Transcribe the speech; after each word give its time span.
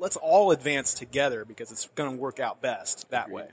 let's 0.00 0.16
all 0.16 0.50
advance 0.50 0.94
together 0.94 1.44
because 1.44 1.70
it's 1.70 1.86
going 1.94 2.10
to 2.10 2.16
work 2.16 2.40
out 2.40 2.62
best 2.62 3.08
that 3.10 3.30
way. 3.30 3.48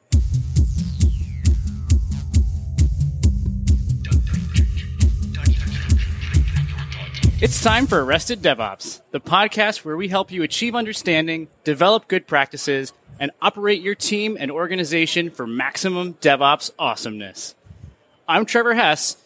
It's 7.39 7.61
time 7.61 7.85
for 7.85 8.03
Arrested 8.03 8.41
DevOps, 8.41 9.01
the 9.11 9.19
podcast 9.19 9.85
where 9.85 9.97
we 9.97 10.07
help 10.07 10.31
you 10.31 10.41
achieve 10.41 10.73
understanding, 10.73 11.49
develop 11.63 12.07
good 12.07 12.25
practices, 12.25 12.93
and 13.19 13.29
operate 13.41 13.81
your 13.81 13.93
team 13.93 14.37
and 14.39 14.49
organization 14.49 15.29
for 15.29 15.45
maximum 15.45 16.13
DevOps 16.15 16.71
awesomeness. 16.79 17.53
I'm 18.27 18.45
Trevor 18.45 18.73
Hess, 18.73 19.17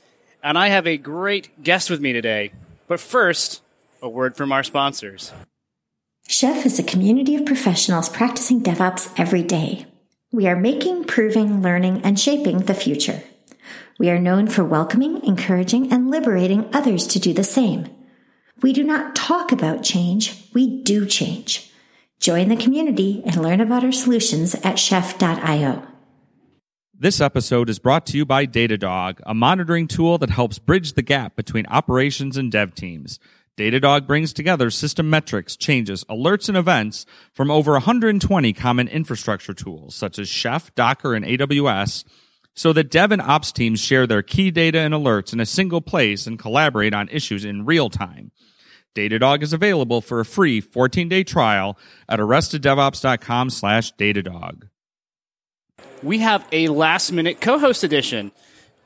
and 0.44 0.58
I 0.58 0.70
have 0.70 0.88
a 0.88 0.98
great 0.98 1.64
guest 1.64 1.90
with 1.90 2.02
me 2.02 2.12
today. 2.12 2.52
But 2.88 3.00
first, 3.00 3.62
a 4.02 4.10
word 4.10 4.36
from 4.36 4.52
our 4.52 4.64
sponsors. 4.64 5.32
Chef 6.32 6.66
is 6.66 6.80
a 6.80 6.84
community 6.84 7.36
of 7.36 7.46
professionals 7.46 8.08
practicing 8.08 8.64
DevOps 8.64 9.12
every 9.20 9.44
day. 9.44 9.86
We 10.32 10.48
are 10.48 10.56
making, 10.56 11.04
proving, 11.04 11.62
learning, 11.62 12.04
and 12.06 12.18
shaping 12.18 12.60
the 12.60 12.74
future. 12.74 13.22
We 14.00 14.10
are 14.10 14.18
known 14.18 14.48
for 14.48 14.64
welcoming, 14.64 15.26
encouraging, 15.26 15.92
and 15.92 16.10
liberating 16.10 16.70
others 16.74 17.06
to 17.08 17.20
do 17.20 17.34
the 17.34 17.44
same. 17.44 17.90
We 18.62 18.72
do 18.72 18.82
not 18.82 19.14
talk 19.14 19.52
about 19.52 19.84
change, 19.84 20.50
we 20.54 20.82
do 20.84 21.06
change. 21.06 21.70
Join 22.22 22.48
the 22.48 22.56
community 22.56 23.22
and 23.26 23.36
learn 23.36 23.60
about 23.60 23.84
our 23.84 23.92
solutions 23.92 24.56
at 24.64 24.80
chef.io. 24.80 25.86
This 26.98 27.20
episode 27.20 27.70
is 27.70 27.80
brought 27.80 28.06
to 28.06 28.18
you 28.18 28.26
by 28.26 28.46
Datadog, 28.46 29.20
a 29.24 29.34
monitoring 29.34 29.88
tool 29.88 30.18
that 30.20 30.30
helps 30.30 30.60
bridge 30.60 30.94
the 30.94 31.02
gap 31.02 31.36
between 31.36 31.66
operations 31.66 32.38
and 32.38 32.50
dev 32.50 32.74
teams. 32.74 33.20
Datadog 33.62 34.08
brings 34.08 34.34
together 34.34 34.72
system 34.72 35.08
metrics, 35.08 35.56
changes, 35.56 36.04
alerts, 36.06 36.50
and 36.50 36.58
events 36.58 37.06
from 37.32 37.52
over 37.52 37.74
120 37.74 38.54
common 38.54 38.88
infrastructure 38.88 39.54
tools 39.54 39.94
such 39.94 40.18
as 40.18 40.28
Chef, 40.28 40.74
Docker, 40.74 41.14
and 41.14 41.24
AWS 41.24 42.04
so 42.56 42.74
that 42.74 42.90
dev 42.90 43.12
and 43.12 43.22
ops 43.22 43.52
teams 43.52 43.80
share 43.80 44.08
their 44.08 44.24
key 44.24 44.50
data 44.50 44.80
and 44.80 44.96
alerts 44.96 45.32
in 45.32 45.40
a 45.40 45.46
single 45.46 45.80
place 45.80 46.26
and 46.26 46.40
collaborate 46.40 46.96
on 46.96 47.08
issues 47.10 47.46
in 47.46 47.64
real 47.64 47.92
time. 47.92 48.32
Datadog 48.96 49.44
is 49.44 49.54
available 49.54 50.02
for 50.02 50.20
a 50.20 50.26
free 50.26 50.60
14-day 50.60 51.24
trial 51.24 51.78
at 52.10 52.20
arresteddevops.com 52.20 53.52
slash 53.52 53.94
Datadog. 53.94 54.70
We 56.02 56.18
have 56.18 56.48
a 56.52 56.70
last 56.70 57.12
minute 57.12 57.40
co-host 57.40 57.84
edition. 57.84 58.32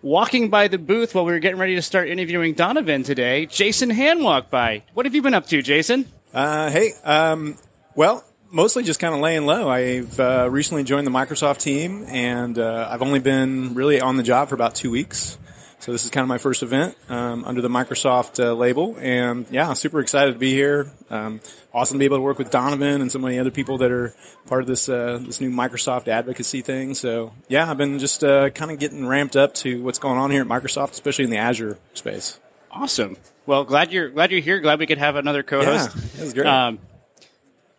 Walking 0.06 0.50
by 0.50 0.68
the 0.68 0.78
booth 0.78 1.16
while 1.16 1.26
we 1.26 1.32
were 1.32 1.40
getting 1.40 1.58
ready 1.58 1.74
to 1.74 1.82
start 1.82 2.10
interviewing 2.10 2.54
Donovan 2.54 3.02
today, 3.02 3.48
Jason 3.48 3.90
Hand 3.90 4.24
walked 4.24 4.52
by. 4.52 4.84
What 4.94 5.08
have 5.08 5.16
you 5.16 5.24
been 5.24 5.34
up 5.34 5.48
to, 5.48 5.64
Jason? 5.64 6.06
Uh, 6.32 6.70
hey, 6.70 6.92
um, 7.04 7.58
well, 7.96 8.24
mostly 8.52 8.84
just 8.84 9.00
kind 9.00 9.16
of 9.16 9.20
laying 9.20 9.48
low. 9.48 9.68
I've 9.68 10.20
uh, 10.20 10.48
recently 10.52 10.84
joined 10.84 11.08
the 11.08 11.12
Microsoft 11.12 11.58
team, 11.58 12.06
and 12.08 12.60
uh, 12.60 12.88
I've 12.92 13.02
only 13.02 13.18
been 13.18 13.74
really 13.74 14.00
on 14.00 14.16
the 14.18 14.22
job 14.22 14.50
for 14.50 14.54
about 14.54 14.76
two 14.76 14.92
weeks. 14.92 15.40
So 15.86 15.92
this 15.92 16.04
is 16.04 16.10
kind 16.10 16.24
of 16.24 16.28
my 16.30 16.40
first 16.40 16.64
event 16.64 16.98
um, 17.10 17.46
under 17.46 17.62
the 17.62 17.68
Microsoft 17.68 18.44
uh, 18.44 18.54
label, 18.54 18.98
and 19.00 19.46
yeah, 19.52 19.72
super 19.74 20.00
excited 20.00 20.34
to 20.34 20.40
be 20.40 20.52
here. 20.52 20.92
Um, 21.12 21.42
awesome 21.76 21.98
to 21.98 22.00
be 22.00 22.06
able 22.06 22.18
to 22.18 22.24
work 22.24 22.40
with 22.40 22.50
Donovan 22.50 23.02
and 23.02 23.12
so 23.12 23.20
many 23.20 23.38
other 23.38 23.52
people 23.52 23.78
that 23.78 23.92
are 23.92 24.16
part 24.48 24.62
of 24.62 24.68
this 24.68 24.90
uh, 24.90 25.20
this 25.24 25.40
new 25.40 25.52
Microsoft 25.52 26.08
advocacy 26.08 26.64
thing. 26.64 26.96
So 26.96 27.34
yeah, 27.50 27.70
I've 27.70 27.78
been 27.78 28.00
just 28.00 28.24
uh, 28.24 28.50
kind 28.50 28.72
of 28.72 28.80
getting 28.80 29.06
ramped 29.06 29.36
up 29.36 29.54
to 29.58 29.84
what's 29.84 30.00
going 30.00 30.18
on 30.18 30.32
here 30.32 30.42
at 30.42 30.48
Microsoft, 30.48 30.94
especially 30.94 31.26
in 31.26 31.30
the 31.30 31.38
Azure 31.38 31.78
space. 31.94 32.40
Awesome. 32.72 33.16
Well, 33.46 33.64
glad 33.64 33.92
you're 33.92 34.10
glad 34.10 34.32
you're 34.32 34.42
here. 34.42 34.60
Glad 34.62 34.80
we 34.80 34.88
could 34.88 34.98
have 34.98 35.18
another 35.18 35.44
co-host. 35.44 35.92
Yeah, 35.96 36.02
that 36.02 36.24
was 36.24 36.34
great. 36.34 36.48
Um, 36.48 36.80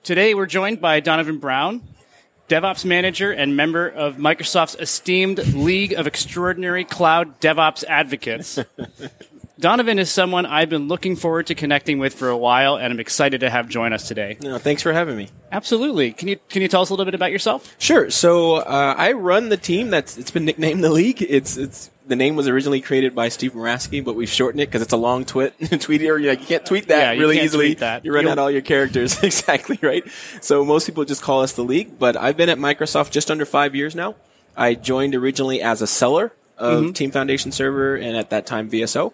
today 0.05 0.35
we're 0.35 0.47
joined 0.47 0.81
by 0.81 1.01
Donovan 1.01 1.39
Brown, 1.39 1.83
DevOps 2.49 2.85
manager 2.85 3.33
and 3.33 3.57
member 3.57 3.89
of 3.89 4.17
Microsoft's 4.17 4.77
esteemed 4.77 5.39
League 5.55 5.93
of 5.93 6.07
Extraordinary 6.07 6.85
Cloud 6.85 7.41
DevOps 7.41 7.85
Advocates. 7.85 8.59
Donovan 9.59 9.99
is 9.99 10.11
someone 10.11 10.45
I've 10.45 10.69
been 10.69 10.87
looking 10.87 11.17
forward 11.17 11.47
to 11.47 11.55
connecting 11.55 11.99
with 11.99 12.15
for 12.15 12.29
a 12.29 12.37
while, 12.37 12.77
and 12.77 12.93
I'm 12.93 13.01
excited 13.01 13.41
to 13.41 13.49
have 13.49 13.69
join 13.69 13.93
us 13.95 14.07
today. 14.07 14.37
No, 14.43 14.59
thanks 14.59 14.83
for 14.83 14.93
having 14.93 15.17
me. 15.17 15.31
Absolutely. 15.51 16.13
Can 16.13 16.29
you 16.29 16.37
can 16.51 16.61
you 16.61 16.69
tell 16.69 16.83
us 16.83 16.91
a 16.91 16.93
little 16.93 17.07
bit 17.07 17.15
about 17.15 17.33
yourself? 17.33 17.75
Sure. 17.79 18.11
So 18.11 18.57
uh, 18.57 18.95
I 18.97 19.13
run 19.13 19.49
the 19.49 19.57
team 19.57 19.89
that's 19.89 20.19
it's 20.19 20.31
been 20.31 20.45
nicknamed 20.45 20.85
the 20.85 20.91
League. 20.91 21.23
It's 21.23 21.57
it's 21.57 21.91
the 22.07 22.17
name 22.17 22.37
was 22.37 22.47
originally 22.49 22.81
created 22.81 23.15
by 23.15 23.29
Steve 23.29 23.53
Murawski, 23.53 24.05
but 24.05 24.15
we've 24.15 24.29
shortened 24.29 24.61
it 24.61 24.69
because 24.69 24.83
it's 24.83 24.93
a 24.93 24.97
long 24.97 25.25
twit. 25.25 25.55
tweet 25.81 26.03
or 26.03 26.19
like, 26.21 26.41
you 26.41 26.47
can't 26.47 26.65
tweet 26.65 26.89
that 26.89 26.99
Yeah, 27.01 27.13
you 27.13 27.21
really 27.21 27.35
can't 27.37 27.45
easily. 27.47 27.67
tweet 27.67 27.79
that. 27.81 28.05
You 28.05 28.15
run 28.15 28.23
You'll- 28.23 28.33
out 28.33 28.39
all 28.39 28.51
your 28.51 28.63
characters 28.63 29.23
exactly 29.23 29.79
right. 29.83 30.05
So 30.41 30.65
most 30.65 30.87
people 30.87 31.05
just 31.05 31.23
call 31.23 31.43
us 31.43 31.53
the 31.53 31.65
League. 31.65 31.99
But 31.99 32.17
I've 32.17 32.37
been 32.37 32.49
at 32.49 32.59
Microsoft 32.59 33.11
just 33.11 33.31
under 33.31 33.45
five 33.45 33.75
years 33.75 33.95
now. 33.95 34.15
I 34.57 34.75
joined 34.75 35.15
originally 35.15 35.61
as 35.61 35.83
a 35.83 35.87
seller 35.87 36.33
of 36.59 36.83
Mm-hmm. 36.85 36.93
Team 36.93 37.11
Foundation 37.11 37.53
Server 37.53 37.97
and 37.97 38.17
at 38.17 38.31
that 38.31 38.47
time 38.47 38.71
VSO, 38.71 39.13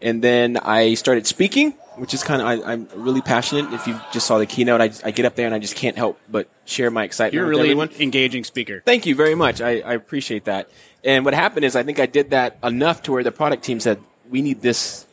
and 0.00 0.22
then 0.22 0.56
I 0.58 0.94
started 0.94 1.26
speaking, 1.26 1.72
which 1.96 2.14
is 2.14 2.22
kind 2.22 2.40
of 2.40 2.68
I'm 2.68 2.86
really 2.94 3.20
passionate. 3.20 3.72
If 3.74 3.88
you 3.88 3.98
just 4.12 4.28
saw 4.28 4.38
the 4.38 4.46
keynote, 4.46 4.80
I, 4.80 4.92
I 5.04 5.10
get 5.10 5.24
up 5.26 5.34
there 5.34 5.46
and 5.46 5.54
I 5.54 5.58
just 5.58 5.74
can't 5.74 5.96
help 5.96 6.20
but 6.30 6.46
share 6.66 6.92
my 6.92 7.02
excitement. 7.02 7.34
You're 7.34 7.46
a 7.46 7.48
really 7.48 7.70
everyone. 7.70 7.90
engaging 7.98 8.44
speaker. 8.44 8.80
Thank 8.86 9.06
you 9.06 9.16
very 9.16 9.34
much. 9.34 9.60
I, 9.60 9.80
I 9.80 9.94
appreciate 9.94 10.44
that. 10.44 10.68
And 11.04 11.24
what 11.24 11.34
happened 11.34 11.64
is 11.64 11.76
I 11.76 11.82
think 11.82 12.00
I 12.00 12.06
did 12.06 12.30
that 12.30 12.58
enough 12.62 13.02
to 13.02 13.12
where 13.12 13.22
the 13.22 13.32
product 13.32 13.62
team 13.62 13.78
said, 13.78 14.00
we 14.30 14.40
need 14.40 14.62
this 14.62 15.06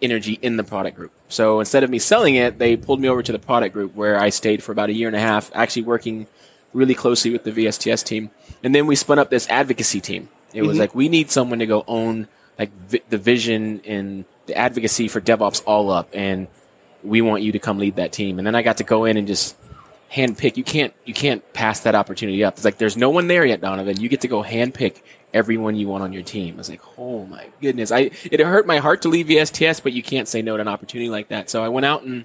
energy 0.00 0.38
in 0.40 0.56
the 0.56 0.64
product 0.64 0.96
group. 0.96 1.12
So 1.28 1.60
instead 1.60 1.82
of 1.82 1.90
me 1.90 1.98
selling 1.98 2.36
it, 2.36 2.58
they 2.58 2.76
pulled 2.76 3.00
me 3.00 3.08
over 3.08 3.22
to 3.22 3.32
the 3.32 3.38
product 3.38 3.72
group 3.72 3.94
where 3.94 4.18
I 4.18 4.28
stayed 4.28 4.62
for 4.62 4.72
about 4.72 4.88
a 4.88 4.92
year 4.92 5.08
and 5.08 5.16
a 5.16 5.20
half, 5.20 5.50
actually 5.54 5.82
working 5.82 6.26
really 6.72 6.94
closely 6.94 7.30
with 7.30 7.44
the 7.44 7.50
VSTS 7.50 8.04
team. 8.04 8.30
And 8.62 8.74
then 8.74 8.86
we 8.86 8.94
spun 8.94 9.18
up 9.18 9.30
this 9.30 9.48
advocacy 9.48 10.00
team. 10.00 10.28
It 10.54 10.62
was 10.62 10.72
mm-hmm. 10.72 10.80
like, 10.80 10.94
we 10.94 11.08
need 11.08 11.30
someone 11.30 11.58
to 11.58 11.66
go 11.66 11.84
own 11.86 12.28
like 12.58 12.72
vi- 12.72 13.02
the 13.08 13.18
vision 13.18 13.80
and 13.84 14.24
the 14.46 14.56
advocacy 14.56 15.08
for 15.08 15.20
DevOps 15.20 15.62
all 15.66 15.90
up. 15.90 16.10
And 16.12 16.48
we 17.02 17.20
want 17.20 17.42
you 17.42 17.52
to 17.52 17.58
come 17.58 17.78
lead 17.78 17.96
that 17.96 18.12
team. 18.12 18.38
And 18.38 18.46
then 18.46 18.54
I 18.54 18.62
got 18.62 18.76
to 18.76 18.84
go 18.84 19.06
in 19.06 19.16
and 19.16 19.26
just 19.26 19.56
handpick. 20.12 20.56
You 20.56 20.64
can't 20.64 20.92
you 21.04 21.14
can't 21.14 21.52
pass 21.52 21.80
that 21.80 21.94
opportunity 21.94 22.44
up. 22.44 22.54
It's 22.54 22.64
like 22.64 22.78
there's 22.78 22.96
no 22.96 23.10
one 23.10 23.26
there 23.26 23.44
yet, 23.44 23.60
Donovan. 23.60 23.98
You 23.98 24.08
get 24.08 24.20
to 24.22 24.28
go 24.28 24.42
handpick 24.42 25.00
everyone 25.32 25.76
you 25.76 25.88
want 25.88 26.02
on 26.02 26.12
your 26.12 26.22
team. 26.22 26.54
I 26.54 26.58
was 26.58 26.70
like, 26.70 26.82
oh 26.98 27.26
my 27.26 27.48
goodness. 27.60 27.90
I 27.90 28.10
it 28.24 28.40
hurt 28.40 28.66
my 28.66 28.78
heart 28.78 29.02
to 29.02 29.08
leave 29.08 29.26
VSTS, 29.26 29.82
but 29.82 29.92
you 29.92 30.02
can't 30.02 30.28
say 30.28 30.42
no 30.42 30.56
to 30.56 30.60
an 30.60 30.68
opportunity 30.68 31.10
like 31.10 31.28
that. 31.28 31.50
So 31.50 31.62
I 31.62 31.68
went 31.68 31.86
out 31.86 32.02
and 32.02 32.24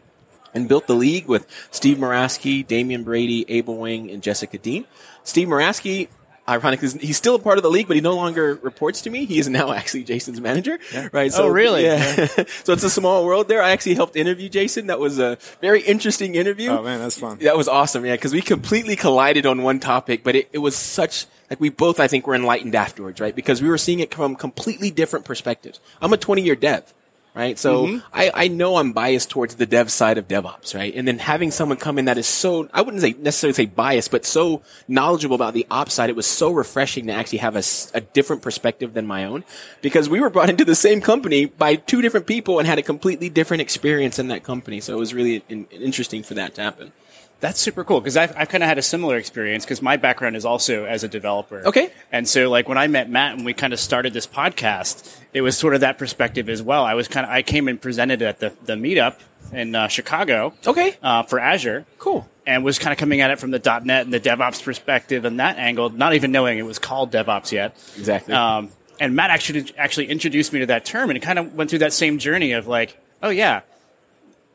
and 0.54 0.68
built 0.68 0.88
the 0.88 0.96
league 0.96 1.28
with 1.28 1.48
Steve 1.72 1.98
Murawski, 1.98 2.66
Damian 2.66 3.04
Brady, 3.04 3.46
Abel 3.48 3.78
Wang, 3.78 4.10
and 4.10 4.24
Jessica 4.24 4.58
Deen. 4.58 4.86
Steve 5.24 5.48
Murawski, 5.48 6.08
ironically, 6.48 6.90
he's 7.00 7.18
still 7.18 7.36
a 7.36 7.40
part 7.40 7.58
of 7.58 7.64
the 7.64 7.70
league, 7.70 7.88
but 7.88 7.96
he 7.96 8.02
no 8.02 8.16
longer 8.16 8.60
reports 8.62 9.02
to 9.02 9.10
me. 9.10 9.26
He 9.26 9.40
is 9.40 9.50
now 9.50 9.72
actually 9.74 10.04
Jason's 10.04 10.40
manager, 10.42 10.80
right? 11.12 11.32
Oh, 11.36 11.48
really? 11.48 11.84
Yeah. 11.84 12.26
so 12.64 12.74
it's 12.74 12.84
a 12.84 12.90
small 12.90 13.26
world 13.26 13.48
there. 13.48 13.62
I 13.62 13.72
actually 13.72 13.96
helped 13.96 14.16
interview 14.16 14.50
Jason. 14.50 14.88
That 14.88 15.00
was 15.00 15.20
a 15.20 15.38
very 15.62 15.82
interesting 15.82 16.36
interview. 16.36 16.70
Oh 16.72 16.84
man, 16.84 17.00
that's 17.00 17.20
fun. 17.20 17.40
That 17.40 17.58
was 17.58 17.68
awesome, 17.68 18.06
yeah, 18.06 18.14
because 18.14 18.34
we 18.34 18.42
completely 18.42 18.96
collided 18.96 19.46
on 19.46 19.64
one 19.64 19.80
topic, 19.80 20.24
but 20.24 20.36
it, 20.36 20.50
it 20.54 20.60
was 20.60 20.76
such 20.76 21.26
like 21.50 21.60
we 21.60 21.70
both 21.70 22.00
I 22.00 22.08
think 22.08 22.28
were 22.28 22.36
enlightened 22.36 22.76
afterwards, 22.76 23.20
right? 23.20 23.36
Because 23.36 23.62
we 23.62 23.70
were 23.70 23.78
seeing 23.78 24.00
it 24.00 24.14
from 24.14 24.36
completely 24.36 24.92
different 24.92 25.26
perspectives. 25.26 25.80
I'm 26.02 26.14
a 26.14 26.18
20 26.18 26.42
year 26.42 26.56
dev, 26.56 26.94
right? 27.38 27.60
So 27.60 27.86
mm-hmm. 27.86 28.08
I, 28.12 28.32
I 28.34 28.48
know 28.48 28.78
I'm 28.78 28.94
biased 28.94 29.30
towards 29.30 29.56
the 29.56 29.68
dev 29.68 29.92
side 29.92 30.18
of 30.18 30.28
DevOps, 30.28 30.74
right? 30.74 30.94
And 30.96 31.08
then 31.08 31.20
having 31.20 31.52
someone 31.52 31.78
come 31.78 32.00
in 32.00 32.06
that 32.06 32.18
is 32.18 32.26
so 32.26 32.68
I 32.74 32.82
wouldn't 32.82 33.02
say 33.02 33.14
necessarily 33.20 33.54
say 33.54 33.68
biased, 33.68 34.10
but 34.10 34.26
so 34.26 34.64
knowledgeable 34.88 35.36
about 35.36 35.54
the 35.54 35.68
ops 35.70 35.94
side, 35.94 36.10
it 36.10 36.16
was 36.16 36.26
so 36.26 36.52
refreshing 36.52 37.06
to 37.08 37.14
actually 37.14 37.38
have 37.40 37.56
a, 37.56 37.64
a 37.94 38.02
different 38.02 38.42
perspective 38.42 38.96
than 38.96 39.06
my 39.06 39.26
own, 39.26 39.44
because 39.84 40.10
we 40.10 40.20
were 40.20 40.32
brought 40.32 40.50
into 40.56 40.66
the 40.66 40.76
same 40.76 41.00
company 41.00 41.46
by 41.46 41.76
two 41.76 42.02
different 42.02 42.26
people 42.26 42.58
and 42.58 42.68
had 42.68 42.80
a 42.80 42.84
completely 42.84 43.30
different 43.30 43.62
experience 43.62 44.18
in 44.18 44.30
that 44.30 44.44
company. 44.44 44.82
So 44.82 44.96
it 44.96 45.00
was 45.00 45.14
really 45.14 45.44
in, 45.48 45.66
interesting 45.68 46.24
for 46.24 46.34
that 46.34 46.56
to 46.56 46.64
happen. 46.64 46.92
That's 47.40 47.60
super 47.60 47.84
cool 47.84 48.02
because 48.02 48.18
I've, 48.18 48.36
I've 48.36 48.50
kind 48.50 48.64
of 48.64 48.68
had 48.68 48.78
a 48.78 48.82
similar 48.82 49.18
experience 49.18 49.64
because 49.64 49.82
my 49.82 49.98
background 49.98 50.36
is 50.36 50.46
also 50.46 50.86
as 50.86 51.04
a 51.04 51.08
developer. 51.08 51.68
Okay. 51.68 51.92
And 52.12 52.28
so, 52.28 52.50
like, 52.50 52.68
when 52.68 52.78
I 52.78 52.88
met 52.88 53.10
Matt 53.10 53.36
and 53.36 53.46
we 53.46 53.54
kind 53.54 53.74
of 53.74 53.80
started 53.80 54.14
this 54.14 54.26
podcast, 54.26 55.16
it 55.34 55.42
was 55.42 55.58
sort 55.58 55.76
of 55.76 55.82
that 55.82 55.98
perspective 55.98 56.50
as 56.50 56.64
well. 56.64 56.84
I 56.84 56.96
was 56.96 57.08
kind 57.08 57.26
of, 57.26 57.32
I 57.32 57.44
came 57.44 57.68
and 57.68 57.80
presented 57.80 58.22
at 58.22 58.40
the, 58.40 58.54
the 58.66 58.74
meetup 58.74 59.20
in 59.54 59.76
uh, 59.76 59.88
Chicago. 59.88 60.54
Okay. 60.66 60.96
Uh, 61.02 61.24
for 61.24 61.40
Azure. 61.40 61.86
Cool. 62.00 62.28
And 62.46 62.64
was 62.64 62.80
kind 62.80 62.92
of 62.92 62.98
coming 62.98 63.22
at 63.22 63.30
it 63.30 63.40
from 63.40 63.52
the 63.52 63.60
.NET 63.84 64.06
and 64.06 64.14
the 64.14 64.20
DevOps 64.20 64.64
perspective 64.64 65.26
and 65.26 65.40
that 65.40 65.58
angle, 65.58 65.90
not 65.90 66.14
even 66.16 66.32
knowing 66.32 66.58
it 66.58 66.66
was 66.66 66.80
called 66.80 67.12
DevOps 67.12 67.52
yet. 67.52 67.76
Exactly. 67.98 68.34
Um, 68.34 68.70
and 69.00 69.16
Matt 69.16 69.30
actually 69.30 69.74
actually 69.78 70.08
introduced 70.08 70.54
me 70.54 70.60
to 70.62 70.66
that 70.68 70.86
term 70.86 71.10
and 71.10 71.22
kind 71.22 71.38
of 71.38 71.54
went 71.54 71.70
through 71.70 71.80
that 71.80 71.94
same 71.94 72.18
journey 72.18 72.54
of 72.54 72.68
like, 72.68 72.98
oh 73.22 73.30
yeah, 73.30 73.62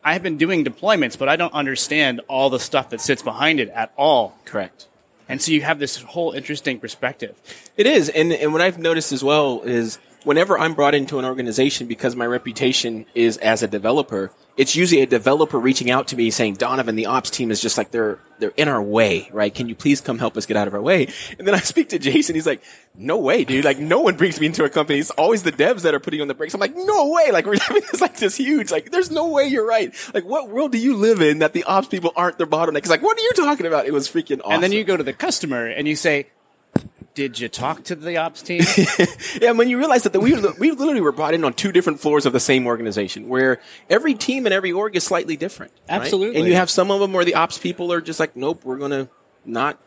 I 0.04 0.14
have 0.14 0.22
been 0.22 0.36
doing 0.36 0.64
deployments, 0.64 1.16
but 1.18 1.28
I 1.28 1.36
don't 1.36 1.54
understand 1.54 2.20
all 2.28 2.50
the 2.50 2.58
stuff 2.58 2.90
that 2.90 3.00
sits 3.00 3.22
behind 3.22 3.60
it 3.60 3.68
at 3.70 3.92
all. 3.96 4.36
Correct. 4.44 4.88
And 5.28 5.40
so 5.40 5.52
you 5.52 5.62
have 5.62 5.78
this 5.78 6.02
whole 6.02 6.32
interesting 6.32 6.78
perspective. 6.78 7.36
It 7.76 7.86
is, 7.86 8.08
and 8.08 8.32
and 8.32 8.52
what 8.52 8.60
I've 8.60 8.78
noticed 8.78 9.12
as 9.12 9.22
well 9.22 9.62
is 9.62 9.98
whenever 10.24 10.58
I'm 10.58 10.74
brought 10.74 10.94
into 10.94 11.18
an 11.18 11.24
organization 11.24 11.86
because 11.86 12.16
my 12.16 12.26
reputation 12.26 13.06
is 13.14 13.36
as 13.38 13.62
a 13.62 13.68
developer, 13.68 14.30
it's 14.56 14.76
usually 14.76 15.02
a 15.02 15.06
developer 15.06 15.58
reaching 15.58 15.90
out 15.90 16.08
to 16.08 16.16
me 16.16 16.30
saying, 16.30 16.54
Donovan, 16.54 16.96
the 16.96 17.06
ops 17.06 17.30
team 17.30 17.50
is 17.50 17.60
just 17.60 17.78
like 17.78 17.90
they're 17.90 18.18
they're 18.38 18.52
in 18.56 18.68
our 18.68 18.82
way, 18.82 19.28
right? 19.32 19.54
Can 19.54 19.68
you 19.68 19.74
please 19.74 20.00
come 20.00 20.18
help 20.18 20.36
us 20.36 20.46
get 20.46 20.56
out 20.56 20.66
of 20.66 20.74
our 20.74 20.82
way? 20.82 21.08
And 21.38 21.46
then 21.46 21.54
I 21.54 21.58
speak 21.58 21.90
to 21.90 21.98
Jason, 21.98 22.34
he's 22.34 22.46
like, 22.46 22.62
No 22.94 23.18
way, 23.18 23.44
dude. 23.44 23.64
Like 23.64 23.78
no 23.78 24.00
one 24.00 24.16
brings 24.16 24.40
me 24.40 24.46
into 24.46 24.64
a 24.64 24.70
company. 24.70 24.98
It's 24.98 25.10
always 25.10 25.42
the 25.42 25.52
devs 25.52 25.82
that 25.82 25.94
are 25.94 26.00
putting 26.00 26.20
on 26.20 26.28
the 26.28 26.34
brakes. 26.34 26.54
I'm 26.54 26.60
like, 26.60 26.74
No 26.74 27.08
way. 27.10 27.30
Like 27.30 27.46
we're 27.46 27.58
having 27.58 27.82
this 27.90 28.00
like 28.00 28.16
this 28.16 28.36
huge, 28.36 28.70
like 28.70 28.90
there's 28.90 29.10
no 29.10 29.28
way 29.28 29.46
you're 29.46 29.66
right. 29.66 29.94
Like 30.12 30.24
what 30.24 30.48
world 30.48 30.72
do 30.72 30.78
you 30.78 30.96
live 30.96 31.22
in 31.22 31.38
that 31.38 31.52
the 31.52 31.64
ops 31.64 31.88
people 31.88 32.12
aren't 32.16 32.38
their 32.38 32.46
bottleneck? 32.46 32.78
It's 32.78 32.90
like, 32.90 33.02
what 33.02 33.16
are 33.16 33.22
you 33.22 33.32
talking 33.34 33.66
about? 33.66 33.86
It 33.86 33.92
was 33.92 34.08
freaking 34.08 34.40
awesome. 34.40 34.52
And 34.52 34.62
then 34.62 34.72
you 34.72 34.84
go 34.84 34.96
to 34.96 35.04
the 35.04 35.12
customer 35.12 35.66
and 35.66 35.86
you 35.88 35.96
say, 35.96 36.26
did 37.14 37.38
you 37.38 37.48
talk 37.48 37.84
to 37.84 37.94
the 37.94 38.16
ops 38.16 38.42
team? 38.42 38.62
yeah, 39.40 39.52
when 39.52 39.68
you 39.68 39.78
realize 39.78 40.02
that 40.04 40.12
the, 40.12 40.20
we, 40.20 40.34
we 40.34 40.70
literally 40.70 41.00
were 41.00 41.12
brought 41.12 41.34
in 41.34 41.44
on 41.44 41.52
two 41.52 41.72
different 41.72 42.00
floors 42.00 42.24
of 42.24 42.32
the 42.32 42.40
same 42.40 42.66
organization 42.66 43.28
where 43.28 43.60
every 43.90 44.14
team 44.14 44.46
and 44.46 44.54
every 44.54 44.72
org 44.72 44.96
is 44.96 45.04
slightly 45.04 45.36
different. 45.36 45.72
right? 45.88 46.00
Absolutely. 46.00 46.38
And 46.38 46.48
you 46.48 46.54
have 46.54 46.70
some 46.70 46.90
of 46.90 47.00
them 47.00 47.12
where 47.12 47.24
the 47.24 47.34
ops 47.34 47.58
people 47.58 47.92
are 47.92 48.00
just 48.00 48.18
like, 48.18 48.34
nope, 48.36 48.64
we're 48.64 48.78
going 48.78 48.92
to 48.92 49.08
not, 49.44 49.78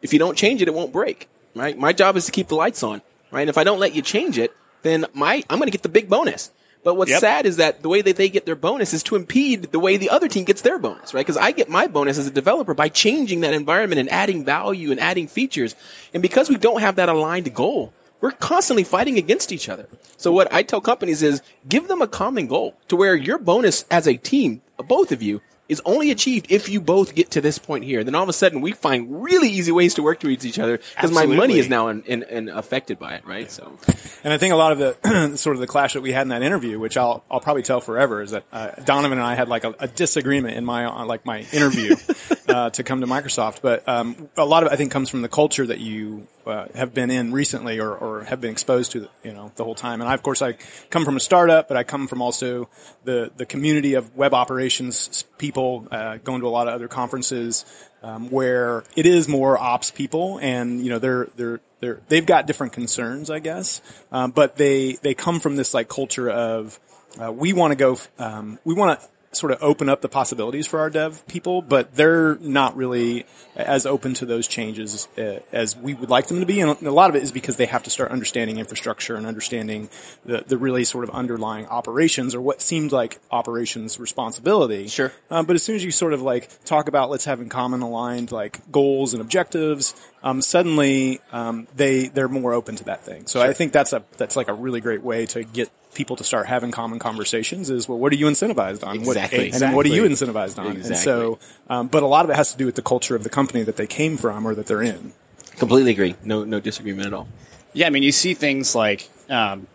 if 0.00 0.12
you 0.12 0.18
don't 0.18 0.36
change 0.36 0.62
it, 0.62 0.68
it 0.68 0.74
won't 0.74 0.92
break, 0.92 1.28
right? 1.54 1.76
My 1.76 1.92
job 1.92 2.16
is 2.16 2.26
to 2.26 2.32
keep 2.32 2.48
the 2.48 2.54
lights 2.54 2.82
on, 2.82 3.02
right? 3.30 3.42
And 3.42 3.50
if 3.50 3.58
I 3.58 3.64
don't 3.64 3.78
let 3.78 3.94
you 3.94 4.02
change 4.02 4.38
it, 4.38 4.52
then 4.82 5.06
my, 5.12 5.42
I'm 5.50 5.58
going 5.58 5.66
to 5.66 5.72
get 5.72 5.82
the 5.82 5.88
big 5.88 6.08
bonus. 6.08 6.50
But 6.84 6.96
what's 6.96 7.10
Yep. 7.12 7.20
sad 7.20 7.46
is 7.46 7.56
that 7.58 7.82
the 7.82 7.88
way 7.88 8.02
that 8.02 8.16
they 8.16 8.28
get 8.28 8.44
their 8.44 8.56
bonus 8.56 8.92
is 8.92 9.02
to 9.04 9.16
impede 9.16 9.70
the 9.70 9.78
way 9.78 9.96
the 9.96 10.10
other 10.10 10.26
team 10.28 10.44
gets 10.44 10.62
their 10.62 10.78
bonus, 10.78 11.14
right? 11.14 11.24
Because 11.24 11.36
I 11.36 11.52
get 11.52 11.68
my 11.68 11.86
bonus 11.86 12.18
as 12.18 12.26
a 12.26 12.30
developer 12.30 12.74
by 12.74 12.88
changing 12.88 13.40
that 13.42 13.54
environment 13.54 14.00
and 14.00 14.10
adding 14.10 14.44
value 14.44 14.90
and 14.90 14.98
adding 14.98 15.28
features. 15.28 15.76
And 16.12 16.22
because 16.22 16.50
we 16.50 16.56
don't 16.56 16.80
have 16.80 16.96
that 16.96 17.08
aligned 17.08 17.54
goal, 17.54 17.92
we're 18.20 18.32
constantly 18.32 18.84
fighting 18.84 19.16
against 19.16 19.52
each 19.52 19.68
other. 19.68 19.86
So 20.16 20.32
what 20.32 20.52
I 20.52 20.62
tell 20.62 20.80
companies 20.80 21.22
is 21.22 21.42
give 21.68 21.86
them 21.88 22.02
a 22.02 22.08
common 22.08 22.46
goal 22.48 22.76
to 22.88 22.96
where 22.96 23.14
your 23.14 23.38
bonus 23.38 23.84
as 23.90 24.06
a 24.08 24.16
team, 24.16 24.62
both 24.76 25.12
of 25.12 25.22
you, 25.22 25.40
is 25.72 25.82
only 25.84 26.10
achieved 26.10 26.46
if 26.50 26.68
you 26.68 26.80
both 26.80 27.14
get 27.14 27.30
to 27.32 27.40
this 27.40 27.58
point 27.58 27.84
here. 27.84 28.04
Then 28.04 28.14
all 28.14 28.22
of 28.22 28.28
a 28.28 28.32
sudden 28.32 28.60
we 28.60 28.72
find 28.72 29.22
really 29.22 29.48
easy 29.48 29.72
ways 29.72 29.94
to 29.94 30.02
work 30.02 30.20
towards 30.20 30.46
each 30.46 30.58
other 30.58 30.78
because 30.94 31.10
my 31.10 31.26
money 31.26 31.58
is 31.58 31.68
now 31.68 31.88
in, 31.88 32.02
in, 32.02 32.22
in 32.24 32.48
affected 32.48 32.98
by 32.98 33.14
it, 33.14 33.26
right? 33.26 33.50
So 33.50 33.78
And 34.22 34.32
I 34.32 34.38
think 34.38 34.52
a 34.52 34.56
lot 34.56 34.72
of 34.72 34.78
the 34.78 35.36
sort 35.36 35.56
of 35.56 35.60
the 35.60 35.66
clash 35.66 35.94
that 35.94 36.02
we 36.02 36.12
had 36.12 36.22
in 36.22 36.28
that 36.28 36.42
interview, 36.42 36.78
which 36.78 36.96
I'll 36.96 37.24
I'll 37.30 37.40
probably 37.40 37.62
tell 37.62 37.80
forever, 37.80 38.22
is 38.22 38.32
that 38.32 38.44
uh, 38.52 38.70
Donovan 38.84 39.18
and 39.18 39.26
I 39.26 39.34
had 39.34 39.48
like 39.48 39.64
a, 39.64 39.74
a 39.80 39.88
disagreement 39.88 40.56
in 40.56 40.64
my 40.64 40.84
uh, 40.84 41.06
like 41.06 41.24
my 41.24 41.46
interview 41.52 41.96
uh, 42.48 42.70
to 42.70 42.82
come 42.84 43.00
to 43.00 43.06
Microsoft. 43.06 43.62
But 43.62 43.88
um, 43.88 44.28
a 44.36 44.44
lot 44.44 44.62
of 44.62 44.68
it 44.68 44.72
I 44.72 44.76
think 44.76 44.92
comes 44.92 45.08
from 45.08 45.22
the 45.22 45.28
culture 45.28 45.66
that 45.66 45.80
you 45.80 46.28
uh, 46.46 46.66
have 46.74 46.92
been 46.94 47.10
in 47.10 47.32
recently 47.32 47.78
or, 47.78 47.94
or 47.94 48.24
have 48.24 48.40
been 48.40 48.50
exposed 48.50 48.92
to, 48.92 49.08
you 49.22 49.32
know, 49.32 49.52
the 49.56 49.64
whole 49.64 49.74
time. 49.74 50.00
And 50.00 50.08
I, 50.08 50.14
of 50.14 50.22
course, 50.22 50.42
I 50.42 50.54
come 50.90 51.04
from 51.04 51.16
a 51.16 51.20
startup, 51.20 51.68
but 51.68 51.76
I 51.76 51.84
come 51.84 52.08
from 52.08 52.22
also 52.22 52.68
the 53.04 53.30
the 53.36 53.46
community 53.46 53.94
of 53.94 54.14
web 54.16 54.34
operations 54.34 55.24
people, 55.38 55.88
uh, 55.90 56.18
going 56.18 56.40
to 56.40 56.46
a 56.46 56.50
lot 56.50 56.68
of 56.68 56.74
other 56.74 56.88
conferences 56.88 57.64
um, 58.02 58.30
where 58.30 58.84
it 58.96 59.06
is 59.06 59.28
more 59.28 59.58
ops 59.58 59.90
people, 59.90 60.38
and 60.42 60.80
you 60.82 60.90
know 60.90 60.98
they're 60.98 61.28
they're 61.36 61.60
they're 61.80 62.00
they've 62.08 62.26
got 62.26 62.46
different 62.46 62.72
concerns, 62.72 63.30
I 63.30 63.38
guess, 63.38 63.80
um, 64.10 64.30
but 64.30 64.56
they 64.56 64.94
they 65.02 65.14
come 65.14 65.40
from 65.40 65.56
this 65.56 65.74
like 65.74 65.88
culture 65.88 66.28
of 66.30 66.78
uh, 67.20 67.30
we 67.30 67.52
want 67.52 67.72
to 67.72 67.76
go, 67.76 67.98
um, 68.18 68.58
we 68.64 68.74
want 68.74 68.98
to 68.98 69.08
sort 69.32 69.50
of 69.52 69.62
open 69.62 69.88
up 69.88 70.02
the 70.02 70.08
possibilities 70.08 70.66
for 70.66 70.78
our 70.78 70.90
dev 70.90 71.26
people, 71.26 71.62
but 71.62 71.94
they're 71.94 72.36
not 72.36 72.76
really 72.76 73.24
as 73.56 73.86
open 73.86 74.12
to 74.14 74.26
those 74.26 74.46
changes 74.46 75.08
uh, 75.18 75.40
as 75.52 75.76
we 75.76 75.94
would 75.94 76.10
like 76.10 76.26
them 76.26 76.40
to 76.40 76.46
be. 76.46 76.60
And 76.60 76.80
a 76.82 76.90
lot 76.90 77.08
of 77.08 77.16
it 77.16 77.22
is 77.22 77.32
because 77.32 77.56
they 77.56 77.66
have 77.66 77.82
to 77.84 77.90
start 77.90 78.10
understanding 78.10 78.58
infrastructure 78.58 79.16
and 79.16 79.26
understanding 79.26 79.88
the, 80.24 80.44
the 80.46 80.58
really 80.58 80.84
sort 80.84 81.04
of 81.04 81.10
underlying 81.10 81.66
operations 81.66 82.34
or 82.34 82.40
what 82.42 82.60
seemed 82.60 82.92
like 82.92 83.20
operations 83.30 83.98
responsibility. 83.98 84.86
Sure. 84.88 85.12
Um, 85.30 85.46
but 85.46 85.56
as 85.56 85.62
soon 85.62 85.76
as 85.76 85.84
you 85.84 85.90
sort 85.90 86.12
of 86.12 86.20
like 86.20 86.64
talk 86.64 86.88
about 86.88 87.10
let's 87.10 87.24
have 87.24 87.40
in 87.40 87.48
common 87.48 87.80
aligned 87.80 88.32
like 88.32 88.60
goals 88.70 89.14
and 89.14 89.22
objectives, 89.22 89.94
um, 90.22 90.42
suddenly 90.42 91.20
um, 91.32 91.66
they 91.74 92.08
they're 92.08 92.28
more 92.28 92.52
open 92.52 92.76
to 92.76 92.84
that 92.84 93.02
thing. 93.04 93.26
So 93.26 93.40
I 93.40 93.52
think 93.54 93.72
that's 93.72 93.92
a 93.92 94.04
that's 94.18 94.36
like 94.36 94.48
a 94.48 94.54
really 94.54 94.80
great 94.80 95.02
way 95.02 95.26
to 95.26 95.42
get 95.42 95.70
people 95.94 96.16
to 96.16 96.24
start 96.24 96.46
having 96.46 96.70
common 96.70 96.98
conversations. 96.98 97.70
Is 97.70 97.88
well, 97.88 97.98
what 97.98 98.12
are 98.12 98.16
you 98.16 98.26
incentivized 98.26 98.86
on? 98.86 98.98
What- 99.04 99.16
Exactly. 99.16 99.50
and 99.52 99.74
what 99.76 99.86
are 99.86 99.90
you 99.90 100.02
incentivized 100.04 100.58
on? 100.58 100.76
And 100.76 100.96
so, 100.96 101.38
um, 101.68 101.88
but 101.88 102.02
a 102.02 102.06
lot 102.06 102.24
of 102.24 102.30
it 102.30 102.36
has 102.36 102.52
to 102.52 102.58
do 102.58 102.66
with 102.66 102.74
the 102.76 102.82
culture 102.82 103.14
of 103.14 103.22
the 103.24 103.30
company 103.30 103.62
that 103.62 103.76
they 103.76 103.86
came 103.86 104.16
from 104.16 104.46
or 104.46 104.54
that 104.54 104.66
they're 104.66 104.82
in. 104.82 105.12
completely 105.58 105.92
agree. 105.92 106.14
No, 106.24 106.44
no 106.44 106.60
disagreement 106.60 107.06
at 107.06 107.12
all. 107.14 107.28
Yeah, 107.74 107.86
I 107.86 107.90
mean, 107.90 108.02
you 108.02 108.12
see 108.12 108.34
things 108.34 108.74
like 108.74 109.08
um, 109.30 109.66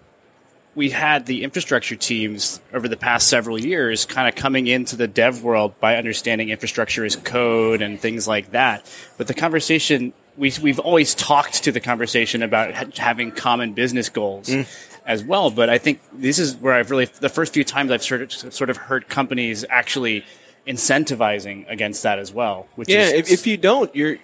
we 0.76 0.90
had 0.92 1.26
the 1.26 1.44
infrastructure 1.44 1.96
teams 1.96 2.62
over 2.74 2.88
the 2.88 2.98
past 2.98 3.28
several 3.28 3.60
years 3.60 4.06
kind 4.06 4.28
of 4.28 4.36
coming 4.36 4.68
into 4.68 4.96
the 4.96 5.08
dev 5.08 5.44
world 5.44 5.80
by 5.80 5.96
understanding 5.98 6.50
infrastructure 6.50 7.04
as 7.06 7.16
code 7.16 7.82
and 7.82 8.00
things 8.00 8.28
like 8.28 8.52
that. 8.52 8.86
But 9.18 9.28
the 9.28 9.34
conversation, 9.34 10.14
we, 10.38 10.54
we've 10.62 10.80
always 10.80 11.16
talked 11.16 11.64
to 11.64 11.72
the 11.72 11.80
conversation 11.80 12.44
about 12.44 12.74
ha- 12.74 12.86
having 12.98 13.32
common 13.32 13.74
business 13.74 14.10
goals 14.10 14.48
mm. 14.48 14.68
as 15.06 15.24
well. 15.24 15.50
But 15.50 15.70
I 15.70 15.78
think 15.78 16.00
this 16.14 16.40
is 16.40 16.56
where 16.56 16.74
I've 16.74 16.92
really, 16.92 17.06
the 17.06 17.30
first 17.30 17.54
few 17.54 17.64
times 17.64 17.92
I've 17.92 18.04
sort 18.04 18.22
of, 18.22 18.54
sort 18.54 18.70
of 18.70 18.78
heard 18.78 19.10
companies 19.10 19.66
actually 19.70 20.24
incentivizing 20.68 21.70
against 21.70 22.04
that 22.04 22.20
as 22.20 22.32
well. 22.32 22.68
Which 22.76 22.90
Yeah, 22.90 23.08
is, 23.08 23.14
if, 23.14 23.32
if 23.32 23.48
you 23.48 23.58
don't, 23.58 23.94
you're. 23.96 24.18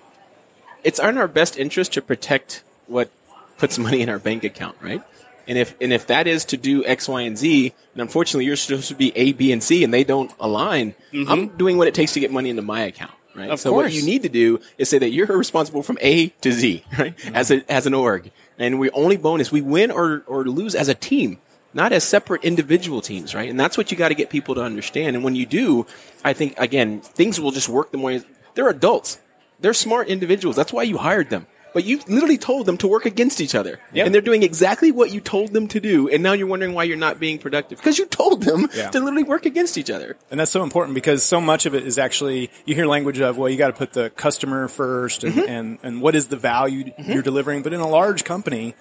It's 0.84 1.00
in 1.00 1.18
our 1.18 1.30
best 1.30 1.58
interest 1.58 1.94
to 1.94 2.02
protect 2.02 2.62
what 2.88 3.10
puts 3.58 3.80
money 3.80 4.02
in 4.02 4.10
our 4.10 4.20
bank 4.20 4.44
account, 4.44 4.76
right? 4.82 5.02
And 5.48 5.58
if 5.58 5.76
and 5.82 5.92
if 5.94 6.08
that 6.08 6.28
is 6.28 6.46
to 6.46 6.58
do 6.58 6.86
X, 6.86 7.08
Y, 7.08 7.22
and 7.22 7.38
Z, 7.38 7.74
and 7.94 8.02
unfortunately 8.02 8.46
you're 8.46 8.56
supposed 8.56 8.90
to 8.90 8.96
be 8.96 9.12
A, 9.16 9.34
B, 9.34 9.52
and 9.52 9.64
C, 9.64 9.84
and 9.84 9.94
they 9.94 10.04
don't 10.04 10.32
align, 10.40 10.96
I'm 11.14 11.26
mm-hmm. 11.26 11.58
doing 11.58 11.78
what 11.78 11.88
it 11.88 11.94
takes 11.94 12.14
to 12.14 12.20
get 12.20 12.32
money 12.32 12.50
into 12.50 12.62
my 12.62 12.82
account, 12.82 13.14
right? 13.36 13.50
Of 13.50 13.60
so 13.60 13.74
what 13.74 13.92
you 13.92 14.04
need 14.04 14.24
to 14.24 14.30
do 14.30 14.60
is 14.78 14.90
say 14.90 15.00
that 15.00 15.10
you're 15.10 15.28
responsible 15.28 15.84
from 15.84 15.98
A 16.02 16.28
to 16.28 16.52
Z, 16.52 16.84
right? 16.98 17.18
Mm-hmm. 17.18 17.36
As 17.36 17.52
a 17.52 17.72
as 17.72 17.86
an 17.86 17.94
org, 17.94 18.32
and 18.58 18.80
we 18.80 18.90
only 18.92 19.18
bonus 19.18 19.52
we 19.52 19.62
win 19.62 19.92
or 19.92 20.24
or 20.28 20.46
lose 20.46 20.76
as 20.76 20.88
a 20.90 20.96
team. 20.96 21.40
Not 21.76 21.92
as 21.92 22.04
separate 22.04 22.44
individual 22.44 23.02
teams, 23.02 23.34
right? 23.34 23.50
And 23.50 23.60
that's 23.60 23.80
what 23.80 23.90
you 23.92 23.98
got 23.98 24.10
to 24.10 24.16
get 24.16 24.30
people 24.30 24.54
to 24.54 24.62
understand. 24.62 25.16
And 25.16 25.26
when 25.26 25.36
you 25.36 25.48
do, 25.48 25.88
I 26.24 26.34
think 26.34 26.54
again, 26.60 27.02
things 27.02 27.40
will 27.40 27.50
just 27.50 27.68
work 27.68 27.92
the 27.92 27.98
way 27.98 28.22
they're 28.54 28.70
adults. 28.70 29.20
They're 29.60 29.74
smart 29.74 30.08
individuals. 30.08 30.56
That's 30.56 30.72
why 30.72 30.84
you 30.84 30.98
hired 30.98 31.32
them. 31.32 31.48
But 31.74 31.86
you 31.86 32.00
literally 32.08 32.38
told 32.38 32.66
them 32.66 32.78
to 32.78 32.88
work 32.88 33.06
against 33.06 33.42
each 33.42 33.56
other. 33.56 33.80
Yep. 33.94 34.06
And 34.06 34.14
they're 34.14 34.22
doing 34.22 34.44
exactly 34.44 34.92
what 34.92 35.12
you 35.12 35.20
told 35.20 35.54
them 35.54 35.68
to 35.70 35.80
do. 35.80 36.08
And 36.10 36.22
now 36.22 36.34
you're 36.34 36.48
wondering 36.48 36.74
why 36.74 36.84
you're 36.84 36.98
not 36.98 37.20
being 37.20 37.40
productive. 37.40 37.80
Because 37.80 37.98
you 37.98 38.06
told 38.06 38.44
them 38.44 38.70
Yeah. 38.76 38.90
to 38.92 39.00
literally 39.00 39.24
work 39.24 39.46
against 39.46 39.78
each 39.78 39.90
other. 39.90 40.18
And 40.30 40.40
that's 40.40 40.52
so 40.52 40.64
important 40.64 40.96
because 40.96 41.24
so 41.24 41.42
much 41.42 41.66
of 41.66 41.74
it 41.74 41.86
is 41.86 41.98
actually 41.98 42.52
you 42.66 42.76
hear 42.76 42.86
language 42.86 43.20
of 43.20 43.38
well 43.38 43.50
you 43.50 43.58
got 43.58 43.68
to 43.68 43.74
put 43.74 43.94
the 43.94 44.10
customer 44.12 44.68
1st 44.68 45.24
and, 45.24 45.34
mm-hmm. 45.34 45.50
and 45.50 45.80
and 45.84 46.02
what 46.02 46.16
is 46.16 46.28
the 46.28 46.38
value 46.38 46.86
mm-hmm. 46.86 47.12
you're 47.12 47.24
delivering. 47.24 47.64
But 47.64 47.74
in 47.74 47.80
a 47.80 47.88
large 47.88 48.24
company, 48.24 48.76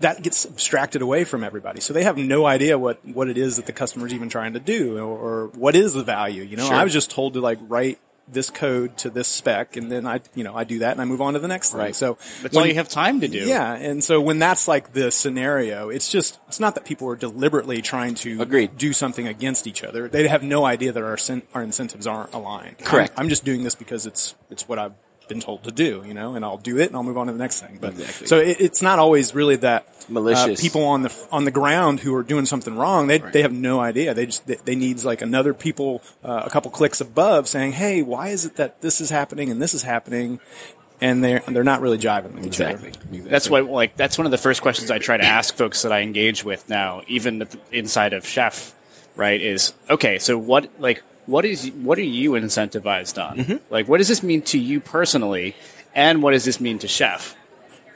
that 0.00 0.22
gets 0.22 0.46
abstracted 0.46 1.02
away 1.02 1.24
from 1.24 1.42
everybody, 1.42 1.80
so 1.80 1.92
they 1.92 2.04
have 2.04 2.16
no 2.16 2.46
idea 2.46 2.78
what 2.78 3.04
what 3.04 3.28
it 3.28 3.36
is 3.36 3.56
that 3.56 3.66
the 3.66 3.72
customer's 3.72 4.14
even 4.14 4.28
trying 4.28 4.52
to 4.52 4.60
do 4.60 4.96
or, 4.98 5.02
or 5.04 5.46
what 5.48 5.74
is 5.74 5.94
the 5.94 6.04
value. 6.04 6.42
You 6.42 6.56
know, 6.56 6.66
Sure. 6.66 6.76
I 6.76 6.84
was 6.84 6.92
just 6.92 7.10
told 7.10 7.34
to 7.34 7.40
like 7.40 7.58
write 7.62 7.98
this 8.32 8.50
code 8.50 8.96
to 8.98 9.10
this 9.10 9.28
spec, 9.28 9.76
and 9.76 9.90
then 9.90 10.06
I 10.06 10.20
you 10.34 10.44
know 10.44 10.54
I 10.54 10.64
do 10.64 10.80
that 10.80 10.92
and 10.92 11.00
I 11.00 11.04
move 11.04 11.20
on 11.20 11.34
to 11.34 11.38
the 11.38 11.48
next 11.48 11.70
thing. 11.72 11.80
Right. 11.80 11.94
So 11.96 12.18
that's 12.42 12.54
when- 12.54 12.62
all 12.62 12.66
you 12.68 12.74
have 12.74 12.88
time 12.88 13.20
to 13.20 13.28
do. 13.28 13.38
yeah, 13.38 13.74
and 13.74 14.02
so 14.04 14.20
when 14.20 14.38
that's 14.38 14.68
like 14.68 14.92
the 14.92 15.10
scenario, 15.10 15.88
it's 15.88 16.08
just 16.08 16.38
it's 16.48 16.60
not 16.60 16.74
that 16.74 16.84
people 16.84 17.08
are 17.08 17.16
deliberately 17.16 17.80
trying 17.82 18.14
to 18.16 18.40
Agreed. 18.42 18.76
do 18.76 18.92
something 18.92 19.26
against 19.26 19.66
each 19.66 19.82
other. 19.82 20.08
They 20.08 20.26
have 20.28 20.42
no 20.42 20.64
idea 20.64 20.92
that 20.92 21.02
our 21.02 21.18
our 21.54 21.62
incentives 21.62 22.06
aren't 22.06 22.32
aligned. 22.34 22.78
Correct. 22.78 23.12
I'm, 23.16 23.24
I'm 23.24 23.28
just 23.28 23.44
doing 23.44 23.62
this 23.64 23.74
because 23.74 24.06
it's 24.06 24.34
it's 24.50 24.68
what 24.68 24.78
I've 24.78 24.92
been 25.28 25.40
told 25.40 25.64
to 25.64 25.70
do, 25.70 26.02
you 26.06 26.14
know, 26.14 26.34
and 26.34 26.44
I'll 26.44 26.56
do 26.58 26.78
it 26.78 26.86
and 26.88 26.96
I'll 26.96 27.02
move 27.02 27.18
on 27.18 27.26
to 27.26 27.32
the 27.32 27.38
next 27.38 27.60
thing. 27.60 27.78
But 27.80 27.90
Exactly. 27.92 28.26
so 28.26 28.38
it, 28.38 28.60
it's 28.60 28.82
not 28.82 28.98
always 28.98 29.34
really 29.34 29.56
that 29.56 29.86
uh, 29.88 30.12
Malicious. 30.12 30.60
people 30.60 30.84
on 30.84 31.02
the 31.02 31.28
on 31.30 31.44
the 31.44 31.50
ground 31.50 32.00
who 32.00 32.14
are 32.14 32.22
doing 32.22 32.46
something 32.46 32.76
wrong. 32.76 33.06
They 33.06 33.18
they 33.18 33.42
have 33.42 33.52
no 33.52 33.80
idea. 33.80 34.14
They 34.14 34.26
just 34.26 34.46
they, 34.46 34.56
they 34.64 34.74
need 34.74 35.04
like 35.04 35.22
another 35.22 35.54
people 35.54 36.02
uh, 36.24 36.42
a 36.46 36.50
couple 36.50 36.70
clicks 36.70 37.00
above 37.00 37.46
saying, 37.48 37.72
"Hey, 37.72 38.02
why 38.02 38.28
is 38.28 38.44
it 38.44 38.56
that 38.56 38.80
this 38.80 39.00
is 39.00 39.10
happening 39.10 39.50
and 39.50 39.60
this 39.60 39.74
is 39.74 39.82
happening?" 39.82 40.40
And 41.00 41.22
they're 41.22 41.42
they're 41.46 41.62
not 41.62 41.80
really 41.80 41.98
jiving 41.98 42.32
with 42.34 42.46
each 42.46 42.60
other. 42.60 42.90
That's 43.12 43.48
why, 43.48 43.60
like, 43.60 43.96
that's 43.96 44.18
one 44.18 44.24
of 44.26 44.32
the 44.32 44.38
first 44.38 44.62
questions 44.62 44.90
I 44.90 44.98
try 44.98 45.16
to 45.16 45.24
ask 45.24 45.54
folks 45.54 45.82
that 45.82 45.92
I 45.92 46.00
engage 46.00 46.42
with 46.42 46.68
now, 46.68 47.02
even 47.06 47.46
inside 47.70 48.14
of 48.14 48.26
Chef, 48.26 48.74
right? 49.14 49.40
Is 49.40 49.74
okay. 49.88 50.18
So 50.18 50.36
what, 50.36 50.68
like, 50.80 51.04
what 51.28 51.44
is 51.44 51.70
what 51.70 51.98
are 51.98 52.02
you 52.02 52.32
incentivized 52.32 53.22
on? 53.22 53.36
Mm-hmm. 53.38 53.56
Like, 53.72 53.86
what 53.86 53.98
does 53.98 54.08
this 54.08 54.22
mean 54.22 54.42
to 54.42 54.58
you 54.58 54.80
personally, 54.80 55.54
and 55.94 56.22
what 56.22 56.32
does 56.32 56.44
this 56.44 56.60
mean 56.60 56.78
to 56.80 56.88
Chef? 56.88 57.36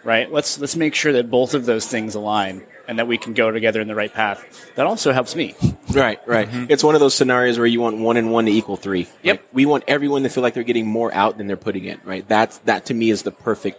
Right. 0.05 0.31
Let's 0.31 0.59
let's 0.59 0.77
make 0.77 0.95
sure 0.95 1.13
that 1.15 1.31
both 1.31 1.55
of 1.55 1.65
those 1.65 1.87
things 1.87 2.15
align, 2.15 2.63
and 2.87 2.99
that 2.99 3.07
we 3.07 3.19
can 3.19 3.35
go 3.35 3.51
together 3.51 3.81
in 3.81 3.89
the 3.89 3.95
right 3.95 4.13
path. 4.13 4.71
That 4.75 4.87
also 4.87 5.13
helps 5.13 5.35
me. 5.35 5.55
Right, 5.93 6.21
right. 6.27 6.49
It's 6.71 6.83
one 6.83 6.95
of 6.95 7.01
those 7.01 7.15
scenarios 7.15 7.59
where 7.59 7.67
you 7.67 7.81
want 7.81 7.99
one 7.99 8.17
and 8.17 8.33
one 8.33 8.47
to 8.47 8.53
equal 8.53 8.77
three. 8.77 9.09
Yep. 9.23 9.37
Like, 9.37 9.49
we 9.53 9.67
want 9.67 9.85
everyone 9.89 10.23
to 10.23 10.29
feel 10.29 10.43
like 10.43 10.55
they're 10.55 10.63
getting 10.63 10.87
more 10.87 11.13
out 11.13 11.39
than 11.39 11.47
they're 11.47 11.57
putting 11.57 11.85
in, 11.85 12.01
right? 12.05 12.27
That's, 12.27 12.59
that 12.59 12.87
to 12.87 12.95
me 12.95 13.11
is 13.11 13.23
the 13.23 13.31
perfect 13.31 13.79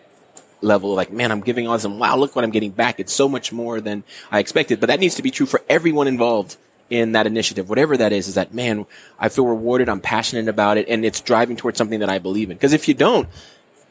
level, 0.62 0.94
like, 0.94 1.12
man, 1.12 1.32
I'm 1.32 1.42
giving 1.42 1.68
all 1.68 1.74
this 1.74 1.86
and 1.86 2.00
wow, 2.00 2.16
look 2.18 2.36
what 2.36 2.46
I'm 2.46 2.52
getting 2.52 2.72
back. 2.72 3.00
It's 3.00 3.14
so 3.14 3.28
much 3.28 3.52
more 3.52 3.82
than 3.82 4.04
I 4.32 4.40
expected. 4.40 4.80
But 4.80 4.88
that 4.88 5.00
needs 5.00 5.16
to 5.16 5.24
be 5.24 5.32
true 5.32 5.48
for 5.48 5.62
everyone 5.68 6.08
involved 6.08 6.58
in 6.90 7.14
that 7.14 7.26
initiative, 7.26 7.70
whatever 7.70 7.98
that 7.98 8.12
is, 8.12 8.28
is 8.28 8.36
that, 8.36 8.54
man, 8.54 8.86
I 9.18 9.30
feel 9.30 9.46
rewarded. 9.46 9.90
I'm 9.90 10.02
passionate 10.02 10.48
about 10.48 10.78
it 10.78 10.88
and 10.90 11.04
it's 11.06 11.22
driving 11.22 11.56
towards 11.56 11.78
something 11.78 12.00
that 12.00 12.10
I 12.10 12.20
believe 12.20 12.52
in. 12.52 12.58
Cause 12.58 12.74
if 12.74 12.88
you 12.88 12.94
don't, 12.94 13.28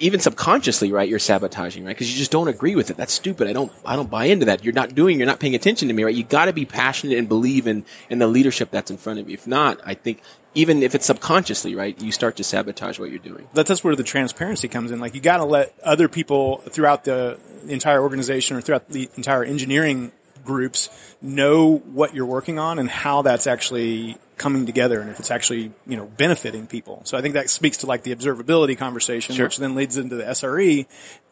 even 0.03 0.19
subconsciously, 0.19 0.91
right, 0.91 1.09
you're 1.09 1.21
sabotaging, 1.21 1.85
right? 1.85 1.95
Because 1.95 2.13
you 2.13 2.19
just 2.19 2.33
don't 2.33 2.49
agree 2.49 2.75
with 2.75 2.91
it. 2.91 2.97
That's 2.97 3.13
stupid. 3.13 3.47
I 3.47 3.53
don't, 3.53 3.71
I 3.87 3.95
don't 3.95 4.11
buy 4.11 4.25
into 4.25 4.47
that. 4.47 4.65
You're 4.65 4.75
not 4.75 4.97
doing, 4.97 5.17
you're 5.17 5.29
not 5.29 5.39
paying 5.39 5.55
attention 5.55 5.87
to 5.89 5.95
me, 5.95 6.03
right? 6.03 6.15
You 6.15 6.25
got 6.25 6.47
to 6.47 6.53
be 6.53 6.65
passionate 6.65 7.19
and 7.19 7.29
believe 7.29 7.69
in 7.69 7.85
in 8.11 8.19
the 8.19 8.27
leadership 8.27 8.73
that's 8.73 8.91
in 8.91 8.97
front 8.97 9.21
of 9.21 9.29
you. 9.29 9.35
If 9.35 9.47
not, 9.47 9.81
I 9.85 9.95
think 9.95 10.21
even 10.55 10.83
if 10.83 10.97
it's 10.97 11.07
subconsciously, 11.07 11.77
right, 11.77 11.99
you 12.01 12.11
start 12.11 12.37
to 12.37 12.45
sabotage 12.45 12.99
what 12.99 13.11
you're 13.11 13.21
doing. 13.21 13.49
That's 13.55 13.85
where 13.85 13.95
the 13.95 14.03
transparency 14.03 14.67
comes 14.67 14.91
in. 14.91 14.99
Like 14.99 15.15
you 15.15 15.21
got 15.21 15.37
to 15.39 15.45
let 15.45 15.73
other 15.85 16.09
people 16.09 16.59
throughout 16.59 17.05
the 17.05 17.39
entire 17.69 18.03
organization 18.03 18.57
or 18.57 18.61
throughout 18.61 18.89
the 18.89 19.09
entire 19.17 19.45
engineering 19.45 20.11
groups 20.45 20.89
know 21.21 21.79
what 21.79 22.15
you're 22.15 22.27
working 22.27 22.59
on 22.59 22.79
and 22.79 22.89
how 22.89 23.23
that's 23.23 23.47
actually 23.47 24.17
coming 24.37 24.67
together 24.67 25.01
and 25.01 25.09
if 25.09 25.21
it's 25.21 25.31
actually 25.31 25.73
you 25.87 25.97
know 25.97 26.07
benefiting 26.17 26.67
people. 26.67 27.03
So 27.05 27.17
I 27.17 27.21
think 27.23 27.35
that 27.35 27.49
speaks 27.51 27.77
to 27.79 27.87
like 27.87 28.03
the 28.03 28.15
observability 28.15 28.77
conversation, 28.77 29.35
Sure. 29.35 29.47
which 29.47 29.59
then 29.59 29.75
leads 29.75 29.97
into 29.97 30.17
the 30.17 30.25
SRE, 30.25 30.87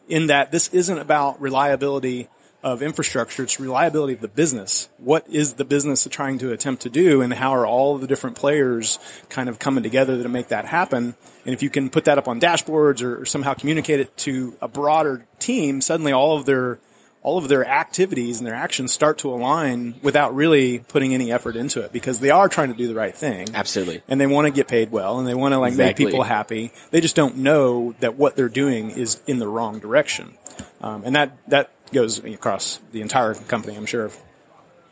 in 0.07 0.27
that 0.27 0.51
this 0.51 0.69
isn't 0.69 0.97
about 0.97 1.41
reliability 1.41 2.27
of 2.63 2.83
infrastructure; 2.83 3.41
it's 3.43 3.59
reliability 3.59 4.13
of 4.13 4.21
the 4.21 4.27
business. 4.27 4.87
What 4.97 5.27
is 5.27 5.53
the 5.55 5.65
business 5.65 6.07
trying 6.11 6.37
to 6.39 6.51
attempt 6.51 6.83
to 6.83 6.89
do, 6.89 7.21
and 7.21 7.33
how 7.33 7.55
are 7.55 7.65
all 7.65 7.97
the 7.97 8.05
different 8.05 8.35
players 8.35 8.99
kind 9.29 9.49
of 9.49 9.57
coming 9.57 9.81
together 9.83 10.21
to 10.21 10.29
make 10.29 10.49
that 10.49 10.65
happen? 10.65 11.15
And 11.43 11.53
if 11.55 11.63
you 11.63 11.71
can 11.71 11.89
put 11.89 12.05
that 12.05 12.19
up 12.19 12.27
on 12.27 12.39
dashboards 12.39 13.01
or 13.03 13.25
somehow 13.25 13.55
communicate 13.55 13.99
it 13.99 14.15
to 14.17 14.55
a 14.61 14.67
broader 14.67 15.25
team, 15.39 15.81
suddenly 15.81 16.11
all 16.11 16.37
of 16.37 16.45
their 16.45 16.79
all 17.23 17.37
of 17.37 17.47
their 17.49 17.65
activities 17.65 18.39
and 18.39 18.47
their 18.47 18.55
actions 18.55 18.91
start 18.91 19.17
to 19.19 19.29
align 19.31 19.95
without 20.01 20.33
really 20.33 20.79
putting 20.79 21.13
any 21.13 21.31
effort 21.31 21.55
into 21.55 21.79
it 21.81 21.91
because 21.91 22.19
they 22.19 22.31
are 22.31 22.49
trying 22.49 22.69
to 22.71 22.77
do 22.77 22.87
the 22.87 22.95
right 22.95 23.15
thing. 23.15 23.47
Absolutely. 23.53 24.01
And 24.07 24.19
they 24.19 24.25
want 24.27 24.47
to 24.47 24.51
get 24.51 24.67
paid 24.67 24.91
well 24.91 25.19
and 25.19 25.27
they 25.27 25.35
want 25.35 25.53
to 25.53 25.59
like 25.59 25.73
Exactly. 25.73 26.05
make 26.05 26.11
people 26.11 26.23
happy. 26.23 26.71
They 26.89 26.99
just 26.99 27.15
don't 27.15 27.37
know 27.37 27.93
that 27.99 28.15
what 28.15 28.35
they're 28.35 28.49
doing 28.49 28.89
is 28.91 29.21
in 29.27 29.37
the 29.37 29.47
wrong 29.47 29.79
direction. 29.79 30.35
Um, 30.81 31.03
and 31.05 31.15
that, 31.15 31.37
that 31.49 31.69
goes 31.91 32.17
across 32.23 32.79
the 32.91 33.01
entire 33.01 33.35
company, 33.35 33.75
I'm 33.77 33.85
sure. 33.85 34.09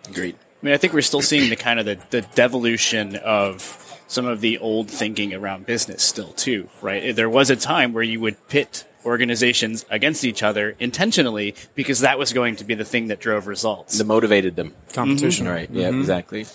Agreed. 0.07 0.35
I 0.61 0.65
mean, 0.65 0.73
I 0.73 0.77
think 0.77 0.93
we're 0.93 1.01
still 1.01 1.21
seeing 1.21 1.49
the 1.49 1.55
kind 1.55 1.79
of 1.79 1.85
the, 1.85 1.99
the 2.09 2.21
devolution 2.35 3.15
of 3.15 3.85
some 4.07 4.25
of 4.25 4.41
the 4.41 4.57
old 4.57 4.89
thinking 4.89 5.33
around 5.33 5.65
business 5.65 6.03
still 6.03 6.33
too, 6.33 6.69
right? 6.81 7.15
There 7.15 7.29
was 7.29 7.49
a 7.49 7.55
time 7.55 7.93
where 7.93 8.03
you 8.03 8.19
would 8.19 8.47
pit 8.49 8.85
organizations 9.09 9.85
against 9.89 10.23
each 10.23 10.41
other 10.43 10.75
intentionally 10.79 11.55
because 11.75 11.99
that 12.01 12.17
was 12.17 12.31
going 12.31 12.55
to 12.57 12.63
be 12.63 12.75
the 12.75 12.85
thing 12.85 13.07
that 13.07 13.19
drove 13.19 13.47
results. 13.47 13.97
That 13.97 14.07
motivated 14.07 14.55
them. 14.55 14.73
Competition. 14.93 15.47
Right. 15.47 15.69
Yeah, 15.69 15.89
mm-hmm. 15.89 15.99
exactly. 15.99 16.45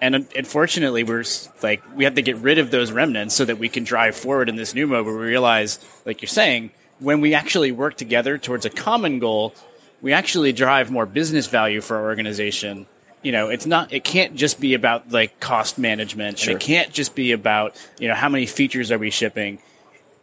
And 0.00 0.14
uh, 0.14 0.20
unfortunately, 0.36 1.04
we're 1.04 1.24
like 1.62 1.82
we 1.94 2.04
have 2.04 2.14
to 2.16 2.22
get 2.22 2.36
rid 2.36 2.58
of 2.58 2.70
those 2.70 2.90
remnants 2.92 3.34
so 3.34 3.44
that 3.44 3.58
we 3.58 3.68
can 3.68 3.84
drive 3.84 4.16
forward 4.16 4.48
in 4.48 4.56
this 4.56 4.74
new 4.74 4.86
mode 4.86 5.06
where 5.06 5.14
we 5.14 5.24
realize, 5.24 5.78
like 6.04 6.22
you're 6.22 6.28
saying, 6.28 6.70
when 6.98 7.20
we 7.20 7.34
actually 7.34 7.72
work 7.72 7.96
together 7.96 8.38
towards 8.38 8.64
a 8.66 8.70
common 8.70 9.18
goal, 9.18 9.54
we 10.00 10.12
actually 10.12 10.52
drive 10.52 10.90
more 10.90 11.06
business 11.06 11.46
value 11.46 11.80
for 11.80 11.96
our 11.96 12.04
organization. 12.04 12.86
You 13.22 13.32
know, 13.32 13.50
it's 13.50 13.66
not. 13.66 13.92
It 13.92 14.04
can't 14.04 14.34
just 14.34 14.60
be 14.60 14.72
about 14.72 15.12
like 15.12 15.38
cost 15.40 15.78
management, 15.78 16.38
Sure. 16.38 16.52
and 16.52 16.62
it 16.62 16.64
can't 16.64 16.90
just 16.90 17.14
be 17.14 17.32
about 17.32 17.76
you 17.98 18.08
know 18.08 18.14
how 18.14 18.30
many 18.30 18.46
features 18.46 18.90
are 18.90 18.98
we 18.98 19.10
shipping. 19.10 19.58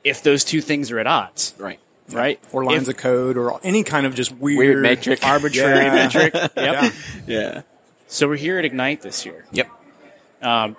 If 0.04 0.24
those 0.24 0.44
two 0.44 0.62
things 0.62 0.92
are 0.92 1.00
at 1.00 1.08
odds, 1.08 1.54
Right. 1.58 1.80
right? 2.12 2.40
Or 2.52 2.64
lines 2.64 2.88
If- 2.88 2.96
of 2.96 3.02
code 3.02 3.38
or 3.38 3.60
any 3.64 3.84
kind 3.84 4.06
of 4.06 4.16
just 4.16 4.32
weird, 4.32 4.58
Weird 4.58 4.82
metric. 4.82 5.20
arbitrary 5.26 5.86
Yeah. 5.86 5.94
metric. 5.96 6.34
Yep. 6.34 6.52
Yeah. 6.56 6.92
Yeah. 7.28 7.62
So 8.08 8.28
we're 8.28 8.38
here 8.38 8.58
at 8.58 8.66
Ignite 8.66 9.02
this 9.02 9.26
year. 9.26 9.46
Yep. 9.52 9.70
Um, 10.42 10.76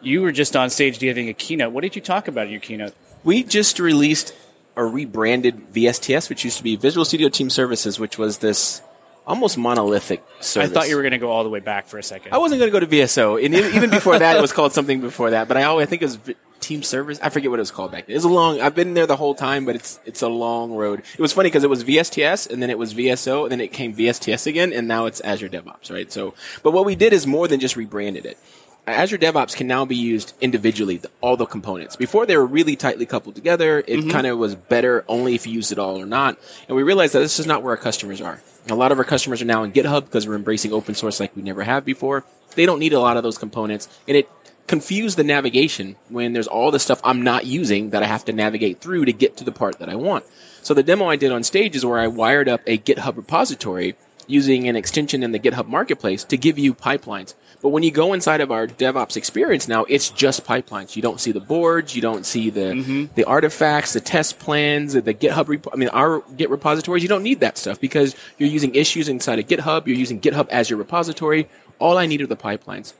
you 0.00 0.22
were 0.22 0.32
just 0.32 0.56
on 0.56 0.70
stage 0.70 0.98
giving 0.98 1.28
a 1.28 1.34
keynote. 1.34 1.72
What 1.72 1.82
did 1.82 1.94
you 1.94 2.00
talk 2.02 2.26
about 2.28 2.44
at 2.46 2.50
your 2.50 2.60
keynote? 2.60 2.94
We 3.22 3.42
just 3.42 3.78
released 3.78 4.32
a 4.76 4.84
rebranded 4.84 5.74
VSTS, 5.74 6.30
which 6.30 6.42
used 6.44 6.56
to 6.56 6.62
be 6.64 6.76
Visual 6.76 7.04
Studio 7.04 7.28
Team 7.28 7.50
Services, 7.50 7.98
which 8.00 8.16
was 8.16 8.38
this 8.38 8.80
almost 9.26 9.58
monolithic 9.58 10.22
service. 10.40 10.70
I 10.70 10.72
thought 10.72 10.88
you 10.88 10.96
were 10.96 11.02
going 11.02 11.12
to 11.12 11.18
go 11.18 11.30
all 11.30 11.42
the 11.44 11.50
way 11.50 11.60
back 11.60 11.86
for 11.86 11.98
a 11.98 12.02
second. 12.02 12.32
I 12.32 12.38
wasn't 12.38 12.60
going 12.60 12.72
to 12.72 12.80
go 12.80 12.80
to 12.80 12.86
VSO, 12.86 13.44
and 13.44 13.54
even 13.54 13.90
before 13.90 14.18
that, 14.18 14.36
it 14.38 14.40
was 14.40 14.52
called 14.54 14.72
something 14.72 15.00
before 15.02 15.30
that. 15.30 15.48
But 15.48 15.58
I 15.58 15.64
always 15.64 15.86
I 15.86 15.90
think 15.90 16.00
it 16.02 16.06
was 16.06 16.16
V- 16.16 16.36
Team 16.60 16.82
Service. 16.82 17.18
I 17.22 17.28
forget 17.28 17.50
what 17.50 17.58
it 17.58 17.62
was 17.62 17.70
called 17.70 17.92
back 17.92 18.06
then. 18.06 18.16
It's 18.16 18.24
a 18.24 18.28
long. 18.28 18.60
I've 18.60 18.74
been 18.74 18.94
there 18.94 19.06
the 19.06 19.16
whole 19.16 19.34
time, 19.34 19.64
but 19.64 19.74
it's 19.74 20.00
it's 20.04 20.22
a 20.22 20.28
long 20.28 20.72
road. 20.72 21.02
It 21.14 21.20
was 21.20 21.32
funny 21.32 21.48
because 21.48 21.64
it 21.64 21.70
was 21.70 21.84
VSTS, 21.84 22.50
and 22.50 22.62
then 22.62 22.70
it 22.70 22.78
was 22.78 22.94
VSO, 22.94 23.42
and 23.42 23.52
then 23.52 23.60
it 23.60 23.72
came 23.72 23.94
VSTS 23.94 24.46
again, 24.46 24.72
and 24.72 24.86
now 24.86 25.06
it's 25.06 25.20
Azure 25.22 25.48
DevOps, 25.48 25.90
right? 25.90 26.10
So, 26.10 26.34
but 26.62 26.72
what 26.72 26.84
we 26.84 26.94
did 26.94 27.12
is 27.12 27.26
more 27.26 27.48
than 27.48 27.60
just 27.60 27.76
rebranded 27.76 28.26
it. 28.26 28.38
Azure 28.86 29.18
DevOps 29.18 29.54
can 29.54 29.66
now 29.66 29.84
be 29.84 29.96
used 29.96 30.34
individually, 30.40 31.00
all 31.20 31.36
the 31.36 31.46
components. 31.46 31.96
Before 31.96 32.26
they 32.26 32.36
were 32.36 32.46
really 32.46 32.76
tightly 32.76 33.06
coupled 33.06 33.34
together. 33.34 33.78
It 33.78 34.00
mm-hmm. 34.00 34.10
kind 34.10 34.26
of 34.26 34.38
was 34.38 34.54
better 34.54 35.04
only 35.06 35.34
if 35.34 35.46
you 35.46 35.52
used 35.52 35.72
it 35.72 35.78
all 35.78 36.00
or 36.00 36.06
not. 36.06 36.38
And 36.68 36.76
we 36.76 36.82
realized 36.82 37.14
that 37.14 37.20
this 37.20 37.38
is 37.38 37.46
not 37.46 37.62
where 37.62 37.72
our 37.72 37.76
customers 37.76 38.20
are. 38.20 38.42
A 38.68 38.74
lot 38.74 38.92
of 38.92 38.98
our 38.98 39.04
customers 39.04 39.42
are 39.42 39.46
now 39.46 39.62
in 39.62 39.72
GitHub 39.72 40.04
because 40.04 40.26
we're 40.26 40.34
embracing 40.34 40.72
open 40.72 40.94
source 40.94 41.20
like 41.20 41.34
we 41.34 41.42
never 41.42 41.62
have 41.62 41.84
before. 41.84 42.24
They 42.56 42.66
don't 42.66 42.78
need 42.78 42.92
a 42.92 43.00
lot 43.00 43.16
of 43.16 43.22
those 43.22 43.38
components, 43.38 43.88
and 44.08 44.16
it 44.16 44.28
confused 44.70 45.18
the 45.18 45.24
navigation 45.24 45.96
when 46.10 46.32
there's 46.32 46.46
all 46.46 46.70
the 46.70 46.78
stuff 46.78 47.00
I'm 47.02 47.22
not 47.22 47.44
using 47.44 47.90
that 47.90 48.04
I 48.04 48.06
have 48.06 48.24
to 48.26 48.32
navigate 48.32 48.80
through 48.80 49.04
to 49.06 49.12
get 49.12 49.36
to 49.38 49.44
the 49.44 49.50
part 49.50 49.80
that 49.80 49.88
I 49.88 49.96
want. 49.96 50.24
So 50.62 50.74
the 50.74 50.84
demo 50.84 51.06
I 51.08 51.16
did 51.16 51.32
on 51.32 51.42
stage 51.42 51.74
is 51.74 51.84
where 51.84 51.98
I 51.98 52.06
wired 52.06 52.48
up 52.48 52.60
a 52.68 52.78
GitHub 52.78 53.16
repository 53.16 53.96
using 54.28 54.68
an 54.68 54.76
extension 54.76 55.24
in 55.24 55.32
the 55.32 55.40
GitHub 55.40 55.66
marketplace 55.66 56.22
to 56.22 56.36
give 56.36 56.56
you 56.56 56.72
pipelines. 56.72 57.34
But 57.60 57.70
when 57.70 57.82
you 57.82 57.90
go 57.90 58.12
inside 58.12 58.40
of 58.40 58.52
our 58.52 58.68
DevOps 58.68 59.16
experience 59.16 59.66
now, 59.66 59.86
it's 59.88 60.08
just 60.08 60.46
pipelines. 60.46 60.94
You 60.94 61.02
don't 61.02 61.20
see 61.20 61.32
the 61.32 61.40
boards, 61.40 61.96
you 61.96 62.00
don't 62.00 62.24
see 62.24 62.48
the 62.48 62.60
mm-hmm. 62.60 63.04
the 63.16 63.24
artifacts, 63.24 63.92
the 63.92 64.00
test 64.00 64.38
plans, 64.38 64.92
the 64.92 65.02
GitHub. 65.02 65.48
Rep- 65.48 65.66
I 65.72 65.76
mean, 65.76 65.88
our 65.88 66.22
Git 66.36 66.48
repositories. 66.48 67.02
You 67.02 67.08
don't 67.08 67.24
need 67.24 67.40
that 67.40 67.58
stuff 67.58 67.80
because 67.80 68.14
you're 68.38 68.48
using 68.48 68.72
issues 68.76 69.08
inside 69.08 69.40
of 69.40 69.48
GitHub. 69.48 69.88
You're 69.88 69.96
using 69.96 70.20
GitHub 70.20 70.48
as 70.48 70.70
your 70.70 70.78
repository. 70.78 71.48
All 71.80 71.98
I 71.98 72.06
need 72.06 72.22
are 72.22 72.28
the 72.28 72.36
pipelines. 72.36 72.94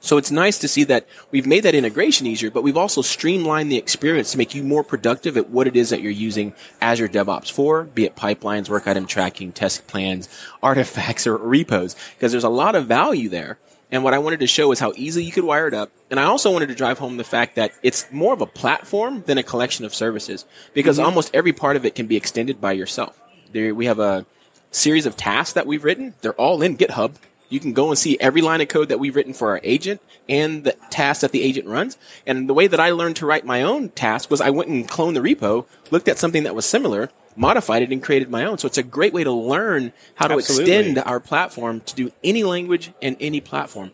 So 0.00 0.16
it's 0.16 0.30
nice 0.30 0.58
to 0.58 0.68
see 0.68 0.84
that 0.84 1.06
we've 1.30 1.46
made 1.46 1.62
that 1.64 1.74
integration 1.74 2.26
easier, 2.26 2.50
but 2.50 2.62
we've 2.62 2.76
also 2.76 3.02
streamlined 3.02 3.70
the 3.70 3.76
experience 3.76 4.32
to 4.32 4.38
make 4.38 4.54
you 4.54 4.62
more 4.62 4.82
productive 4.82 5.36
at 5.36 5.50
what 5.50 5.66
it 5.66 5.76
is 5.76 5.90
that 5.90 6.00
you're 6.00 6.10
using 6.10 6.54
Azure 6.80 7.08
DevOps 7.08 7.52
for, 7.52 7.84
be 7.84 8.06
it 8.06 8.16
pipelines, 8.16 8.70
work 8.70 8.86
item 8.86 9.06
tracking, 9.06 9.52
test 9.52 9.86
plans, 9.86 10.28
artifacts, 10.62 11.26
or 11.26 11.36
repos, 11.36 11.94
because 12.14 12.32
there's 12.32 12.44
a 12.44 12.48
lot 12.48 12.74
of 12.74 12.86
value 12.86 13.28
there. 13.28 13.58
And 13.92 14.04
what 14.04 14.14
I 14.14 14.18
wanted 14.18 14.40
to 14.40 14.46
show 14.46 14.72
is 14.72 14.78
how 14.78 14.92
easily 14.96 15.24
you 15.24 15.32
could 15.32 15.44
wire 15.44 15.66
it 15.66 15.74
up. 15.74 15.90
And 16.10 16.18
I 16.18 16.24
also 16.24 16.52
wanted 16.52 16.68
to 16.68 16.74
drive 16.74 16.98
home 16.98 17.16
the 17.16 17.24
fact 17.24 17.56
that 17.56 17.72
it's 17.82 18.10
more 18.12 18.32
of 18.32 18.40
a 18.40 18.46
platform 18.46 19.24
than 19.26 19.36
a 19.36 19.42
collection 19.42 19.84
of 19.84 19.94
services, 19.94 20.46
because 20.72 20.96
mm-hmm. 20.96 21.06
almost 21.06 21.34
every 21.34 21.52
part 21.52 21.76
of 21.76 21.84
it 21.84 21.94
can 21.94 22.06
be 22.06 22.16
extended 22.16 22.60
by 22.60 22.72
yourself. 22.72 23.20
There, 23.52 23.74
we 23.74 23.86
have 23.86 23.98
a 23.98 24.24
series 24.70 25.06
of 25.06 25.16
tasks 25.16 25.54
that 25.54 25.66
we've 25.66 25.84
written. 25.84 26.14
They're 26.20 26.32
all 26.34 26.62
in 26.62 26.76
GitHub. 26.76 27.16
You 27.50 27.60
can 27.60 27.74
go 27.74 27.88
and 27.88 27.98
see 27.98 28.18
every 28.18 28.40
line 28.40 28.60
of 28.62 28.68
code 28.68 28.88
that 28.88 28.98
we've 28.98 29.14
written 29.14 29.34
for 29.34 29.50
our 29.50 29.60
agent 29.62 30.00
and 30.28 30.64
the 30.64 30.72
tasks 30.88 31.20
that 31.20 31.32
the 31.32 31.42
agent 31.42 31.66
runs. 31.66 31.98
And 32.26 32.48
the 32.48 32.54
way 32.54 32.68
that 32.68 32.80
I 32.80 32.92
learned 32.92 33.16
to 33.16 33.26
write 33.26 33.44
my 33.44 33.62
own 33.62 33.90
task 33.90 34.30
was 34.30 34.40
I 34.40 34.50
went 34.50 34.70
and 34.70 34.88
cloned 34.88 35.14
the 35.14 35.20
repo, 35.20 35.66
looked 35.90 36.08
at 36.08 36.16
something 36.16 36.44
that 36.44 36.54
was 36.54 36.64
similar, 36.64 37.10
modified 37.36 37.82
it, 37.82 37.90
and 37.90 38.02
created 38.02 38.30
my 38.30 38.44
own. 38.44 38.58
So 38.58 38.66
it's 38.66 38.78
a 38.78 38.84
great 38.84 39.12
way 39.12 39.24
to 39.24 39.32
learn 39.32 39.92
how 40.14 40.28
to 40.28 40.34
Absolutely. 40.34 40.72
extend 40.72 40.98
our 40.98 41.18
platform 41.20 41.80
to 41.80 41.94
do 41.94 42.12
any 42.22 42.44
language 42.44 42.92
and 43.02 43.16
any 43.20 43.40
platform. 43.40 43.90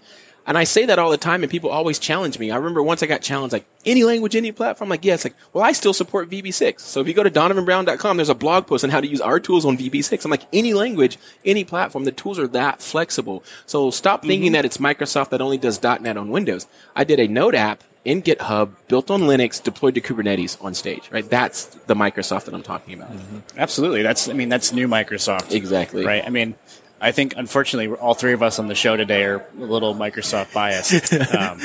And 0.46 0.56
I 0.56 0.64
say 0.64 0.86
that 0.86 0.98
all 0.98 1.10
the 1.10 1.16
time, 1.16 1.42
and 1.42 1.50
people 1.50 1.70
always 1.70 1.98
challenge 1.98 2.38
me. 2.38 2.50
I 2.50 2.56
remember 2.56 2.82
once 2.82 3.02
I 3.02 3.06
got 3.06 3.20
challenged, 3.20 3.52
like, 3.52 3.66
any 3.84 4.04
language, 4.04 4.36
any 4.36 4.52
platform? 4.52 4.86
I'm 4.86 4.90
like, 4.90 5.04
yeah. 5.04 5.14
It's 5.14 5.24
like, 5.24 5.34
well, 5.52 5.64
I 5.64 5.72
still 5.72 5.92
support 5.92 6.30
VB6. 6.30 6.80
So 6.80 7.00
if 7.00 7.08
you 7.08 7.14
go 7.14 7.24
to 7.24 7.30
donovanbrown.com, 7.30 8.16
there's 8.16 8.28
a 8.28 8.34
blog 8.34 8.66
post 8.66 8.84
on 8.84 8.90
how 8.90 9.00
to 9.00 9.06
use 9.06 9.20
our 9.20 9.40
tools 9.40 9.64
on 9.64 9.76
VB6. 9.76 10.24
I'm 10.24 10.30
like, 10.30 10.46
any 10.52 10.72
language, 10.72 11.18
any 11.44 11.64
platform, 11.64 12.04
the 12.04 12.12
tools 12.12 12.38
are 12.38 12.46
that 12.48 12.80
flexible. 12.80 13.42
So 13.66 13.90
stop 13.90 14.22
thinking 14.22 14.48
mm-hmm. 14.48 14.52
that 14.52 14.64
it's 14.64 14.76
Microsoft 14.76 15.30
that 15.30 15.40
only 15.40 15.58
does 15.58 15.82
.NET 15.82 16.16
on 16.16 16.30
Windows. 16.30 16.66
I 16.94 17.04
did 17.04 17.18
a 17.18 17.26
Node 17.26 17.54
app 17.54 17.82
in 18.06 18.22
GitHub, 18.22 18.70
built 18.86 19.10
on 19.10 19.22
Linux, 19.22 19.60
deployed 19.60 19.96
to 19.96 20.00
Kubernetes 20.00 20.62
on 20.64 20.74
stage, 20.74 21.10
right? 21.10 21.28
That's 21.28 21.64
the 21.64 21.94
Microsoft 21.94 22.44
that 22.44 22.54
I'm 22.54 22.62
talking 22.62 22.94
about. 22.94 23.12
Mm-hmm. 23.12 23.58
Absolutely. 23.58 24.02
That's 24.02 24.28
I 24.28 24.32
mean 24.32 24.48
that's 24.48 24.72
new 24.72 24.86
Microsoft. 24.86 25.52
Exactly. 25.52 26.06
Right. 26.06 26.24
I 26.24 26.30
mean, 26.30 26.54
I 27.00 27.12
think 27.12 27.34
unfortunately 27.36 27.94
all 27.94 28.14
three 28.14 28.32
of 28.32 28.42
us 28.42 28.58
on 28.58 28.68
the 28.68 28.74
show 28.74 28.96
today 28.96 29.24
are 29.24 29.46
a 29.58 29.60
little 29.64 29.94
Microsoft 29.94 30.52
biased. 30.54 31.12
Um, 31.36 31.60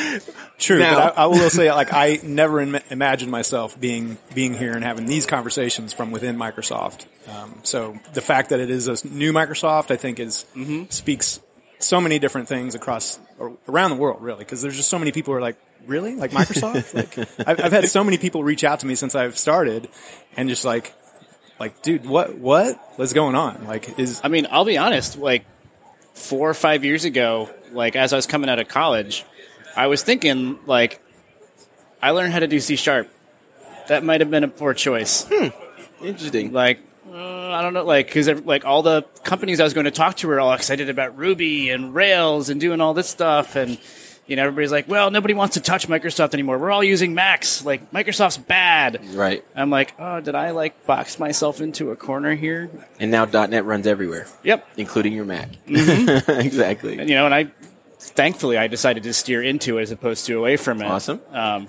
True, 0.57 0.79
Now- 0.79 0.95
but 1.07 1.17
I, 1.17 1.23
I 1.23 1.25
will 1.27 1.49
say, 1.49 1.71
like, 1.71 1.91
I 1.93 2.19
never 2.23 2.59
Im- 2.59 2.75
imagined 2.89 3.31
myself 3.31 3.79
being 3.79 4.17
being 4.35 4.53
here 4.53 4.73
and 4.73 4.83
having 4.83 5.05
these 5.07 5.25
conversations 5.25 5.93
from 5.93 6.11
within 6.11 6.37
Microsoft. 6.37 7.05
Um, 7.27 7.55
so 7.63 7.97
the 8.13 8.21
fact 8.21 8.49
that 8.49 8.59
it 8.59 8.69
is 8.69 8.87
a 8.87 9.07
new 9.07 9.33
Microsoft, 9.33 9.89
I 9.89 9.95
think, 9.97 10.19
is 10.19 10.45
speaks 10.89 11.39
so 11.79 11.99
many 11.99 12.19
different 12.19 12.47
things 12.47 12.75
across 12.75 13.19
or 13.39 13.57
around 13.67 13.89
the 13.91 13.95
world, 13.95 14.21
really, 14.21 14.39
because 14.39 14.61
there's 14.61 14.75
just 14.75 14.89
so 14.89 14.99
many 14.99 15.11
people 15.11 15.33
who 15.33 15.37
are 15.39 15.41
like, 15.41 15.57
really, 15.87 16.15
like 16.15 16.29
Microsoft. 16.31 16.93
like, 16.93 17.17
I've, 17.47 17.59
I've 17.59 17.71
had 17.71 17.87
so 17.89 18.03
many 18.03 18.17
people 18.19 18.43
reach 18.43 18.63
out 18.63 18.81
to 18.81 18.85
me 18.85 18.93
since 18.93 19.15
I've 19.15 19.37
started, 19.37 19.87
and 20.37 20.47
just 20.47 20.63
like, 20.65 20.93
like, 21.61 21.83
dude, 21.83 22.07
what 22.07 22.39
what 22.39 22.75
what's 22.95 23.13
going 23.13 23.35
on? 23.35 23.65
Like, 23.67 23.99
is 23.99 24.19
I 24.23 24.29
mean, 24.29 24.47
I'll 24.49 24.65
be 24.65 24.79
honest. 24.79 25.15
Like 25.15 25.45
four 26.15 26.49
or 26.49 26.55
five 26.55 26.83
years 26.83 27.05
ago, 27.05 27.51
like 27.71 27.95
as 27.95 28.13
I 28.13 28.15
was 28.15 28.25
coming 28.25 28.49
out 28.49 28.57
of 28.57 28.67
college, 28.67 29.23
I 29.77 29.85
was 29.85 30.01
thinking 30.01 30.57
like 30.65 30.99
I 32.01 32.11
learned 32.11 32.33
how 32.33 32.39
to 32.39 32.47
do 32.47 32.59
C 32.59 32.75
sharp. 32.75 33.09
That 33.89 34.03
might 34.03 34.21
have 34.21 34.31
been 34.31 34.43
a 34.43 34.47
poor 34.47 34.73
choice. 34.73 35.27
Hmm. 35.29 35.49
Interesting. 36.03 36.51
Like 36.51 36.79
uh, 37.07 37.51
I 37.51 37.61
don't 37.61 37.75
know, 37.75 37.85
like 37.85 38.07
because 38.07 38.27
like 38.41 38.65
all 38.65 38.81
the 38.81 39.03
companies 39.23 39.59
I 39.59 39.63
was 39.63 39.75
going 39.75 39.85
to 39.85 39.91
talk 39.91 40.15
to 40.17 40.27
were 40.27 40.39
all 40.39 40.53
excited 40.53 40.89
about 40.89 41.15
Ruby 41.15 41.69
and 41.69 41.93
Rails 41.93 42.49
and 42.49 42.59
doing 42.59 42.81
all 42.81 42.95
this 42.95 43.07
stuff, 43.07 43.55
and 43.55 43.77
you 44.27 44.35
know 44.35 44.43
everybody's 44.43 44.71
like, 44.71 44.87
well, 44.87 45.11
nobody 45.11 45.33
wants 45.33 45.55
to 45.55 45.61
touch 45.61 45.87
Microsoft 45.87 46.33
anymore. 46.33 46.57
We're 46.57 46.71
all 46.71 46.83
using 46.83 47.13
Macs. 47.13 47.65
Like 47.65 47.91
Microsoft's 47.91 48.37
bad. 48.37 49.01
Right. 49.13 49.43
I'm 49.55 49.69
like, 49.69 49.93
oh, 49.99 50.21
did 50.21 50.35
I 50.35 50.51
like 50.51 50.85
box 50.85 51.19
myself 51.19 51.59
into 51.61 51.91
a 51.91 51.95
corner 51.95 52.35
here? 52.35 52.69
And 52.99 53.11
now 53.11 53.25
.NET 53.25 53.65
runs 53.65 53.87
everywhere, 53.87 54.27
Yep. 54.43 54.67
including 54.77 55.13
your 55.13 55.25
Mac. 55.25 55.49
Mm-hmm. 55.67 56.31
exactly. 56.41 56.97
And, 56.99 57.09
you 57.09 57.15
know, 57.15 57.25
and 57.25 57.35
I 57.35 57.51
thankfully 57.99 58.57
I 58.57 58.67
decided 58.67 59.03
to 59.03 59.13
steer 59.13 59.43
into 59.43 59.77
it 59.77 59.83
as 59.83 59.91
opposed 59.91 60.25
to 60.27 60.37
away 60.37 60.57
from 60.57 60.81
it. 60.81 60.85
Awesome. 60.85 61.21
Um, 61.31 61.67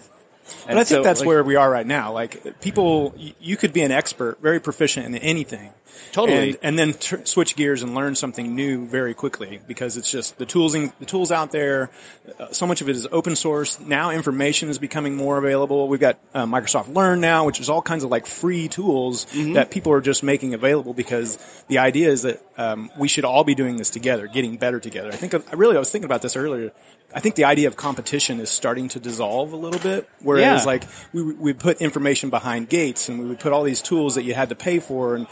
But 0.67 0.77
I 0.77 0.85
think 0.85 1.05
that's 1.05 1.25
where 1.25 1.43
we 1.43 1.57
are 1.57 1.71
right 1.71 1.87
now. 1.87 2.13
Like 2.13 2.61
people, 2.61 3.15
you 3.41 3.57
could 3.57 3.73
be 3.73 3.83
an 3.83 3.91
expert, 3.93 4.41
very 4.41 4.61
proficient 4.61 5.07
in 5.07 5.15
anything, 5.17 5.71
Totally. 6.13 6.51
and, 6.51 6.59
and 6.63 6.79
then 6.79 6.93
tr- 6.95 7.25
switch 7.25 7.57
gears 7.57 7.83
and 7.83 7.95
learn 7.95 8.15
something 8.15 8.55
new 8.55 8.87
very 8.87 9.15
quickly 9.15 9.61
because 9.67 9.97
it's 9.97 10.11
just 10.11 10.37
the 10.39 10.45
tools, 10.47 10.73
the 10.75 11.07
tools 11.07 11.33
out 11.33 11.53
there. 11.53 11.91
Uh, 12.39 12.53
so 12.53 12.67
much 12.67 12.81
of 12.83 12.89
it 12.89 12.97
is 12.97 13.07
open 13.13 13.35
source. 13.35 13.81
Now 13.81 14.11
information 14.11 14.69
is 14.69 14.79
becoming 14.79 15.17
more 15.17 15.39
available. 15.39 15.89
We've 15.89 16.01
got 16.01 16.19
uh, 16.35 16.45
Microsoft 16.47 16.95
Learn 16.95 17.21
now, 17.21 17.47
which 17.47 17.61
is 17.61 17.71
all 17.71 17.81
kinds 17.83 18.05
of 18.05 18.11
like 18.11 18.27
free 18.27 18.69
tools 18.69 19.25
that 19.55 19.71
people 19.71 19.93
are 19.93 20.01
just 20.03 20.23
making 20.23 20.53
available 20.55 20.93
because 20.95 21.39
the 21.69 21.79
idea 21.79 22.11
is 22.11 22.23
that 22.23 22.43
um, 22.59 22.91
we 22.99 23.09
should 23.09 23.25
all 23.25 23.45
be 23.45 23.55
doing 23.55 23.77
this 23.79 23.89
together, 23.91 24.27
getting 24.27 24.57
better 24.59 24.79
together. 24.81 25.09
I 25.11 25.17
think 25.17 25.35
I 25.35 25.41
really 25.55 25.77
I 25.77 25.79
was 25.79 25.91
thinking 25.91 26.05
about 26.07 26.21
this 26.23 26.37
earlier. 26.37 26.73
I 27.15 27.21
think 27.21 27.35
the 27.35 27.45
idea 27.45 27.69
of 27.69 27.77
competition 27.77 28.41
is 28.41 28.51
starting 28.51 28.89
to 28.89 29.01
dissolve 29.01 29.53
a 29.53 29.57
little 29.57 29.81
bit. 29.81 30.09
Whereas 30.21 30.63
Yeah. 30.63 30.67
like 30.67 30.85
we 31.13 31.23
we 31.23 31.53
put 31.55 31.81
information 31.81 32.29
behind 32.31 32.69
gates 32.69 33.09
and 33.09 33.19
we 33.19 33.27
would 33.27 33.41
put 33.41 33.53
all 33.53 33.63
these 33.63 33.81
tools 33.83 34.15
that 34.15 34.25
you 34.25 34.35
had 34.35 34.49
to 34.51 34.55
pay 34.55 34.79
for 34.79 35.15
and 35.17 35.27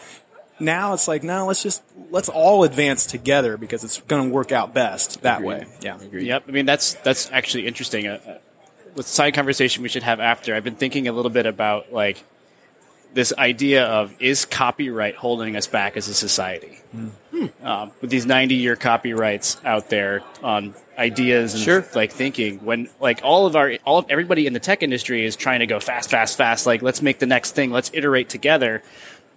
now 0.61 0.93
it's 0.93 1.09
like 1.09 1.23
no 1.23 1.47
let's 1.47 1.63
just 1.63 1.83
let's 2.11 2.29
all 2.29 2.65
advance 2.65 3.07
together 3.07 3.57
because 3.57 3.83
it's 3.85 4.01
going 4.03 4.29
to 4.29 4.35
work 4.35 4.53
out 4.53 4.75
best 4.75 5.23
that 5.23 5.43
way 5.43 5.67
yeah 5.81 5.99
Yep. 6.13 6.45
I 6.49 6.51
mean, 6.51 6.67
that's 6.67 6.95
that's 6.95 7.31
actually 7.33 7.67
interesting. 7.67 8.07
Uh, 8.07 8.21
uh, 8.27 8.39
with 8.95 9.07
side 9.07 9.35
conversation 9.35 9.83
we 9.83 9.89
should 9.89 10.03
have 10.03 10.19
after, 10.21 10.55
I've 10.55 10.65
been 10.65 10.75
thinking 10.75 11.07
a 11.07 11.13
little 11.13 11.31
bit 11.31 11.47
about 11.47 11.93
like 11.93 12.25
this 13.15 13.33
idea 13.39 13.85
of 13.87 14.15
is 14.21 14.45
copyright 14.45 15.17
holding 15.17 15.57
us 15.57 15.67
back 15.67 15.97
as 15.97 16.09
a 16.09 16.15
society? 16.15 16.79
Um, 17.63 17.93
with 18.01 18.11
these 18.11 18.27
90 18.27 18.55
year 18.57 18.77
copyrights 18.77 19.61
out 19.65 19.89
there 19.89 20.23
on 20.43 20.75
ideas 20.99 21.55
and 21.55 21.63
Sure. 21.63 21.87
like 21.95 22.13
thinking 22.13 22.59
when 22.65 22.89
like 23.01 23.21
all 23.23 23.47
of 23.47 23.57
our 23.57 23.73
all 23.87 23.99
of 23.99 24.07
everybody 24.11 24.47
in 24.47 24.53
the 24.53 24.61
tech 24.61 24.83
industry 24.83 25.25
is 25.25 25.37
trying 25.37 25.61
to 25.61 25.67
go 25.67 25.81
fast 25.81 26.11
fast 26.11 26.37
fast 26.37 26.67
like 26.67 26.83
let's 26.83 27.01
make 27.01 27.19
the 27.19 27.27
next 27.27 27.53
thing 27.53 27.71
let's 27.71 27.91
iterate 27.95 28.29
together 28.29 28.83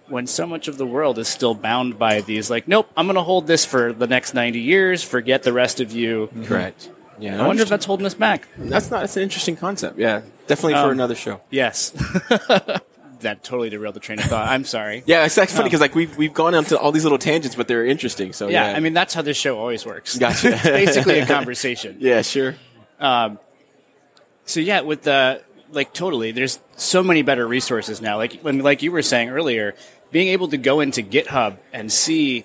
when 0.08 0.26
so 0.26 0.46
much 0.46 0.68
of 0.68 0.76
the 0.78 0.86
world 0.86 1.18
is 1.18 1.28
still 1.28 1.54
bound 1.54 1.98
by 1.98 2.20
these 2.20 2.50
like 2.50 2.68
nope 2.68 2.88
i'm 2.96 3.06
going 3.06 3.14
to 3.16 3.22
hold 3.22 3.46
this 3.46 3.64
for 3.64 3.92
the 3.92 4.06
next 4.06 4.34
90 4.34 4.58
years 4.60 5.02
forget 5.02 5.42
the 5.42 5.52
rest 5.52 5.80
of 5.80 5.92
you 5.92 6.28
Correct. 6.44 6.90
Yeah. 7.18 7.42
I 7.42 7.46
wonder 7.46 7.62
if 7.62 7.68
that's 7.68 7.86
holding 7.86 8.06
us 8.06 8.14
back. 8.14 8.48
that's 8.58 8.90
not. 8.90 9.00
That's 9.02 9.16
an 9.16 9.22
interesting 9.22 9.54
concept. 9.56 10.00
Yeah. 10.00 10.22
Definitely 10.48 10.74
Um, 10.74 10.88
for 10.88 10.92
another 10.92 11.14
show. 11.14 11.40
Yes. 11.48 11.90
that 13.20 13.42
totally 13.44 13.70
derailed 13.70 13.94
the 13.94 14.00
train 14.00 14.18
of 14.18 14.24
thought. 14.26 14.48
I'm 14.48 14.64
sorry. 14.64 15.02
Yeah, 15.06 15.24
it's 15.24 15.38
actually 15.38 15.56
funny 15.58 15.68
because 15.68 15.80
like 15.80 15.94
we've 15.94 16.16
we've 16.16 16.34
gone 16.34 16.56
onto 16.56 16.74
all 16.76 16.90
these 16.92 17.04
little 17.04 17.18
tangents, 17.18 17.54
but 17.56 17.68
they're 17.68 17.86
interesting. 17.86 18.32
So 18.32 18.48
Yeah, 18.48 18.70
yeah, 18.70 18.76
I 18.76 18.80
mean 18.80 18.94
that's 18.94 19.14
how 19.14 19.22
this 19.22 19.36
show 19.36 19.58
always 19.58 19.86
works. 19.86 20.18
Gotcha. 20.24 20.54
it's 20.54 20.62
basically 20.64 21.20
a 21.20 21.26
conversation. 21.26 21.98
yeah, 22.00 22.22
sure. 22.22 22.56
Um, 22.98 23.38
So 24.44 24.58
yeah, 24.60 24.80
with 24.80 25.02
the 25.02 25.40
like 25.70 25.92
totally, 25.92 26.32
there's 26.32 26.58
so 26.76 27.02
many 27.04 27.22
better 27.22 27.46
resources 27.46 28.00
now. 28.02 28.16
Like 28.16 28.40
when 28.42 28.58
like 28.58 28.82
you 28.82 28.90
were 28.92 29.02
saying 29.02 29.30
earlier, 29.30 29.74
being 30.14 30.28
able 30.28 30.46
to 30.46 30.56
go 30.56 30.78
into 30.78 31.02
GitHub 31.02 31.56
and 31.72 31.90
see 31.92 32.44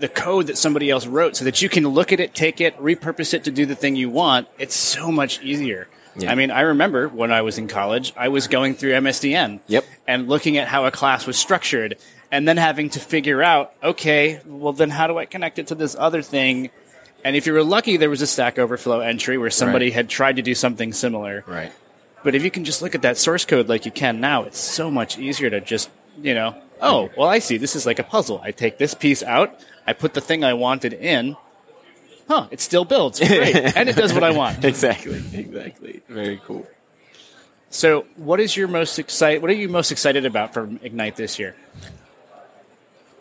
the 0.00 0.08
code 0.08 0.48
that 0.48 0.58
somebody 0.58 0.90
else 0.90 1.06
wrote 1.06 1.34
so 1.34 1.46
that 1.46 1.62
you 1.62 1.68
can 1.70 1.88
look 1.88 2.12
at 2.12 2.20
it, 2.20 2.34
take 2.34 2.60
it, 2.60 2.76
repurpose 2.78 3.32
it 3.32 3.44
to 3.44 3.50
do 3.50 3.64
the 3.64 3.74
thing 3.74 3.96
you 3.96 4.10
want, 4.10 4.46
it's 4.58 4.74
so 4.74 5.10
much 5.10 5.42
easier. 5.42 5.88
Yeah. 6.14 6.30
I 6.30 6.34
mean, 6.34 6.50
I 6.50 6.60
remember 6.60 7.08
when 7.08 7.32
I 7.32 7.40
was 7.40 7.56
in 7.56 7.68
college, 7.68 8.12
I 8.18 8.28
was 8.28 8.48
going 8.48 8.74
through 8.74 8.92
MSDN 8.92 9.60
Yep. 9.66 9.86
and 10.06 10.28
looking 10.28 10.58
at 10.58 10.68
how 10.68 10.84
a 10.84 10.90
class 10.90 11.26
was 11.26 11.38
structured 11.38 11.96
and 12.30 12.46
then 12.46 12.58
having 12.58 12.90
to 12.90 13.00
figure 13.00 13.42
out, 13.42 13.72
okay, 13.82 14.40
well 14.44 14.74
then 14.74 14.90
how 14.90 15.06
do 15.06 15.16
I 15.16 15.24
connect 15.24 15.58
it 15.58 15.68
to 15.68 15.74
this 15.74 15.96
other 15.98 16.20
thing? 16.20 16.68
And 17.24 17.34
if 17.34 17.46
you 17.46 17.54
were 17.54 17.64
lucky, 17.64 17.96
there 17.96 18.10
was 18.10 18.20
a 18.20 18.26
Stack 18.26 18.58
Overflow 18.58 19.00
entry 19.00 19.38
where 19.38 19.48
somebody 19.48 19.86
Right. 19.86 19.94
had 19.94 20.08
tried 20.10 20.36
to 20.36 20.42
do 20.42 20.54
something 20.54 20.92
similar. 20.92 21.44
Right. 21.46 21.72
But 22.22 22.34
if 22.34 22.44
you 22.44 22.50
can 22.50 22.66
just 22.66 22.82
look 22.82 22.94
at 22.94 23.00
that 23.02 23.16
source 23.16 23.46
code 23.46 23.70
like 23.70 23.86
you 23.86 23.90
can 23.90 24.20
now, 24.20 24.42
it's 24.42 24.58
so 24.60 24.90
much 24.90 25.18
easier 25.18 25.48
to 25.48 25.62
just, 25.62 25.88
you 26.22 26.34
know, 26.34 26.60
oh, 26.80 27.10
well, 27.16 27.28
I 27.28 27.38
see. 27.38 27.56
This 27.56 27.76
is 27.76 27.86
like 27.86 27.98
a 27.98 28.04
puzzle. 28.04 28.40
I 28.42 28.50
take 28.52 28.78
this 28.78 28.94
piece 28.94 29.22
out, 29.22 29.58
I 29.86 29.92
put 29.92 30.14
the 30.14 30.20
thing 30.20 30.44
I 30.44 30.54
wanted 30.54 30.92
in. 30.92 31.36
Huh, 32.28 32.46
it 32.50 32.60
still 32.60 32.84
builds. 32.84 33.18
Great. 33.26 33.76
and 33.76 33.88
it 33.88 33.96
does 33.96 34.14
what 34.14 34.22
I 34.22 34.30
want. 34.30 34.64
Exactly. 34.64 35.22
Exactly. 35.32 36.02
Very 36.08 36.40
cool. 36.44 36.66
So, 37.70 38.06
what 38.16 38.40
is 38.40 38.56
your 38.56 38.68
most 38.68 38.98
excited? 38.98 39.42
What 39.42 39.50
are 39.50 39.54
you 39.54 39.68
most 39.68 39.92
excited 39.92 40.24
about 40.26 40.52
from 40.52 40.80
Ignite 40.82 41.16
this 41.16 41.38
year? 41.38 41.54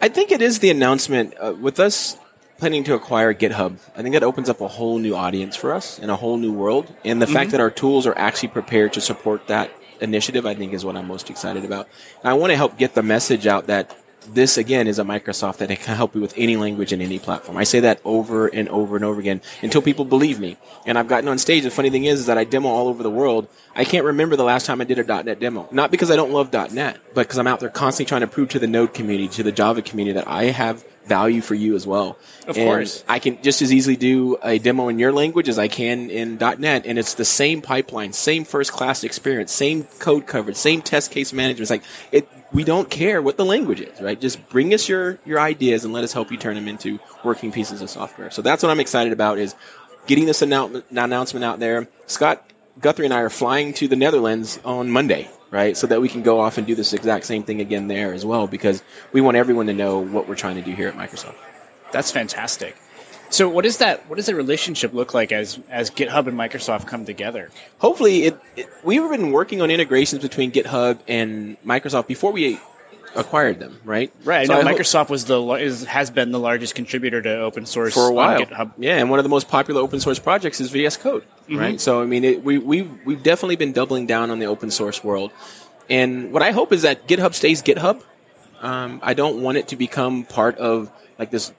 I 0.02 0.10
think 0.10 0.32
it 0.32 0.42
is 0.42 0.60
the 0.60 0.70
announcement 0.70 1.34
uh, 1.40 1.54
with 1.60 1.80
us 1.80 2.18
planning 2.58 2.84
to 2.86 2.94
acquire 2.94 3.34
GitHub. 3.34 3.78
I 3.96 4.02
think 4.02 4.14
that 4.14 4.24
opens 4.24 4.50
up 4.50 4.62
a 4.62 4.68
whole 4.68 4.98
new 5.00 5.16
audience 5.16 5.56
for 5.56 5.74
us 5.74 5.98
and 5.98 6.12
a 6.12 6.16
whole 6.16 6.38
new 6.38 6.52
world. 6.52 6.94
And 7.06 7.22
the 7.22 7.28
fact 7.28 7.52
that 7.52 7.60
our 7.60 7.72
tools 7.72 8.06
are 8.06 8.18
actually 8.18 8.50
prepared 8.50 8.94
to 8.94 9.02
support 9.02 9.48
that 9.48 9.72
initiative, 10.02 10.46
I 10.46 10.56
think, 10.56 10.74
is 10.74 10.86
what 10.86 10.96
I'm 10.96 11.08
most 11.08 11.30
excited 11.30 11.66
about. 11.66 11.88
And 12.22 12.30
I 12.30 12.34
want 12.34 12.52
to 12.52 12.58
help 12.58 12.78
get 12.78 12.96
the 12.96 13.04
message 13.04 13.48
out 13.48 13.68
that 13.68 13.96
this 14.34 14.58
again 14.58 14.88
is 14.88 15.00
a 15.00 15.04
Microsoft 15.04 15.58
that 15.58 15.70
can 15.80 15.96
help 15.96 16.14
you 16.14 16.22
with 16.22 16.34
any 16.38 16.58
language 16.58 16.92
and 16.92 17.02
any 17.02 17.20
platform. 17.20 17.58
I 17.58 17.64
say 17.64 17.80
that 17.82 18.00
over 18.04 18.48
and 18.48 18.68
over 18.70 18.96
and 18.96 19.06
over 19.06 19.20
again 19.20 19.42
until 19.62 19.82
people 19.82 20.06
believe 20.06 20.40
me. 20.40 20.58
And 20.86 20.98
I've 20.98 21.08
gotten 21.08 21.30
on 21.30 21.38
stage. 21.38 21.64
The 21.64 21.72
funny 21.72 21.90
thing 21.90 22.06
is, 22.06 22.22
is 22.22 22.26
that 22.28 22.38
I 22.38 22.44
demo 22.44 22.70
all 22.70 22.88
over 22.88 23.04
the 23.04 23.10
world. 23.10 23.48
I 23.76 23.86
can't 23.86 24.06
remember 24.06 24.36
the 24.36 24.44
last 24.44 24.66
time 24.66 24.82
I 24.82 24.84
did 24.84 25.00
a 25.00 25.24
.NET 25.24 25.40
demo. 25.40 25.68
Not 25.72 25.92
because 25.92 26.12
I 26.12 26.16
don't 26.16 26.32
love 26.32 26.52
.NET, 26.54 27.00
but 27.14 27.28
because 27.28 27.38
I'm 27.38 27.48
out 27.48 27.60
there 27.60 27.70
constantly 27.70 28.10
trying 28.10 28.22
to 28.22 28.28
prove 28.28 28.50
to 28.50 28.60
the 28.60 28.68
Node 28.68 28.94
community, 28.94 29.28
to 29.30 29.44
the 29.44 29.52
Java 29.52 29.82
community 29.82 30.14
that 30.14 30.28
I 30.28 30.46
have 30.46 30.84
value 31.10 31.42
for 31.42 31.56
you 31.56 31.76
as 31.76 31.86
well. 31.86 32.18
Of 32.48 32.56
And 32.56 32.68
course. 32.68 33.04
I 33.08 33.20
can 33.20 33.42
just 33.42 33.62
as 33.62 33.74
easily 33.74 33.98
do 33.98 34.38
a 34.42 34.60
demo 34.60 34.88
in 34.88 35.00
your 35.00 35.12
language 35.12 35.50
as 35.50 35.60
I 35.60 35.68
can 35.68 36.10
in 36.10 36.38
.NET, 36.38 36.86
and 36.86 36.98
it's 36.98 37.16
the 37.16 37.26
same 37.26 37.62
pipeline, 37.62 38.14
same 38.14 38.46
first 38.46 38.72
class 38.72 39.04
experience, 39.04 39.52
same 39.52 39.84
code 40.00 40.28
coverage, 40.28 40.56
same 40.56 40.82
test 40.82 41.12
case 41.12 41.34
management. 41.34 41.62
It's 41.62 41.72
like 41.72 41.84
it. 42.12 42.30
We 42.52 42.64
don't 42.64 42.90
care 42.90 43.22
what 43.22 43.38
the 43.38 43.46
language 43.46 43.82
is, 43.82 44.02
right? 44.02 44.20
Just 44.20 44.48
bring 44.50 44.74
us 44.74 44.88
your 44.88 45.20
your 45.26 45.40
ideas 45.40 45.84
and 45.84 45.94
let 45.94 46.04
us 46.04 46.14
help 46.14 46.32
you 46.32 46.38
turn 46.38 46.56
them 46.56 46.68
into 46.68 47.00
working 47.24 47.52
pieces 47.52 47.82
of 47.82 47.90
software. 47.90 48.32
So 48.32 48.42
that's 48.42 48.64
what 48.64 48.70
I'm 48.70 48.80
excited 48.80 49.12
about 49.12 49.38
is 49.38 49.56
getting 50.08 50.26
this 50.26 50.42
announcement 50.42 50.86
announcement 50.92 51.44
out 51.44 51.60
there. 51.60 51.88
Scott 52.08 52.44
Guthrie 52.80 53.06
and 53.06 53.14
I 53.14 53.22
are 53.22 53.30
flying 53.30 53.74
to 53.76 53.88
the 53.88 53.96
Netherlands 53.96 54.60
on 54.64 54.90
Monday, 54.90 55.30
right? 55.52 55.76
So 55.76 55.88
that 55.88 56.02
we 56.02 56.10
can 56.10 56.24
go 56.24 56.40
off 56.40 56.58
and 56.58 56.66
do 56.66 56.76
this 56.76 56.94
exact 56.94 57.26
same 57.26 57.44
thing 57.44 57.62
again 57.62 57.88
there 57.88 58.14
as 58.14 58.26
well, 58.26 58.48
because 58.48 58.84
we 59.12 59.22
want 59.22 59.38
everyone 59.38 59.68
to 59.68 59.74
know 59.74 60.00
what 60.00 60.28
we're 60.28 60.36
trying 60.36 60.56
to 60.56 60.62
do 60.62 60.74
here 60.74 60.88
at 60.88 60.96
Microsoft. 60.96 61.36
That's 61.92 62.12
fantastic. 62.12 62.78
So, 63.32 63.48
what 63.48 63.66
is 63.66 63.78
that? 63.78 64.10
What 64.10 64.16
does 64.16 64.26
the 64.26 64.36
relationship 64.36 64.94
look 64.94 65.14
like 65.14 65.32
as 65.32 65.60
as 65.70 65.92
GitHub 65.92 66.28
and 66.28 66.38
Microsoft 66.38 66.88
come 66.88 67.06
together? 67.06 67.52
hopefully 67.80 68.26
it, 68.26 68.40
it 68.56 68.68
we've 68.84 69.08
been 69.10 69.32
working 69.32 69.62
on 69.62 69.72
integrations 69.72 70.22
between 70.22 70.52
github 70.52 71.00
and 71.08 71.58
microsoft 71.66 72.08
before 72.08 72.32
we 72.32 72.60
acquired 73.16 73.60
them 73.60 73.80
right? 73.84 74.12
Right. 74.24 74.48
So 74.48 74.54
hope- 74.54 74.66
Microsoft 74.66 75.10
was 75.10 75.26
the 75.26 75.42
is, 75.54 75.84
has 75.86 76.12
been 76.12 76.32
the 76.32 76.40
largest 76.40 76.76
contributor 76.76 77.22
to 77.22 77.40
open 77.42 77.66
source 77.66 77.94
for 77.94 78.10
a 78.10 78.14
while. 78.14 78.40
GitHub. 78.42 78.74
yeah 78.78 78.98
and 78.98 79.10
one 79.10 79.20
of 79.20 79.24
the 79.24 79.30
most 79.30 79.48
popular 79.48 79.82
open 79.82 80.00
source 80.00 80.20
projects 80.20 80.62
is 80.62 80.70
vs 80.72 80.98
code 80.98 81.24
right? 81.50 81.80
So 81.82 82.02
i 82.02 82.06
mean 82.06 82.24
it, 82.24 82.44
we, 82.44 82.58
we've, 82.60 82.92
we've 83.06 83.24
definitely 83.24 83.56
been 83.56 83.72
doubling 83.74 84.06
down 84.06 84.30
on 84.32 84.40
the 84.40 84.46
open 84.46 84.70
source 84.72 85.04
world. 85.04 85.32
And 85.90 86.32
what 86.32 86.44
i 86.44 86.52
hope 86.52 86.72
is 86.72 86.84
that 86.84 87.08
github 87.08 87.34
stays 87.34 87.62
github. 87.64 88.02
Um, 88.62 89.00
i 89.04 89.14
don't 89.14 89.42
want 89.42 89.58
it 89.58 89.70
to 89.70 89.76
become 89.76 90.24
part 90.26 90.58
of 90.58 90.92
like 91.18 91.32
this 91.32 91.52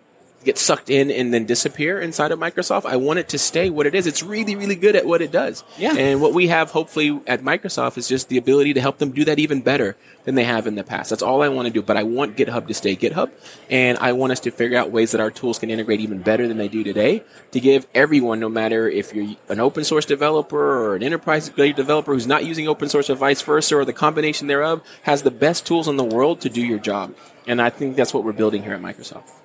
get 0.44 0.56
sucked 0.58 0.88
in 0.88 1.10
and 1.10 1.34
then 1.34 1.44
disappear 1.44 2.00
inside 2.00 2.32
of 2.32 2.38
Microsoft. 2.38 2.86
I 2.86 2.96
want 2.96 3.18
it 3.18 3.28
to 3.30 3.38
stay 3.38 3.68
what 3.68 3.86
it 3.86 3.94
is. 3.94 4.06
It's 4.06 4.22
really, 4.22 4.56
really 4.56 4.74
good 4.74 4.96
at 4.96 5.04
what 5.04 5.20
it 5.20 5.30
does. 5.30 5.64
Yeah. 5.76 5.94
And 5.94 6.20
what 6.20 6.32
we 6.32 6.48
have 6.48 6.70
hopefully 6.70 7.20
at 7.26 7.42
Microsoft 7.42 7.98
is 7.98 8.08
just 8.08 8.28
the 8.28 8.38
ability 8.38 8.74
to 8.74 8.80
help 8.80 8.98
them 8.98 9.10
do 9.10 9.24
that 9.26 9.38
even 9.38 9.60
better 9.60 9.96
than 10.24 10.34
they 10.34 10.44
have 10.44 10.66
in 10.66 10.74
the 10.74 10.84
past. 10.84 11.10
That's 11.10 11.22
all 11.22 11.42
I 11.42 11.48
want 11.48 11.66
to 11.66 11.72
do. 11.72 11.82
But 11.82 11.96
I 11.96 12.04
want 12.04 12.36
GitHub 12.36 12.66
to 12.68 12.74
stay 12.74 12.96
GitHub. 12.96 13.30
And 13.68 13.98
I 13.98 14.12
want 14.12 14.32
us 14.32 14.40
to 14.40 14.50
figure 14.50 14.78
out 14.78 14.90
ways 14.90 15.12
that 15.12 15.20
our 15.20 15.30
tools 15.30 15.58
can 15.58 15.70
integrate 15.70 16.00
even 16.00 16.20
better 16.20 16.48
than 16.48 16.56
they 16.56 16.68
do 16.68 16.82
today 16.84 17.22
to 17.50 17.60
give 17.60 17.86
everyone, 17.94 18.40
no 18.40 18.48
matter 18.48 18.88
if 18.88 19.14
you're 19.14 19.36
an 19.48 19.60
open 19.60 19.84
source 19.84 20.06
developer 20.06 20.58
or 20.58 20.96
an 20.96 21.02
enterprise 21.02 21.50
grade 21.50 21.76
developer 21.76 22.14
who's 22.14 22.26
not 22.26 22.44
using 22.44 22.66
open 22.66 22.88
source 22.88 23.10
or 23.10 23.14
vice 23.14 23.42
versa 23.42 23.76
or 23.76 23.84
the 23.84 23.92
combination 23.92 24.46
thereof, 24.46 24.82
has 25.02 25.22
the 25.22 25.30
best 25.30 25.66
tools 25.66 25.86
in 25.86 25.96
the 25.96 26.04
world 26.04 26.40
to 26.40 26.48
do 26.48 26.62
your 26.62 26.78
job. 26.78 27.14
And 27.46 27.60
I 27.60 27.70
think 27.70 27.96
that's 27.96 28.14
what 28.14 28.24
we're 28.24 28.32
building 28.32 28.62
here 28.62 28.74
at 28.74 28.80
Microsoft. 28.80 29.39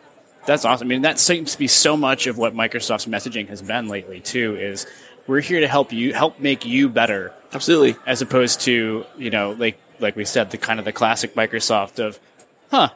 That's 0.46 0.66
awesome. 0.66 0.88
I 0.88 0.90
mean, 0.90 1.02
that 1.02 1.20
seems 1.20 1.54
to 1.54 1.60
be 1.60 1.68
so 1.68 1.98
much 1.98 2.28
of 2.28 2.38
what 2.38 2.54
Microsoft's 2.54 3.08
messaging 3.08 3.48
has 3.50 3.62
been 3.62 3.88
lately 3.88 4.20
too. 4.20 4.56
Is 4.56 4.86
we're 5.28 5.42
here 5.42 5.60
to 5.60 5.68
help 5.68 5.92
you, 5.92 6.14
help 6.14 6.40
make 6.40 6.66
you 6.66 6.88
better, 6.90 7.34
Absolutely. 7.54 7.96
as 8.06 8.22
opposed 8.22 8.62
to 8.62 9.06
you 9.18 9.30
know, 9.30 9.52
like 9.52 9.80
like 10.00 10.16
we 10.16 10.26
said, 10.26 10.52
the 10.52 10.58
kind 10.58 10.80
of 10.80 10.86
the 10.86 10.92
classic 10.92 11.36
Microsoft 11.36 12.00
of, 12.00 12.20
huh, 12.70 12.90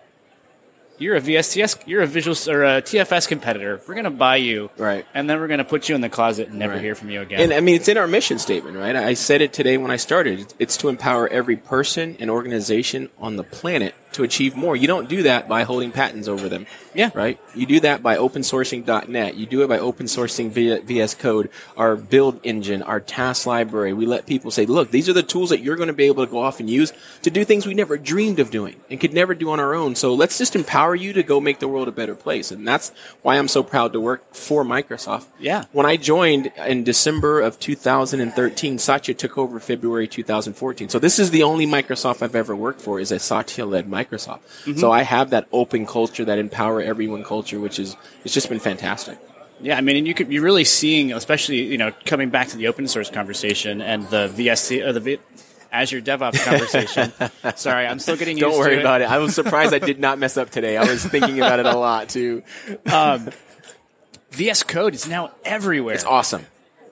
you're 0.99 1.15
a 1.15 1.21
VSTS, 1.21 1.87
you're 1.87 2.01
a 2.01 2.07
Visual 2.07 2.35
or 2.53 2.63
a 2.63 2.81
TFS 2.81 3.27
competitor. 3.27 3.81
We're 3.87 3.95
gonna 3.95 4.09
buy 4.11 4.37
you, 4.37 4.69
Right. 4.77 5.05
And 5.13 5.29
then 5.29 5.39
we're 5.39 5.47
gonna 5.47 5.63
put 5.63 5.89
you 5.89 5.95
in 5.95 6.01
the 6.01 6.09
closet 6.09 6.49
and 6.49 6.59
never 6.59 6.73
Right. 6.73 6.81
hear 6.81 6.95
from 6.95 7.09
you 7.09 7.21
again. 7.21 7.39
And 7.41 7.53
I 7.53 7.59
mean, 7.59 7.75
it's 7.75 7.87
in 7.87 7.97
our 7.97 8.07
mission 8.07 8.39
statement, 8.39 8.77
right? 8.77 8.95
I 8.95 9.13
said 9.13 9.41
it 9.41 9.53
today 9.53 9.77
when 9.77 9.91
I 9.91 9.95
started. 9.97 10.53
It's 10.59 10.77
to 10.77 10.89
empower 10.89 11.27
every 11.27 11.55
person 11.55 12.17
and 12.19 12.29
organization 12.29 13.09
on 13.19 13.35
the 13.37 13.43
planet 13.43 13.93
to 14.11 14.23
achieve 14.23 14.55
more. 14.55 14.75
You 14.75 14.87
don't 14.87 15.07
do 15.07 15.21
that 15.23 15.47
by 15.47 15.63
holding 15.63 15.91
patents 15.91 16.27
over 16.27 16.49
them. 16.49 16.65
Yeah. 16.95 17.11
Right? 17.13 17.39
You 17.53 17.67
do 17.67 17.79
that 17.81 18.01
by 18.01 18.17
open 18.17 18.41
sourcing 18.41 18.83
.NET. 19.07 19.35
You 19.35 19.45
do 19.45 19.61
it 19.61 19.67
by 19.67 19.77
open 19.77 20.07
sourcing 20.07 20.49
via 20.49 20.81
VS 20.81 21.13
Code, 21.13 21.49
our 21.77 21.95
build 21.95 22.39
engine, 22.43 22.81
our 22.81 22.99
task 22.99 23.45
library. 23.45 23.93
We 23.93 24.07
let 24.07 24.25
people 24.25 24.49
say, 24.49 24.65
look, 24.65 24.89
these 24.89 25.07
are 25.09 25.13
the 25.13 25.21
tools 25.23 25.51
that 25.51 25.61
you're 25.61 25.75
going 25.75 25.87
to 25.87 25.93
be 25.93 26.05
able 26.05 26.25
to 26.25 26.31
go 26.31 26.39
off 26.39 26.59
and 26.59 26.67
use 26.67 26.91
to 27.21 27.29
do 27.29 27.45
things 27.45 27.67
we 27.67 27.75
never 27.75 27.97
dreamed 27.97 28.39
of 28.39 28.49
doing 28.49 28.77
and 28.89 28.99
could 28.99 29.13
never 29.13 29.35
do 29.35 29.51
on 29.51 29.59
our 29.59 29.75
own. 29.75 29.93
So 29.95 30.13
let's 30.15 30.39
just 30.39 30.55
empower 30.55 30.88
you 30.95 31.13
to 31.13 31.23
go 31.23 31.39
make 31.39 31.59
the 31.59 31.67
world 31.67 31.87
a 31.87 31.91
better 31.91 32.15
place. 32.15 32.51
And 32.51 32.67
that's 32.67 32.91
why 33.21 33.37
I'm 33.37 33.47
so 33.47 33.63
proud 33.63 33.93
to 33.93 33.99
work 33.99 34.33
for 34.33 34.63
Microsoft. 34.63 35.27
Yeah. 35.39 35.65
When 35.71 35.85
I 35.85 35.97
joined 35.97 36.51
in 36.57 36.83
December 36.83 37.41
of 37.41 37.59
2013, 37.59 38.79
Satya 38.79 39.13
took 39.13 39.37
over 39.37 39.59
February 39.59 40.07
2014. 40.07 40.89
So 40.89 40.99
this 40.99 41.19
is 41.19 41.31
the 41.31 41.43
only 41.43 41.65
Microsoft 41.65 42.21
I've 42.21 42.35
ever 42.35 42.55
worked 42.55 42.81
for 42.81 42.99
is 42.99 43.11
a 43.11 43.19
Satya-led 43.19 43.87
Microsoft. 43.87 44.41
Mm-hmm. 44.63 44.77
So 44.77 44.91
I 44.91 45.03
have 45.03 45.29
that 45.31 45.47
open 45.51 45.85
culture, 45.85 46.25
that 46.25 46.39
empower 46.39 46.81
everyone 46.81 47.23
culture, 47.23 47.59
which 47.59 47.79
is 47.79 47.95
it's 48.23 48.33
just 48.33 48.49
been 48.49 48.59
fantastic. 48.59 49.17
Yeah, 49.61 49.77
I 49.77 49.81
mean, 49.81 49.97
and 49.97 50.07
you 50.07 50.13
could 50.13 50.31
you're 50.31 50.43
really 50.43 50.63
seeing, 50.63 51.11
especially 51.11 51.63
you 51.63 51.77
know, 51.77 51.91
coming 52.05 52.29
back 52.29 52.47
to 52.49 52.57
the 52.57 52.67
open 52.67 52.87
source 52.87 53.09
conversation 53.09 53.81
and 53.81 54.07
the 54.09 54.29
VSC 54.29 54.85
or 54.85 54.93
the 54.93 54.99
v, 54.99 55.19
Azure 55.71 56.01
DevOps 56.01 56.43
conversation. 56.43 57.11
Sorry, 57.55 57.85
I'm 57.85 57.99
still 57.99 58.15
getting 58.17 58.37
used 58.37 58.45
to 58.45 58.49
it. 58.49 58.51
Don't 58.51 58.59
worry 58.59 58.79
about 58.79 59.01
it. 59.01 59.09
I 59.09 59.19
was 59.19 59.35
surprised 59.35 59.73
I 59.73 59.79
did 59.79 59.99
not 60.07 60.17
mess 60.19 60.37
up 60.37 60.49
today. 60.49 60.77
I 60.77 60.83
was 60.89 61.05
thinking 61.05 61.37
about 61.39 61.59
it 61.59 61.65
a 61.65 61.77
lot 61.77 62.09
too. 62.09 62.43
Um, 62.91 63.29
VS 64.31 64.63
Code 64.63 64.93
is 64.93 65.07
now 65.07 65.31
everywhere. 65.45 65.95
It's 65.95 66.03
awesome. 66.05 66.45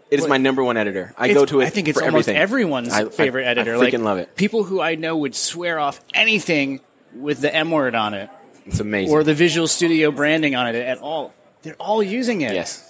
It 0.10 0.20
is 0.20 0.28
my 0.28 0.38
number 0.38 0.64
one 0.64 0.78
editor. 0.78 1.14
I 1.18 1.34
go 1.34 1.46
to 1.46 1.60
it. 1.62 1.66
I 1.66 1.70
think 1.70 1.88
it's 1.90 1.98
almost 2.00 2.30
everything. 2.30 2.38
everyone's 2.38 2.94
I- 2.94 3.02
I- 3.02 3.10
favorite 3.10 3.46
editor. 3.46 3.74
I 3.74 3.78
like 3.78 3.94
freaking 3.94 4.04
love 4.04 4.20
it. 4.20 4.36
People 4.36 4.64
who 4.64 4.80
I 4.80 4.96
know 4.96 5.18
would 5.18 5.36
swear 5.36 5.80
off 5.80 6.00
anything 6.14 6.80
with 7.16 7.42
the 7.42 7.54
M 7.54 7.72
word 7.72 7.96
on 7.96 8.14
it 8.14 8.30
It's 8.66 8.80
amazing. 8.80 9.14
or 9.14 9.24
the 9.24 9.34
Visual 9.34 9.68
Studio 9.68 10.12
branding 10.12 10.56
on 10.56 10.68
it 10.68 10.76
at 10.76 11.00
all. 11.00 11.34
They're 11.64 11.76
all 11.76 12.02
using 12.02 12.42
it. 12.42 12.54
Yes. 12.54 12.87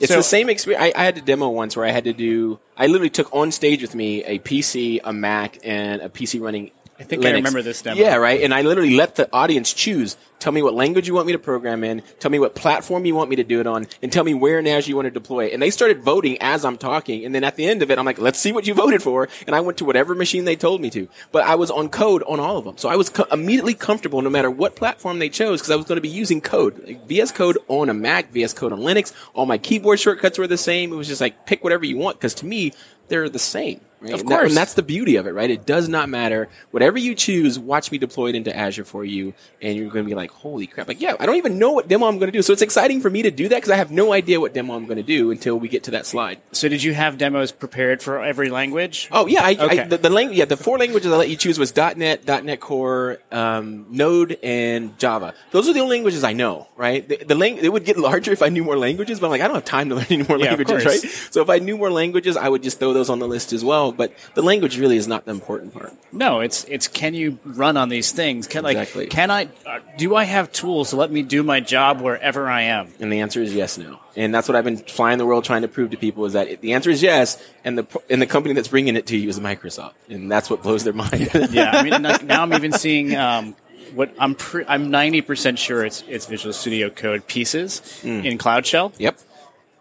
It's 0.00 0.12
So- 0.12 0.18
the 0.18 0.22
same 0.22 0.48
experience. 0.48 0.92
I, 0.96 1.00
I 1.00 1.04
had 1.04 1.18
a 1.18 1.20
demo 1.20 1.48
once 1.48 1.76
where 1.76 1.84
I 1.86 1.90
had 1.90 2.04
to 2.04 2.12
do. 2.12 2.58
I 2.76 2.86
literally 2.86 3.10
took 3.10 3.34
on 3.34 3.50
stage 3.50 3.82
with 3.82 3.94
me 3.94 4.22
a 4.24 4.38
PC, 4.38 5.00
a 5.02 5.12
Mac, 5.12 5.58
and 5.64 6.00
a 6.00 6.08
PC 6.08 6.40
running. 6.40 6.70
I 7.00 7.04
think 7.04 7.24
I 7.24 7.30
remember 7.30 7.62
this 7.62 7.80
demo. 7.80 8.00
Yeah, 8.00 8.16
right. 8.16 8.42
And 8.42 8.52
I 8.52 8.62
literally 8.62 8.96
let 8.96 9.14
the 9.14 9.32
audience 9.32 9.72
choose. 9.72 10.16
Tell 10.40 10.52
me 10.52 10.62
what 10.62 10.74
language 10.74 11.06
you 11.06 11.14
want 11.14 11.26
me 11.26 11.32
to 11.32 11.38
program 11.38 11.84
in. 11.84 12.02
Tell 12.18 12.30
me 12.30 12.38
what 12.38 12.54
platform 12.54 13.04
you 13.04 13.14
want 13.14 13.30
me 13.30 13.36
to 13.36 13.44
do 13.44 13.60
it 13.60 13.66
on, 13.66 13.86
and 14.02 14.12
tell 14.12 14.24
me 14.24 14.34
where 14.34 14.58
in 14.58 14.66
Azure 14.66 14.88
you 14.90 14.96
want 14.96 15.06
to 15.06 15.10
deploy 15.10 15.46
it. 15.46 15.52
And 15.52 15.62
they 15.62 15.70
started 15.70 16.02
voting 16.02 16.38
as 16.40 16.64
I'm 16.64 16.76
talking. 16.76 17.24
And 17.24 17.34
then 17.34 17.44
at 17.44 17.56
the 17.56 17.66
end 17.66 17.82
of 17.82 17.90
it, 17.90 17.98
I'm 17.98 18.04
like, 18.04 18.18
"Let's 18.18 18.38
see 18.38 18.52
what 18.52 18.66
you 18.66 18.74
voted 18.74 19.02
for." 19.02 19.28
And 19.46 19.54
I 19.54 19.60
went 19.60 19.78
to 19.78 19.84
whatever 19.84 20.14
machine 20.14 20.44
they 20.44 20.56
told 20.56 20.80
me 20.80 20.90
to. 20.90 21.08
But 21.30 21.44
I 21.44 21.54
was 21.54 21.70
on 21.70 21.88
code 21.88 22.22
on 22.24 22.40
all 22.40 22.56
of 22.56 22.64
them, 22.64 22.78
so 22.78 22.88
I 22.88 22.96
was 22.96 23.10
co- 23.10 23.26
immediately 23.30 23.74
comfortable 23.74 24.20
no 24.22 24.30
matter 24.30 24.50
what 24.50 24.74
platform 24.76 25.18
they 25.18 25.28
chose 25.28 25.60
because 25.60 25.70
I 25.70 25.76
was 25.76 25.86
going 25.86 25.96
to 25.98 26.02
be 26.02 26.08
using 26.08 26.40
code, 26.40 26.82
like 26.86 27.06
VS 27.06 27.32
Code 27.32 27.58
on 27.68 27.88
a 27.88 27.94
Mac, 27.94 28.32
VS 28.32 28.54
Code 28.54 28.72
on 28.72 28.80
Linux. 28.80 29.12
All 29.34 29.46
my 29.46 29.58
keyboard 29.58 30.00
shortcuts 30.00 30.38
were 30.38 30.46
the 30.46 30.58
same. 30.58 30.92
It 30.92 30.96
was 30.96 31.08
just 31.08 31.20
like 31.20 31.46
pick 31.46 31.62
whatever 31.62 31.84
you 31.84 31.96
want 31.96 32.18
because 32.18 32.34
to 32.34 32.46
me 32.46 32.72
they're 33.08 33.28
the 33.28 33.38
same. 33.38 33.80
Right? 34.00 34.12
Of 34.14 34.20
And 34.20 34.28
that- 34.28 34.38
course. 34.38 34.48
and 34.50 34.56
that's 34.56 34.74
the 34.74 34.82
beauty 34.84 35.16
of 35.16 35.26
it, 35.26 35.32
right? 35.32 35.50
It 35.50 35.66
does 35.66 35.88
not 35.88 36.08
matter. 36.08 36.48
Whatever 36.70 36.98
you 36.98 37.14
choose, 37.16 37.58
watch 37.58 37.90
me 37.90 37.98
deploy 37.98 38.28
it 38.28 38.36
into 38.36 38.54
Azure 38.56 38.84
for 38.84 39.04
you, 39.04 39.34
and 39.60 39.76
you're 39.76 39.90
going 39.90 40.04
to 40.04 40.08
be 40.08 40.14
like, 40.14 40.30
"Holy 40.30 40.68
crap!" 40.68 40.86
Like, 40.86 41.00
yeah, 41.00 41.16
I 41.18 41.26
don't 41.26 41.34
even 41.36 41.58
know 41.58 41.72
what 41.72 41.88
demo 41.88 42.06
I'm 42.06 42.18
going 42.18 42.30
to 42.30 42.36
do. 42.38 42.42
So 42.42 42.52
it's 42.52 42.62
exciting 42.62 43.00
for 43.00 43.10
me 43.10 43.22
to 43.22 43.30
do 43.32 43.48
that 43.48 43.56
because 43.56 43.70
I 43.70 43.76
have 43.76 43.90
no 43.90 44.12
idea 44.12 44.38
what 44.40 44.54
demo 44.54 44.74
I'm 44.76 44.84
going 44.86 44.98
to 44.98 45.02
do 45.02 45.30
until 45.32 45.58
we 45.58 45.68
get 45.68 45.82
to 45.84 45.90
that 45.92 46.06
slide. 46.06 46.38
So 46.52 46.68
did 46.68 46.82
you 46.82 46.94
have 46.94 47.18
demos 47.18 47.50
prepared 47.50 48.00
for 48.02 48.22
every 48.22 48.50
language? 48.50 49.08
Oh 49.10 49.26
yeah, 49.26 49.42
I, 49.42 49.56
Okay. 49.58 49.80
I, 49.80 49.86
the, 49.88 49.98
the 49.98 50.10
language, 50.10 50.38
yeah, 50.38 50.44
the 50.44 50.56
four 50.56 50.78
languages 50.78 51.10
I 51.12 51.16
let 51.16 51.28
you 51.28 51.36
choose 51.36 51.58
was 51.58 51.74
.NET, 51.76 52.24
.NET 52.26 52.60
Core, 52.60 53.18
um, 53.32 53.86
Node, 53.90 54.38
and 54.44 54.96
Java. 54.98 55.34
Those 55.50 55.68
are 55.68 55.72
the 55.72 55.80
only 55.80 55.96
languages 55.96 56.22
I 56.22 56.34
know, 56.34 56.68
right? 56.76 57.06
The, 57.08 57.16
the 57.26 57.34
lang- 57.34 57.56
it 57.58 57.72
would 57.72 57.84
get 57.84 57.96
larger 57.98 58.30
if 58.30 58.42
I 58.42 58.48
knew 58.48 58.62
more 58.62 58.78
languages, 58.78 59.18
but 59.18 59.26
I'm 59.26 59.30
like, 59.30 59.40
I 59.40 59.46
don't 59.48 59.56
have 59.56 59.64
time 59.64 59.88
to 59.88 59.96
learn 59.96 60.06
any 60.10 60.22
more 60.22 60.38
Yeah, 60.38 60.54
languages, 60.54 60.84
right? 60.84 61.00
So 61.32 61.42
if 61.42 61.50
I 61.50 61.58
knew 61.58 61.76
more 61.76 61.90
languages, 61.90 62.36
I 62.36 62.48
would 62.48 62.62
just 62.62 62.78
throw 62.78 62.92
those 62.92 63.10
on 63.10 63.18
the 63.18 63.26
list 63.26 63.52
as 63.52 63.64
well. 63.64 63.87
But 63.96 64.12
the 64.34 64.42
language 64.42 64.78
really 64.78 64.96
is 64.96 65.08
not 65.08 65.24
the 65.24 65.30
important 65.30 65.72
part. 65.72 65.92
No, 66.12 66.40
it's 66.40 66.64
it's 66.64 66.88
can 66.88 67.14
you 67.14 67.38
run 67.44 67.76
on 67.76 67.88
these 67.88 68.12
things? 68.12 68.46
Can 68.46 68.64
like 68.64 69.10
can 69.10 69.30
I 69.30 69.48
uh, 69.66 69.80
do 69.96 70.14
I 70.16 70.24
have 70.24 70.52
tools 70.52 70.90
to 70.90 70.96
let 70.96 71.10
me 71.10 71.22
do 71.22 71.42
my 71.42 71.60
job 71.60 72.00
wherever 72.00 72.48
I 72.48 72.62
am? 72.62 72.88
And 73.00 73.12
the 73.12 73.20
answer 73.20 73.42
is 73.42 73.54
yes, 73.54 73.78
no. 73.78 74.00
And 74.16 74.34
that's 74.34 74.48
what 74.48 74.56
I've 74.56 74.64
been 74.64 74.78
flying 74.78 75.18
the 75.18 75.26
world 75.26 75.44
trying 75.44 75.62
to 75.62 75.68
prove 75.68 75.90
to 75.90 75.96
people 75.96 76.24
is 76.26 76.32
that 76.32 76.48
it, 76.48 76.60
the 76.60 76.72
answer 76.72 76.90
is 76.90 77.02
yes, 77.02 77.42
and 77.64 77.78
the 77.78 78.00
and 78.10 78.20
the 78.20 78.26
company 78.26 78.54
that's 78.54 78.68
bringing 78.68 78.96
it 78.96 79.06
to 79.06 79.16
you 79.16 79.28
is 79.28 79.38
Microsoft, 79.38 79.92
and 80.08 80.30
that's 80.30 80.50
what 80.50 80.62
blows 80.62 80.84
their 80.84 80.92
mind. 80.92 81.30
Yeah, 81.50 81.70
I 81.72 81.82
mean 81.82 82.02
now 82.02 82.42
I'm 82.42 82.52
even 82.52 82.72
seeing 82.72 83.14
um, 83.16 83.54
what 83.94 84.12
I'm 84.18 84.34
pre- 84.34 84.64
I'm 84.66 84.90
90 84.90 85.22
percent 85.22 85.58
sure 85.58 85.84
it's 85.84 86.02
it's 86.08 86.26
Visual 86.26 86.52
Studio 86.52 86.90
Code 86.90 87.26
pieces 87.26 88.00
in 88.04 88.38
Cloud 88.38 88.66
Shell, 88.66 88.92
yep. 88.98 89.18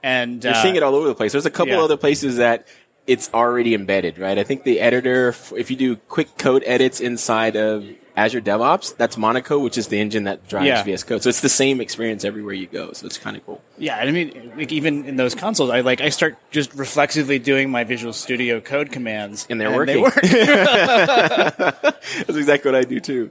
and 0.03 0.43
You're 0.43 0.53
uh, 0.53 0.61
seeing 0.61 0.75
it 0.75 0.83
all 0.83 0.95
over 0.95 1.07
the 1.07 1.15
place. 1.15 1.31
There's 1.31 1.45
a 1.45 1.51
couple 1.51 1.73
yeah. 1.73 1.81
other 1.81 1.97
places 1.97 2.37
that 2.37 2.67
it's 3.07 3.33
already 3.33 3.73
embedded, 3.73 4.17
right? 4.19 4.37
I 4.37 4.43
think 4.43 4.63
the 4.63 4.81
editor, 4.81 5.29
if 5.55 5.71
you 5.71 5.77
do 5.77 5.95
quick 5.95 6.37
code 6.37 6.61
edits 6.65 6.99
inside 6.99 7.55
of 7.55 7.85
Azure 8.17 8.41
DevOps, 8.41 8.97
that's 8.97 9.15
Monaco, 9.15 9.59
which 9.59 9.77
is 9.77 9.87
the 9.87 9.99
engine 9.99 10.23
that 10.25 10.47
drives 10.47 10.67
Yeah. 10.67 10.83
VS 10.83 11.03
Code. 11.03 11.23
So 11.23 11.29
it's 11.29 11.41
the 11.41 11.49
same 11.49 11.79
experience 11.79 12.25
everywhere 12.25 12.53
you 12.55 12.65
go. 12.67 12.91
So 12.93 13.05
it's 13.05 13.17
kind 13.17 13.37
of 13.37 13.45
cool. 13.45 13.61
Yeah, 13.77 13.97
I 13.97 14.09
mean, 14.11 14.53
like 14.57 14.71
even 14.71 15.05
in 15.05 15.15
those 15.17 15.35
consoles, 15.35 15.69
I 15.69 15.81
like 15.81 16.01
I 16.01 16.09
start 16.09 16.35
just 16.51 16.73
reflexively 16.73 17.39
doing 17.39 17.69
my 17.69 17.83
Visual 17.83 18.11
Studio 18.13 18.59
Code 18.59 18.91
commands, 18.91 19.45
And 19.49 19.61
they're 19.61 19.69
They 19.85 19.97
working. 19.97 20.01
work. 20.01 20.15
That's 20.21 22.37
exactly 22.37 22.71
what 22.71 22.77
I 22.79 22.83
do 22.83 22.99
too. 22.99 23.29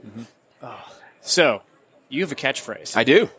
so, 1.21 1.61
you 2.09 2.21
have 2.21 2.31
a 2.31 2.35
catchphrase. 2.35 2.95
I 2.95 3.03
do. 3.03 3.29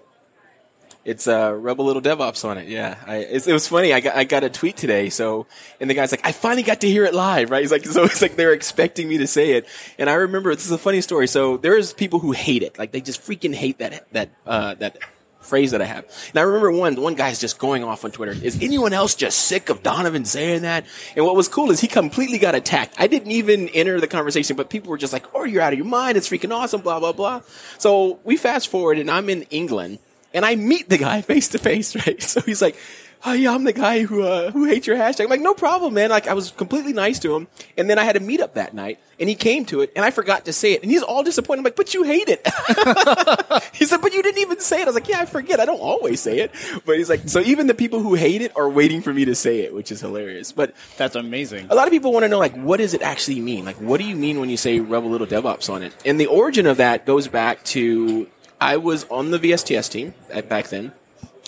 It's 1.09 1.27
uh, 1.27 1.55
Rebel 1.55 1.87
little 1.87 2.03
DevOps 2.03 2.45
on 2.45 2.59
it. 2.59 2.69
Yeah, 2.69 2.99
I, 3.07 3.17
it 3.17 3.47
was 3.47 3.67
funny. 3.67 3.95
I 3.95 4.01
got 4.01 4.15
I 4.15 4.25
got 4.25 4.45
a 4.45 4.51
tweet 4.51 4.77
today. 4.77 5.09
So, 5.09 5.47
and 5.81 5.89
the 5.89 5.95
guy's 5.95 6.11
like, 6.11 6.21
I 6.23 6.33
finally 6.33 6.63
got 6.63 6.83
to 6.83 6.87
hear 6.87 7.07
it 7.07 7.15
live. 7.15 7.51
Right? 7.51 7.63
He's 7.63 7.73
like, 7.73 7.87
so 7.87 8.05
it's 8.05 8.21
like 8.21 8.37
they're 8.37 8.53
expecting 8.53 9.09
me 9.09 9.17
to 9.17 9.27
say 9.27 9.53
it. 9.53 9.67
And 9.99 10.11
I 10.11 10.15
remember 10.15 10.55
this 10.55 10.67
is 10.67 10.71
a 10.71 10.77
funny 10.77 11.01
story. 11.01 11.27
So 11.27 11.57
there's 11.57 11.95
people 11.95 12.19
who 12.19 12.33
hate 12.33 12.63
it. 12.63 12.79
Like 12.79 12.93
they 12.93 13.01
just 13.01 13.23
freaking 13.23 13.55
hate 13.55 13.79
that 13.79 14.07
that 14.13 14.29
uh, 14.47 14.75
that 14.75 14.99
phrase 15.41 15.71
that 15.71 15.81
I 15.81 15.87
have. 15.87 16.05
And 16.29 16.37
I 16.37 16.43
remember 16.43 16.71
one 16.73 17.01
one 17.01 17.15
guy's 17.15 17.41
just 17.41 17.59
going 17.59 17.85
off 17.85 18.05
on 18.05 18.11
Twitter. 18.11 18.33
Is 18.33 18.59
anyone 18.61 18.93
else 18.93 19.15
just 19.15 19.39
sick 19.47 19.71
of 19.71 19.83
Donovan 19.83 20.27
saying 20.27 20.61
that? 20.61 20.85
And 21.17 21.25
what 21.25 21.37
was 21.37 21.49
cool 21.49 21.71
is 21.71 21.81
he 21.81 21.89
completely 21.89 22.37
got 22.37 22.55
attacked. 22.55 22.97
I 22.99 23.07
didn't 23.07 23.31
even 23.31 23.71
enter 23.71 23.99
the 23.99 24.09
conversation, 24.09 24.57
but 24.57 24.69
people 24.69 24.91
were 24.91 24.99
just 24.99 25.15
like, 25.15 25.25
"Oh, 25.35 25.45
you're 25.45 25.63
out 25.63 25.73
of 25.73 25.79
your 25.79 25.89
mind. 25.89 26.19
It's 26.19 26.29
freaking 26.29 26.55
awesome." 26.55 26.83
Blah 26.83 27.01
blah 27.01 27.13
blah. 27.13 27.41
So 27.79 28.21
we 28.25 28.37
fast 28.37 28.69
forward, 28.69 28.99
and 28.99 29.11
I'm 29.11 29.31
in 29.31 29.45
England, 29.45 30.01
and 30.35 30.45
I 30.45 30.57
meet 30.57 30.89
the 30.89 30.99
guy 30.99 31.21
face 31.23 31.49
to 31.49 31.59
face. 31.59 31.95
Right? 31.97 32.23
So 32.23 32.41
he's 32.41 32.63
like. 32.63 32.77
Oh 33.25 33.33
yeah, 33.33 33.53
I'm 33.53 33.65
the 33.65 33.73
guy 33.73 34.05
who 34.05 34.23
uh, 34.23 34.53
who 34.53 34.67
hates 34.67 34.87
your 34.87 34.97
hashtag. 34.97 35.25
I'm 35.25 35.29
like, 35.29 35.41
no 35.41 35.53
problem, 35.53 35.93
man. 35.95 36.09
Like 36.09 36.29
I 36.29 36.35
was 36.35 36.53
completely 36.53 36.93
nice 36.93 37.19
to 37.19 37.35
him, 37.35 37.49
and 37.77 37.91
then 37.91 37.99
I 37.99 38.05
had 38.05 38.15
a 38.15 38.21
meetup 38.21 38.53
that 38.53 38.75
night, 38.75 39.01
and 39.19 39.29
he 39.29 39.35
came 39.35 39.65
to 39.65 39.81
it, 39.81 39.91
and 39.97 40.05
I 40.05 40.13
forgot 40.13 40.45
to 40.45 40.53
say 40.53 40.75
it, 40.75 40.83
and 40.83 40.91
he's 40.93 41.03
all 41.03 41.25
disappointed. 41.25 41.59
I'm 41.59 41.65
like, 41.65 41.75
but 41.75 41.95
you 41.95 42.05
hate 42.05 42.29
it. 42.29 42.47
He 43.73 43.85
said, 43.87 44.01
but 44.03 44.13
you 44.13 44.23
didn't 44.23 44.41
even 44.41 44.61
say 44.61 44.81
it. 44.81 44.83
I 44.83 44.87
was 44.87 44.95
like, 44.95 45.09
yeah, 45.09 45.21
I 45.21 45.25
forget. 45.25 45.61
I 45.61 45.65
don't 45.65 45.81
always 45.81 46.21
say 46.21 46.41
it. 46.41 46.53
But 46.85 46.97
he's 46.97 47.09
like, 47.09 47.29
so 47.29 47.41
even 47.41 47.67
the 47.69 47.75
people 47.75 48.01
who 48.01 48.15
hate 48.15 48.43
it 48.43 48.53
are 48.57 48.69
waiting 48.69 49.03
for 49.03 49.13
me 49.13 49.25
to 49.25 49.35
say 49.35 49.61
it, 49.61 49.75
which 49.75 49.93
is 49.93 50.01
hilarious. 50.01 50.51
But 50.53 50.75
That's 50.97 51.15
amazing. 51.17 51.69
a 51.71 51.75
lot 51.75 51.87
of 51.87 51.93
people 51.93 52.13
want 52.13 52.25
to 52.25 52.29
know, 52.29 52.39
like, 52.39 52.55
what 52.57 52.79
does 52.79 52.93
it 52.95 53.03
actually 53.03 53.41
mean? 53.41 53.65
Like, 53.65 53.77
what 53.77 53.99
do 53.99 54.05
you 54.05 54.17
mean 54.17 54.41
when 54.41 54.49
you 54.51 54.57
say 54.57 54.81
rub 54.81 55.05
a 55.05 55.07
little 55.07 55.27
DevOps 55.27 55.73
on 55.73 55.83
it? 55.83 55.93
And 56.05 56.21
the 56.21 56.27
origin 56.27 56.67
of 56.67 56.77
that 56.79 57.07
goes 57.07 57.29
back 57.29 57.63
to 57.65 58.27
I 58.61 58.77
was 58.77 59.05
on 59.05 59.31
the 59.31 59.39
VSTS 59.39 59.91
team 59.91 60.15
at, 60.31 60.49
back 60.49 60.69
then, 60.69 60.93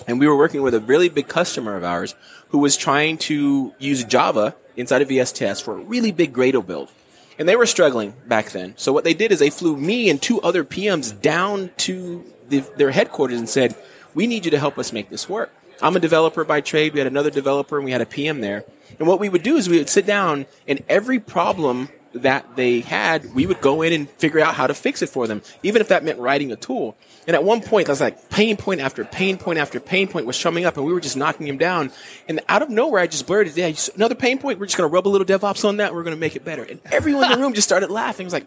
and 0.06 0.20
we 0.20 0.28
were 0.28 0.36
working 0.36 0.62
with 0.62 0.74
a 0.74 0.80
really 0.80 1.08
big 1.08 1.28
customer 1.28 1.76
of 1.76 1.84
ours 1.84 2.14
who 2.48 2.58
was 2.58 2.76
trying 2.76 3.18
to 3.18 3.74
use 3.78 4.04
Java 4.04 4.54
inside 4.76 5.02
of 5.02 5.08
VSTS 5.08 5.62
for 5.62 5.74
a 5.74 5.82
really 5.82 6.12
big 6.12 6.32
Gradle 6.32 6.66
build. 6.66 6.90
And 7.38 7.48
they 7.48 7.56
were 7.56 7.66
struggling 7.66 8.14
back 8.26 8.50
then. 8.50 8.74
So 8.76 8.92
what 8.92 9.04
they 9.04 9.14
did 9.14 9.32
is 9.32 9.38
they 9.38 9.50
flew 9.50 9.76
me 9.76 10.10
and 10.10 10.20
two 10.20 10.40
other 10.42 10.62
PMs 10.62 11.18
down 11.20 11.70
to 11.78 12.24
the, 12.48 12.60
their 12.76 12.90
headquarters 12.90 13.38
and 13.38 13.48
said, 13.48 13.74
we 14.14 14.26
need 14.26 14.44
you 14.44 14.50
to 14.50 14.58
help 14.58 14.78
us 14.78 14.92
make 14.92 15.08
this 15.08 15.28
work. 15.28 15.52
I'm 15.82 15.96
a 15.96 16.00
developer 16.00 16.44
by 16.44 16.60
trade. 16.60 16.92
We 16.92 17.00
had 17.00 17.06
another 17.06 17.30
developer 17.30 17.76
and 17.76 17.84
we 17.84 17.92
had 17.92 18.02
a 18.02 18.06
PM 18.06 18.40
there. 18.40 18.64
And 18.98 19.08
what 19.08 19.20
we 19.20 19.28
would 19.28 19.42
do 19.42 19.56
is 19.56 19.68
we 19.68 19.78
would 19.78 19.88
sit 19.88 20.04
down 20.04 20.46
and 20.68 20.84
every 20.88 21.18
problem 21.18 21.88
that 22.14 22.56
they 22.56 22.80
had, 22.80 23.34
we 23.34 23.46
would 23.46 23.60
go 23.60 23.82
in 23.82 23.92
and 23.92 24.10
figure 24.10 24.40
out 24.40 24.54
how 24.54 24.66
to 24.66 24.74
fix 24.74 25.02
it 25.02 25.08
for 25.08 25.26
them, 25.26 25.42
even 25.62 25.80
if 25.80 25.88
that 25.88 26.04
meant 26.04 26.18
writing 26.18 26.50
a 26.52 26.56
tool. 26.56 26.96
And 27.26 27.36
at 27.36 27.44
one 27.44 27.60
point, 27.60 27.88
was 27.88 28.00
like 28.00 28.30
pain 28.30 28.56
point 28.56 28.80
after 28.80 29.04
pain 29.04 29.38
point 29.38 29.58
after 29.58 29.78
pain 29.78 30.08
point 30.08 30.26
was 30.26 30.42
coming 30.42 30.64
up, 30.64 30.76
and 30.76 30.84
we 30.84 30.92
were 30.92 31.00
just 31.00 31.16
knocking 31.16 31.46
him 31.46 31.58
down. 31.58 31.92
And 32.28 32.40
out 32.48 32.62
of 32.62 32.70
nowhere, 32.70 33.00
I 33.00 33.06
just 33.06 33.26
blurted, 33.26 33.56
"Yeah, 33.56 33.72
another 33.94 34.14
pain 34.14 34.38
point. 34.38 34.58
We're 34.58 34.66
just 34.66 34.76
going 34.76 34.88
to 34.88 34.92
rub 34.92 35.06
a 35.06 35.10
little 35.10 35.26
DevOps 35.26 35.64
on 35.64 35.76
that. 35.76 35.94
We're 35.94 36.02
going 36.02 36.16
to 36.16 36.20
make 36.20 36.34
it 36.34 36.44
better." 36.44 36.64
And 36.64 36.80
everyone 36.86 37.30
in 37.30 37.38
the 37.38 37.44
room 37.44 37.54
just 37.54 37.68
started 37.68 37.90
laughing. 37.90 38.24
I 38.24 38.26
was 38.26 38.32
like, 38.32 38.46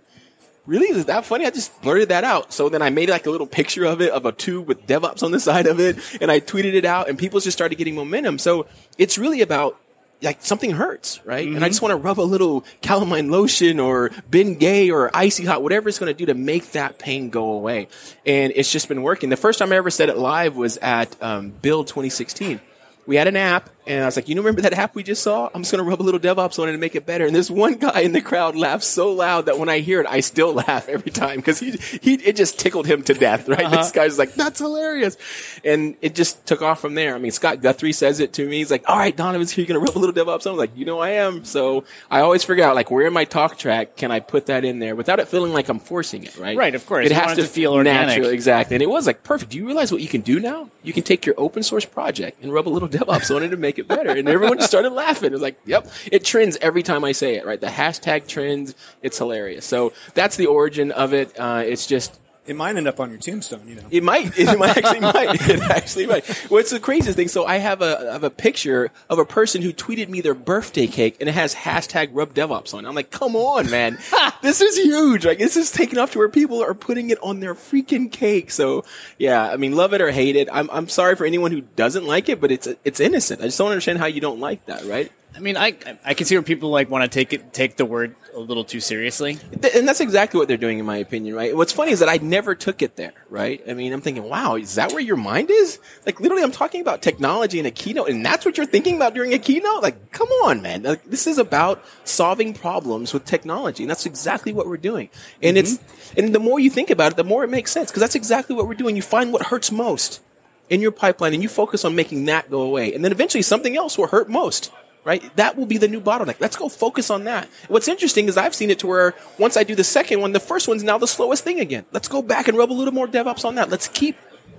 really 0.65 0.87
is 0.87 1.05
that 1.05 1.25
funny? 1.25 1.45
I 1.45 1.49
just 1.49 1.81
blurted 1.81 2.09
that 2.09 2.23
out. 2.23 2.53
So 2.53 2.69
then 2.69 2.81
I 2.81 2.89
made 2.89 3.09
like 3.09 3.25
a 3.25 3.29
little 3.29 3.47
picture 3.47 3.85
of 3.85 4.01
it 4.01 4.11
of 4.11 4.25
a 4.25 4.31
tube 4.31 4.67
with 4.67 4.85
DevOps 4.87 5.23
on 5.23 5.31
the 5.31 5.39
side 5.39 5.67
of 5.67 5.79
it 5.79 5.97
and 6.21 6.31
I 6.31 6.39
tweeted 6.39 6.73
it 6.73 6.85
out 6.85 7.09
and 7.09 7.17
people 7.17 7.39
just 7.39 7.57
started 7.57 7.75
getting 7.75 7.95
momentum. 7.95 8.37
So 8.37 8.67
it's 8.97 9.17
really 9.17 9.41
about 9.41 9.77
like 10.23 10.41
something 10.41 10.71
hurts, 10.71 11.23
right? 11.25 11.45
Mm-hmm. 11.45 11.57
And 11.57 11.65
I 11.65 11.67
just 11.67 11.81
want 11.81 11.91
to 11.91 11.97
rub 11.97 12.19
a 12.19 12.21
little 12.21 12.63
calamine 12.81 13.29
lotion 13.29 13.79
or 13.79 14.09
Bengay 14.29 14.91
or 14.91 15.15
icy 15.15 15.45
hot, 15.45 15.61
whatever 15.61 15.89
it's 15.89 15.99
going 15.99 16.11
to 16.11 16.17
do 16.17 16.25
to 16.27 16.33
make 16.33 16.71
that 16.71 16.97
pain 16.97 17.29
go 17.29 17.51
away. 17.51 17.87
And 18.25 18.53
it's 18.55 18.71
just 18.71 18.87
been 18.87 19.03
working. 19.03 19.29
The 19.29 19.37
first 19.37 19.59
time 19.59 19.71
I 19.71 19.75
ever 19.75 19.89
said 19.89 20.09
it 20.09 20.17
live 20.17 20.55
was 20.55 20.77
at 20.77 21.21
um, 21.21 21.49
Build 21.49 21.87
2016 21.87 22.59
we 23.05 23.15
had 23.15 23.27
an 23.27 23.35
app, 23.35 23.69
and 23.85 24.03
I 24.03 24.05
was 24.05 24.15
like, 24.15 24.29
you 24.29 24.35
know, 24.35 24.41
remember 24.41 24.61
that 24.61 24.73
app 24.73 24.95
we 24.95 25.03
just 25.03 25.23
saw? 25.23 25.49
I'm 25.53 25.61
just 25.61 25.71
gonna 25.71 25.83
rub 25.83 26.01
a 26.01 26.03
little 26.03 26.19
DevOps 26.19 26.59
on 26.59 26.67
it 26.67 26.71
and 26.71 26.79
make 26.79 26.95
it 26.95 27.05
better. 27.05 27.25
And 27.25 27.35
this 27.35 27.49
one 27.49 27.75
guy 27.75 28.01
in 28.01 28.13
the 28.13 28.21
crowd 28.21 28.55
laughed 28.55 28.83
so 28.83 29.11
loud 29.11 29.45
that 29.47 29.59
when 29.59 29.69
I 29.69 29.79
hear 29.79 29.99
it, 30.01 30.07
I 30.07 30.21
still 30.21 30.53
laugh 30.67 30.87
every 30.87 31.11
time 31.11 31.37
because 31.37 31.59
he, 31.59 31.71
he, 31.71 32.15
it 32.15 32.35
just 32.35 32.59
tickled 32.59 32.85
him 32.85 33.03
to 33.03 33.13
death, 33.13 33.47
right? 33.47 33.65
Uh-huh. 33.65 33.77
This 33.77 33.91
guy's 33.91 34.17
like, 34.17 34.33
that's 34.33 34.59
hilarious. 34.59 35.17
And 35.63 35.95
it 36.01 36.15
just 36.15 36.45
took 36.45 36.61
off 36.61 36.79
from 36.79 36.95
there. 36.95 37.15
I 37.15 37.19
mean, 37.19 37.31
Scott 37.31 37.61
Guthrie 37.61 37.93
says 37.93 38.19
it 38.19 38.33
to 38.33 38.47
me. 38.47 38.57
He's 38.57 38.71
like, 38.71 38.83
all 38.87 38.97
right, 38.97 39.15
Donovan's 39.15 39.51
here. 39.51 39.65
You're 39.65 39.79
gonna 39.79 39.85
rub 39.85 39.97
a 39.97 39.99
little 39.99 40.15
DevOps 40.15 40.45
on. 40.45 40.53
I'm 40.53 40.57
like, 40.57 40.75
you 40.77 40.85
know, 40.85 40.99
I 40.99 41.11
am. 41.11 41.43
So 41.45 41.83
I 42.09 42.21
always 42.21 42.43
figure 42.43 42.63
out 42.63 42.75
like, 42.75 42.91
where 42.91 43.07
in 43.07 43.13
my 43.13 43.25
talk 43.25 43.57
track 43.57 43.95
can 43.95 44.11
I 44.11 44.19
put 44.19 44.47
that 44.47 44.65
in 44.65 44.79
there 44.79 44.95
without 44.95 45.19
it 45.19 45.27
feeling 45.27 45.53
like 45.53 45.69
I'm 45.69 45.79
forcing 45.79 46.23
it, 46.23 46.37
right? 46.37 46.57
Right, 46.57 46.75
of 46.75 46.85
course. 46.85 47.05
It 47.05 47.11
you 47.11 47.15
has 47.15 47.35
to, 47.35 47.41
to 47.43 47.47
feel 47.47 47.73
organic. 47.73 48.07
Natural, 48.07 48.29
exactly. 48.29 48.75
And 48.75 48.83
it 48.83 48.89
was 48.89 49.07
like 49.07 49.23
perfect. 49.23 49.51
Do 49.51 49.57
you 49.57 49.65
realize 49.65 49.91
what 49.91 50.01
you 50.01 50.07
can 50.07 50.21
do 50.21 50.39
now? 50.39 50.69
You 50.83 50.93
can 50.93 51.03
take 51.03 51.25
your 51.25 51.35
open 51.37 51.63
source 51.63 51.85
project 51.85 52.43
and 52.43 52.53
rub 52.53 52.67
a 52.67 52.69
little 52.69 52.89
DevOps 52.93 53.35
on 53.35 53.43
it 53.43 53.51
and 53.51 53.61
make 53.61 53.72
make 53.73 53.79
it 53.79 53.87
better. 53.87 54.11
And 54.11 54.29
everyone 54.29 54.57
just 54.57 54.69
started 54.69 54.91
laughing. 54.91 55.27
It 55.27 55.33
was 55.33 55.41
like, 55.41 55.57
yep, 55.65 55.87
it 56.11 56.23
trends 56.23 56.57
every 56.61 56.83
time 56.83 57.03
I 57.03 57.11
say 57.11 57.35
it, 57.35 57.45
right? 57.45 57.59
The 57.59 57.67
hashtag 57.67 58.27
trends. 58.27 58.75
It's 59.01 59.17
hilarious. 59.17 59.65
So 59.65 59.93
that's 60.13 60.35
the 60.35 60.45
origin 60.45 60.91
of 60.91 61.13
it. 61.13 61.37
Uh, 61.37 61.63
it's 61.65 61.87
just, 61.87 62.19
it 62.45 62.55
might 62.55 62.75
end 62.75 62.87
up 62.87 62.99
on 62.99 63.09
your 63.09 63.19
tombstone, 63.19 63.67
you 63.67 63.75
know. 63.75 63.83
It 63.89 64.03
might. 64.03 64.37
It 64.43 64.59
might 64.59 64.77
actually 64.77 64.99
might. 64.99 65.49
It 65.49 65.61
actually 65.61 66.05
might. 66.07 66.25
What's 66.49 66.71
the 66.71 66.79
craziest 66.79 67.15
thing? 67.15 67.29
So 67.29 67.45
I 67.45 67.57
have 67.57 67.81
a 67.81 68.09
I 68.09 68.13
have 68.13 68.23
a 68.23 68.29
picture 68.29 68.91
of 69.09 69.19
a 69.19 69.25
person 69.25 69.61
who 69.61 69.71
tweeted 69.71 70.09
me 70.09 70.21
their 70.21 70.33
birthday 70.33 70.87
cake 70.87 71.17
and 71.19 71.29
it 71.29 71.33
has 71.33 71.55
hashtag 71.55 72.09
rub 72.11 72.33
DevOps 72.33 72.73
on. 72.73 72.85
it. 72.85 72.89
I'm 72.89 72.95
like, 72.95 73.11
come 73.11 73.35
on, 73.35 73.69
man. 73.69 73.97
this 74.41 74.59
is 74.61 74.77
huge. 74.77 75.25
Like 75.25 75.39
this 75.39 75.55
is 75.55 75.71
taking 75.71 75.97
off 75.99 76.11
to 76.11 76.17
where 76.17 76.29
people 76.29 76.61
are 76.61 76.73
putting 76.73 77.09
it 77.09 77.17
on 77.23 77.39
their 77.39 77.55
freaking 77.55 78.11
cake. 78.11 78.51
So 78.51 78.83
yeah, 79.17 79.49
I 79.49 79.57
mean, 79.57 79.75
love 79.75 79.93
it 79.93 80.01
or 80.01 80.11
hate 80.11 80.35
it. 80.35 80.49
I'm 80.51 80.69
I'm 80.71 80.89
sorry 80.89 81.15
for 81.15 81.25
anyone 81.25 81.51
who 81.51 81.61
doesn't 81.61 82.05
like 82.05 82.27
it, 82.27 82.41
but 82.41 82.51
it's 82.51 82.67
it's 82.83 82.99
innocent. 82.99 83.41
I 83.41 83.45
just 83.45 83.57
don't 83.57 83.71
understand 83.71 83.99
how 83.99 84.07
you 84.07 84.21
don't 84.21 84.39
like 84.39 84.65
that, 84.65 84.83
right? 84.85 85.11
I 85.35 85.39
mean, 85.39 85.57
I 85.57 85.75
I 86.05 86.13
can 86.13 86.27
see 86.27 86.35
where 86.35 86.43
people 86.43 86.69
like 86.69 86.89
want 86.89 87.03
to 87.03 87.07
take 87.07 87.33
it 87.33 87.53
take 87.53 87.75
the 87.75 87.85
word 87.85 88.15
a 88.35 88.39
little 88.39 88.63
too 88.63 88.79
seriously, 88.79 89.39
and 89.51 89.87
that's 89.87 89.99
exactly 89.99 90.37
what 90.37 90.47
they're 90.47 90.57
doing, 90.57 90.77
in 90.77 90.85
my 90.85 90.97
opinion. 90.97 91.35
Right? 91.35 91.55
What's 91.55 91.71
funny 91.71 91.91
is 91.91 91.99
that 92.01 92.09
I 92.09 92.17
never 92.17 92.53
took 92.53 92.83
it 92.83 92.97
there. 92.97 93.13
Right? 93.29 93.63
I 93.67 93.73
mean, 93.73 93.93
I'm 93.93 94.01
thinking, 94.01 94.23
wow, 94.23 94.55
is 94.55 94.75
that 94.75 94.91
where 94.91 95.01
your 95.01 95.17
mind 95.17 95.49
is? 95.49 95.79
Like, 96.05 96.19
literally, 96.19 96.43
I'm 96.43 96.51
talking 96.51 96.81
about 96.81 97.01
technology 97.01 97.59
in 97.59 97.65
a 97.65 97.71
keynote, 97.71 98.09
and 98.09 98.23
that's 98.23 98.45
what 98.45 98.57
you're 98.57 98.67
thinking 98.67 98.95
about 98.95 99.15
during 99.15 99.33
a 99.33 99.39
keynote. 99.39 99.81
Like, 99.81 100.11
come 100.11 100.27
on, 100.43 100.61
man! 100.61 100.83
Like, 100.83 101.03
this 101.05 101.25
is 101.25 101.39
about 101.39 101.83
solving 102.03 102.53
problems 102.53 103.11
with 103.11 103.25
technology, 103.25 103.83
and 103.83 103.89
that's 103.89 104.05
exactly 104.05 104.53
what 104.53 104.67
we're 104.67 104.77
doing. 104.77 105.09
And 105.41 105.57
mm-hmm. 105.57 105.75
it's 105.75 106.13
and 106.15 106.35
the 106.35 106.39
more 106.39 106.59
you 106.59 106.69
think 106.69 106.91
about 106.91 107.13
it, 107.13 107.15
the 107.15 107.23
more 107.23 107.43
it 107.43 107.49
makes 107.49 107.71
sense 107.71 107.89
because 107.89 108.01
that's 108.01 108.15
exactly 108.15 108.55
what 108.55 108.67
we're 108.67 108.75
doing. 108.75 108.95
You 108.95 109.01
find 109.01 109.33
what 109.33 109.47
hurts 109.47 109.71
most 109.71 110.21
in 110.69 110.79
your 110.79 110.91
pipeline, 110.91 111.33
and 111.33 111.41
you 111.41 111.49
focus 111.49 111.83
on 111.83 111.95
making 111.95 112.25
that 112.25 112.51
go 112.51 112.61
away, 112.61 112.93
and 112.93 113.03
then 113.03 113.11
eventually 113.11 113.41
something 113.41 113.75
else 113.75 113.97
will 113.97 114.07
hurt 114.07 114.29
most 114.29 114.71
right? 115.03 115.23
That 115.35 115.57
will 115.57 115.65
be 115.65 115.77
the 115.77 115.87
new 115.87 116.01
bottleneck. 116.01 116.37
Let's 116.39 116.55
go 116.55 116.69
focus 116.69 117.09
on 117.09 117.25
that. 117.25 117.47
What's 117.67 117.87
interesting 117.87 118.27
is 118.27 118.37
I've 118.37 118.55
seen 118.55 118.69
it 118.69 118.79
to 118.79 118.87
where 118.87 119.13
once 119.37 119.57
I 119.57 119.63
do 119.63 119.75
the 119.75 119.83
second 119.83 120.21
one, 120.21 120.31
the 120.31 120.39
first 120.39 120.67
one's 120.67 120.83
now 120.83 120.97
the 120.97 121.07
slowest 121.07 121.43
thing 121.43 121.59
again. 121.59 121.85
Let's 121.91 122.07
go 122.07 122.21
back 122.21 122.47
and 122.47 122.57
rub 122.57 122.71
a 122.71 122.73
little 122.73 122.93
more 122.93 123.07
DevOps 123.07 123.45
on 123.45 123.55
that. 123.55 123.69
Let's 123.69 123.87
keep 123.87 124.17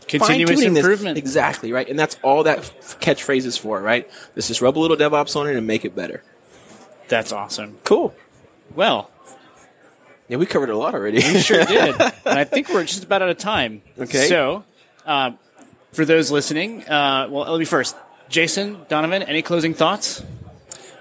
continuous 0.08 0.62
improvement. 0.62 1.14
This. 1.16 1.22
Exactly, 1.22 1.72
right? 1.72 1.88
And 1.88 1.98
that's 1.98 2.18
all 2.22 2.42
that 2.44 2.58
catchphrase 3.00 3.46
is 3.46 3.56
for, 3.56 3.80
right? 3.80 4.08
Let's 4.36 4.48
just 4.48 4.60
rub 4.60 4.76
a 4.76 4.80
little 4.80 4.96
DevOps 4.96 5.36
on 5.36 5.48
it 5.48 5.56
and 5.56 5.66
make 5.66 5.84
it 5.84 5.94
better. 5.94 6.22
That's 7.08 7.32
awesome. 7.32 7.78
Cool. 7.84 8.14
Well, 8.74 9.10
yeah, 10.28 10.38
we 10.38 10.46
covered 10.46 10.70
a 10.70 10.76
lot 10.76 10.94
already. 10.94 11.18
We 11.18 11.40
sure 11.40 11.64
did. 11.66 12.00
and 12.00 12.38
I 12.38 12.44
think 12.44 12.68
we're 12.68 12.84
just 12.84 13.04
about 13.04 13.22
out 13.22 13.28
of 13.28 13.38
time. 13.38 13.82
Okay. 13.98 14.26
So, 14.28 14.64
uh, 15.04 15.32
for 15.92 16.04
those 16.04 16.30
listening, 16.30 16.82
uh, 16.84 17.28
well, 17.30 17.50
let 17.50 17.58
me 17.58 17.64
first. 17.64 17.96
Jason, 18.28 18.84
Donovan, 18.88 19.22
any 19.22 19.42
closing 19.42 19.74
thoughts? 19.74 20.22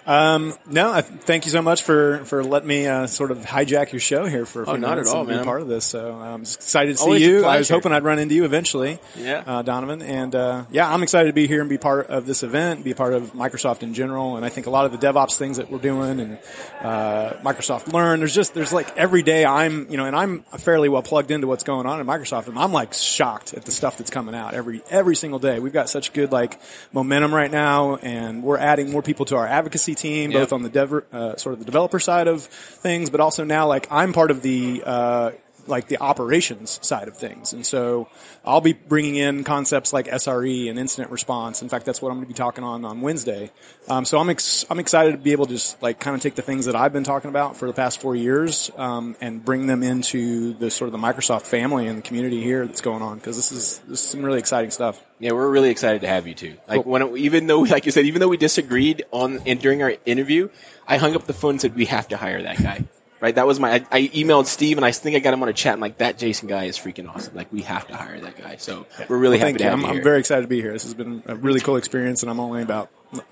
Um, 0.06 0.54
no, 0.66 0.92
I, 0.92 1.02
thank 1.02 1.46
you 1.46 1.52
so 1.52 1.62
much 1.62 1.84
for, 1.84 2.26
for 2.26 2.44
letting 2.44 2.68
me 2.68 2.88
uh, 2.88 3.08
sort 3.08 3.32
of 3.32 3.40
hijack 3.40 3.92
your 3.92 4.00
show 4.00 4.26
here 4.26 4.46
for, 4.46 4.66
for 4.66 4.72
oh, 4.72 4.76
not 4.76 4.98
at 4.98 5.08
all, 5.08 5.24
man. 5.24 5.40
Be 5.40 5.44
part 5.46 5.62
of 5.62 5.68
this. 5.68 5.86
So 5.86 6.14
I'm 6.14 6.42
excited 6.42 6.94
to 6.94 6.98
see 6.98 7.04
Always 7.04 7.22
you. 7.22 7.46
I 7.46 7.58
was 7.58 7.70
hoping 7.70 7.92
I'd 7.92 8.04
run 8.04 8.20
into 8.20 8.36
you 8.36 8.46
eventually. 8.46 9.00
Yeah, 9.18 9.44
uh, 9.46 9.62
Donovan, 9.62 10.02
and 10.02 10.36
uh, 10.36 10.66
yeah, 10.72 10.92
I'm 10.92 11.04
excited 11.04 11.28
to 11.28 11.34
be 11.34 11.48
here 11.48 11.62
and 11.62 11.70
be 11.70 11.78
part 11.78 12.08
of 12.08 12.26
this 12.26 12.44
event, 12.44 12.84
be 12.84 12.92
a 12.92 12.96
part 12.96 13.14
of 13.14 13.34
Microsoft 13.34 13.84
in 13.84 13.94
general. 13.94 14.36
And 14.36 14.46
I 14.46 14.50
think 14.50 14.68
a 14.68 14.70
lot 14.70 14.86
of 14.86 14.92
the 14.92 14.98
DevOps 14.98 15.38
things 15.38 15.58
that 15.58 15.72
we're 15.72 15.80
doing 15.80 16.20
and 16.20 16.40
uh, 16.82 17.34
Microsoft 17.42 17.92
Learn. 17.94 18.20
There's 18.20 18.36
just 18.36 18.54
there's 18.54 18.74
like 18.74 18.96
every 18.98 19.24
day 19.24 19.46
I'm 19.46 19.90
you 19.90 19.98
know, 19.98 20.06
and 20.06 20.16
I'm 20.16 20.42
fairly 20.58 20.90
well 20.90 21.04
plugged 21.04 21.32
into 21.32 21.48
what's 21.48 21.64
going 21.64 21.86
on 21.86 22.00
in 22.00 22.08
Microsoft, 22.08 22.48
and 22.48 22.60
I'm 22.60 22.74
like 22.74 22.94
shocked 22.94 23.54
at 23.54 23.66
the 23.66 23.72
stuff 23.72 23.98
that's 23.98 24.10
coming 24.10 24.36
out 24.36 24.54
every 24.54 24.82
every 24.90 25.16
single 25.16 25.40
day. 25.40 25.60
We've 25.60 25.74
got 25.74 25.90
such 25.90 26.14
good 26.14 26.32
like 26.32 26.60
momentum 26.92 27.34
right 27.34 27.52
now, 27.52 27.96
and 27.96 28.44
we're 28.44 28.58
adding 28.58 28.92
more 28.92 29.02
people 29.02 29.26
to 29.28 29.38
our 29.38 29.48
advocacy 29.48 29.93
team, 29.96 30.32
yep. 30.32 30.42
both 30.42 30.54
on 30.54 30.64
the 30.64 30.70
dev, 30.70 30.94
uh, 31.12 31.36
sort 31.38 31.54
of 31.54 31.60
the 31.60 31.66
developer 31.66 32.00
side 32.00 32.28
of 32.28 32.44
things, 32.44 33.10
but 33.10 33.20
also 33.20 33.44
now 33.44 33.68
like 33.68 33.88
I'm 33.92 34.14
part 34.14 34.32
of 34.32 34.42
the 34.42 34.84
uh, 34.86 35.32
like 35.68 35.88
the 35.88 35.98
operations 35.98 36.80
side 36.86 37.08
of 37.08 37.18
things. 37.18 37.54
And 37.54 37.66
so 37.66 38.10
I'll 38.46 38.62
be 38.62 38.74
bringing 38.74 39.16
in 39.16 39.44
concepts 39.44 39.94
like 39.94 40.08
SRE 40.08 40.70
and 40.70 40.78
incident 40.78 41.12
response. 41.12 41.62
In 41.62 41.70
fact, 41.70 41.86
that's 41.86 42.02
what 42.02 42.10
I'm 42.10 42.18
going 42.18 42.26
to 42.26 42.34
be 42.34 42.38
talking 42.38 42.64
on 42.64 42.86
on 42.86 43.02
Wednesday. 43.02 43.52
Um, 43.88 44.06
so 44.06 44.20
I'm 44.20 44.30
ex- 44.30 44.66
I'm 44.70 44.80
excited 44.80 45.12
to 45.12 45.18
be 45.18 45.32
able 45.32 45.46
to 45.46 45.54
just 45.54 45.82
like 45.82 46.00
kind 46.00 46.16
of 46.16 46.22
take 46.22 46.36
the 46.36 46.42
things 46.42 46.66
that 46.66 46.76
I've 46.76 46.94
been 46.94 47.04
talking 47.04 47.30
about 47.30 47.58
for 47.58 47.68
the 47.68 47.74
past 47.74 48.02
four 48.02 48.16
years 48.16 48.72
um, 48.78 49.16
and 49.22 49.44
bring 49.44 49.68
them 49.68 49.84
into 49.84 50.54
the 50.54 50.70
sort 50.70 50.88
of 50.88 50.92
the 50.92 51.06
Microsoft 51.06 51.44
family 51.44 51.88
and 51.88 51.98
the 51.98 52.02
community 52.02 52.42
here 52.42 52.66
that's 52.66 52.82
going 52.82 53.02
on 53.02 53.18
because 53.18 53.36
this 53.36 53.52
is 53.52 53.80
this 53.88 54.04
is 54.04 54.10
some 54.10 54.24
really 54.24 54.40
exciting 54.40 54.72
stuff. 54.72 55.04
Yeah, 55.20 55.32
we're 55.32 55.50
really 55.50 55.70
excited 55.70 56.02
to 56.02 56.08
have 56.08 56.28
you 56.28 56.34
too. 56.34 56.58
Like 56.68 56.84
cool. 56.84 56.92
when 56.92 57.18
even 57.18 57.48
though 57.48 57.62
like 57.62 57.86
you 57.86 57.92
said, 57.92 58.06
even 58.06 58.20
though 58.20 58.28
we 58.28 58.38
disagreed 58.38 59.04
on 59.12 59.42
and 59.46 59.62
during 59.62 59.82
our 59.82 59.96
interview, 60.06 60.50
I 60.88 60.98
hung 60.98 61.16
up 61.16 61.26
the 61.26 61.34
phone 61.34 61.52
and 61.52 61.62
said 61.62 61.76
we 61.76 61.86
have 61.86 62.08
to 62.10 62.18
hire 62.18 62.42
that 62.42 62.62
guy 62.62 62.84
right? 63.24 63.36
That 63.36 63.48
was 63.48 63.58
my. 63.58 63.76
I, 63.76 63.86
I, 63.90 64.02
emailed 64.10 64.48
Steve, 64.48 64.78
and 64.78 64.86
I 64.86 64.92
think 64.92 65.16
I 65.16 65.20
got 65.20 65.34
him 65.34 65.42
on 65.42 65.48
a 65.48 65.54
chat. 65.54 65.74
And 65.74 65.82
like 65.82 66.00
that 66.00 66.18
Jason 66.18 66.50
guy 66.50 66.66
is 66.66 66.78
freaking 66.78 67.10
awesome. 67.10 67.34
Like 67.34 67.52
we 67.54 67.62
have 67.62 67.88
to 67.88 67.96
hire 67.96 68.20
that 68.20 68.36
guy. 68.36 68.58
So 68.58 68.86
we're 69.08 69.18
really 69.18 69.38
well, 69.38 69.48
happy 69.48 69.60
to 69.60 69.64
have 69.64 69.74
I'm, 69.74 69.82
you. 69.82 69.88
I'm 69.88 70.04
very 70.04 70.20
excited 70.20 70.42
to 70.42 70.48
be 70.48 70.62
here. 70.62 70.74
This 70.74 70.84
has 70.84 70.94
been 70.94 71.24
a 71.26 71.36
really 71.36 71.62
cool 71.62 71.78
experience, 71.78 72.22
and 72.22 72.30
I'm 72.30 72.42
only 72.42 72.62
about 72.62 72.90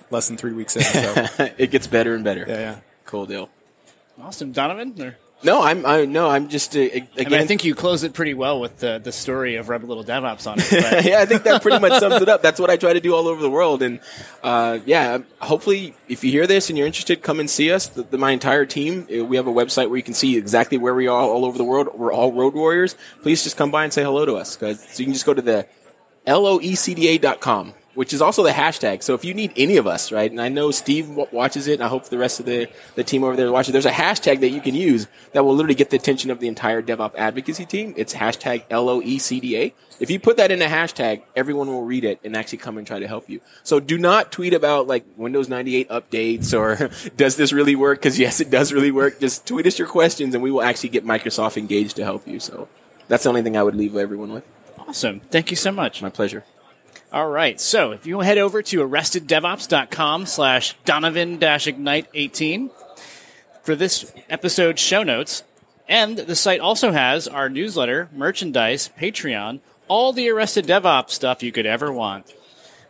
less 0.10 0.30
than 0.30 0.38
three 0.38 0.54
weeks 0.54 0.78
in. 0.78 0.84
So 0.84 1.28
it 1.58 1.72
gets 1.72 1.88
better 1.88 2.16
and 2.16 2.24
better. 2.24 2.46
Yeah, 2.48 2.60
yeah. 2.60 2.80
Cool 3.06 3.26
deal. 3.26 3.50
Awesome, 4.20 4.54
Donovan. 4.54 4.96
Or? 5.02 5.18
No, 5.44 5.62
I'm. 5.62 5.86
I, 5.86 6.06
no, 6.06 6.30
I'm 6.30 6.50
just. 6.50 6.76
Uh, 6.76 6.82
again, 6.82 7.08
I, 7.18 7.24
mean, 7.24 7.34
I 7.34 7.46
think 7.46 7.64
you 7.64 7.74
close 7.74 8.04
it 8.04 8.14
pretty 8.14 8.34
well 8.34 8.60
with 8.60 8.78
the 8.78 9.00
the 9.00 9.12
story 9.12 9.56
of 9.56 9.70
a 9.70 9.78
Little 9.78 10.04
DevOps 10.04 10.46
on 10.46 10.60
it. 10.60 10.72
yeah, 11.06 11.20
I 11.20 11.26
think 11.26 11.44
that 11.44 11.62
pretty 11.62 11.80
much 11.80 12.00
sums 12.00 12.22
it 12.22 12.30
up. 12.30 12.42
That's 12.42 12.60
what 12.60 12.70
I 12.70 12.78
try 12.78 12.94
to 12.94 13.00
do 13.00 13.16
all 13.16 13.28
over 13.28 13.42
the 13.42 13.50
world, 13.50 13.82
and 13.82 14.00
uh, 14.44 14.80
yeah, 14.86 15.20
hopefully, 15.40 15.96
if 16.08 16.24
you 16.24 16.32
hear 16.32 16.46
this 16.46 16.70
and 16.70 16.78
you're 16.78 16.88
interested, 16.88 17.22
come 17.24 17.40
and 17.40 17.50
see 17.50 17.72
us. 17.72 17.88
The, 17.88 18.04
the, 18.04 18.18
my 18.18 18.32
entire 18.32 18.66
team. 18.66 19.08
Uh, 19.12 19.26
we 19.26 19.36
have 19.38 19.48
a 19.48 19.54
website 19.54 19.90
where 19.90 19.98
you 19.98 20.04
can 20.04 20.14
see 20.14 20.38
exactly 20.38 20.78
where 20.78 20.94
we 20.94 21.08
are 21.08 21.22
all 21.22 21.46
over 21.46 21.58
the 21.58 21.64
world. 21.64 21.90
We're 21.96 22.14
all 22.14 22.32
road 22.34 22.54
warriors. 22.54 22.96
Please 23.22 23.44
just 23.44 23.58
come 23.58 23.72
by 23.72 23.84
and 23.84 23.92
say 23.92 24.04
hello 24.04 24.26
to 24.26 24.36
us. 24.36 24.58
so 24.58 24.68
you 24.68 25.06
can 25.06 25.14
just 25.14 25.26
go 25.26 25.34
to 25.34 25.42
the 25.42 25.68
loecda.com 26.28 27.74
which 27.94 28.14
is 28.14 28.22
also 28.22 28.44
the 28.44 28.52
hashtag. 28.52 29.04
So 29.04 29.14
if 29.14 29.26
you 29.26 29.34
need 29.34 29.54
any 29.56 29.78
of 29.78 29.88
us, 29.88 30.12
right, 30.12 30.30
and 30.30 30.42
I 30.42 30.50
know 30.50 30.72
Steve 30.72 31.10
watches 31.10 31.68
it, 31.68 31.76
and 31.76 31.84
I 31.84 31.88
hope 31.88 32.06
the 32.06 32.18
rest 32.18 32.40
of 32.40 32.46
the, 32.46 32.70
the 32.96 33.04
team 33.04 33.24
over 33.24 33.36
there 33.36 33.52
watches, 33.52 33.70
it, 33.70 33.72
there's 33.74 33.86
a 33.86 33.92
hashtag 33.92 34.40
that 34.42 34.50
you 34.50 34.62
can 34.62 34.76
use 34.76 35.08
that 35.34 35.44
will 35.44 35.56
literally 35.56 35.76
get 35.76 35.90
the 35.90 35.98
attention 35.98 36.32
of 36.32 36.40
the 36.40 36.48
entire 36.48 36.82
DevOps 36.82 37.16
advocacy 37.16 37.66
team. 37.66 37.94
It's 37.98 38.14
hashtag 38.14 38.68
LOECDA. 38.70 39.74
If 40.00 40.10
you 40.10 40.20
put 40.20 40.38
that 40.38 40.52
in 40.52 40.62
a 40.62 40.66
hashtag, 40.66 41.22
everyone 41.36 41.68
will 41.68 41.84
read 41.84 42.04
it 42.04 42.20
and 42.24 42.36
actually 42.36 42.58
come 42.58 42.78
and 42.78 42.88
try 42.88 43.00
to 43.00 43.08
help 43.08 43.30
you. 43.30 43.40
So 43.64 43.80
do 43.80 43.98
not 43.98 44.32
tweet 44.32 44.54
about 44.54 44.88
like 44.88 45.06
Windows 45.16 45.48
98 45.48 45.90
updates 45.90 46.58
or 46.58 46.90
does 47.18 47.36
this 47.36 47.54
really 47.54 47.76
work? 47.76 48.00
Because 48.00 48.18
yes, 48.18 48.40
it 48.40 48.50
does 48.50 48.74
really 48.74 48.92
work. 48.92 49.20
Just 49.20 49.46
tweet 49.46 49.68
us 49.68 49.78
your 49.78 49.88
questions 49.88 50.34
and 50.34 50.42
we 50.44 50.50
will 50.50 50.64
actually 50.64 50.90
get 50.90 51.06
Microsoft 51.06 51.56
engaged 51.56 51.98
to 51.98 52.04
help 52.04 52.28
you. 52.28 52.40
So 52.40 52.68
that's 53.10 53.24
the 53.24 53.30
only 53.30 53.44
thing 53.44 53.56
I 53.56 53.64
would 53.64 53.76
leave 53.76 53.96
everyone 53.96 54.34
with. 54.34 54.44
Awesome. 54.80 55.20
Thank 55.20 55.52
you 55.52 55.58
so 55.58 55.72
much. 55.72 56.02
My 56.02 56.10
pleasure. 56.10 56.46
All 57.12 57.30
right. 57.30 57.60
So 57.60 57.92
if 57.92 58.06
you 58.06 58.22
head 58.22 58.38
over 58.38 58.62
to 58.62 58.80
arresteddevops.com 58.80 60.26
slash 60.26 60.76
Donovan 60.86 61.40
Ignite 61.42 62.08
18 62.14 62.72
for 63.64 63.76
this 63.76 64.14
episode's 64.30 64.82
show 64.82 65.04
notes, 65.04 65.44
and 65.90 66.18
the 66.18 66.36
site 66.36 66.62
also 66.62 66.94
has 66.94 67.28
our 67.28 67.50
newsletter, 67.50 68.10
merchandise, 68.14 68.90
Patreon, 68.98 69.60
all 69.90 70.14
the 70.14 70.30
Arrested 70.30 70.66
DevOps 70.66 71.10
stuff 71.10 71.44
you 71.44 71.52
could 71.52 71.66
ever 71.66 71.92
want. 71.92 72.34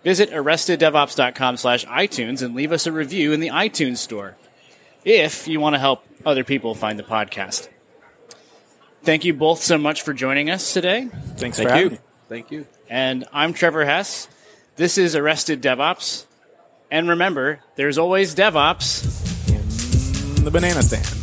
Visit 0.04 0.30
arresteddevops.com 0.30 1.58
slash 1.58 1.86
iTunes 1.86 2.44
and 2.44 2.54
leave 2.54 2.72
us 2.72 2.86
a 2.86 2.92
review 2.92 3.34
in 3.34 3.40
the 3.40 3.50
iTunes 3.50 3.98
store 3.98 4.36
if 5.04 5.48
you 5.48 5.60
want 5.60 5.74
to 5.74 5.80
help 5.80 6.06
other 6.26 6.44
people 6.44 6.76
find 6.76 7.00
the 7.00 7.04
podcast. 7.04 7.70
Thank 9.04 9.26
you 9.26 9.34
both 9.34 9.64
so 9.64 9.80
much 9.80 10.04
for 10.04 10.14
joining 10.14 10.52
us 10.52 10.74
today. 10.74 11.08
Thanks 11.38 11.58
Thank 11.58 11.70
for 11.70 11.76
you. 11.76 11.84
having 11.84 11.92
me. 11.94 12.00
Thank 12.32 12.50
you. 12.50 12.66
And 12.90 13.26
I'm 13.34 13.52
Trevor 13.52 13.84
Hughes. 13.84 14.30
This 14.78 14.98
is 14.98 15.18
Arrested 15.18 15.62
DevOps. 15.62 16.24
And 16.90 17.10
remember, 17.10 17.60
there's 17.76 17.98
always 17.98 18.36
DevOps. 18.36 20.38
In 20.38 20.46
the 20.46 20.52
banana 20.52 20.82
stand. 20.82 21.21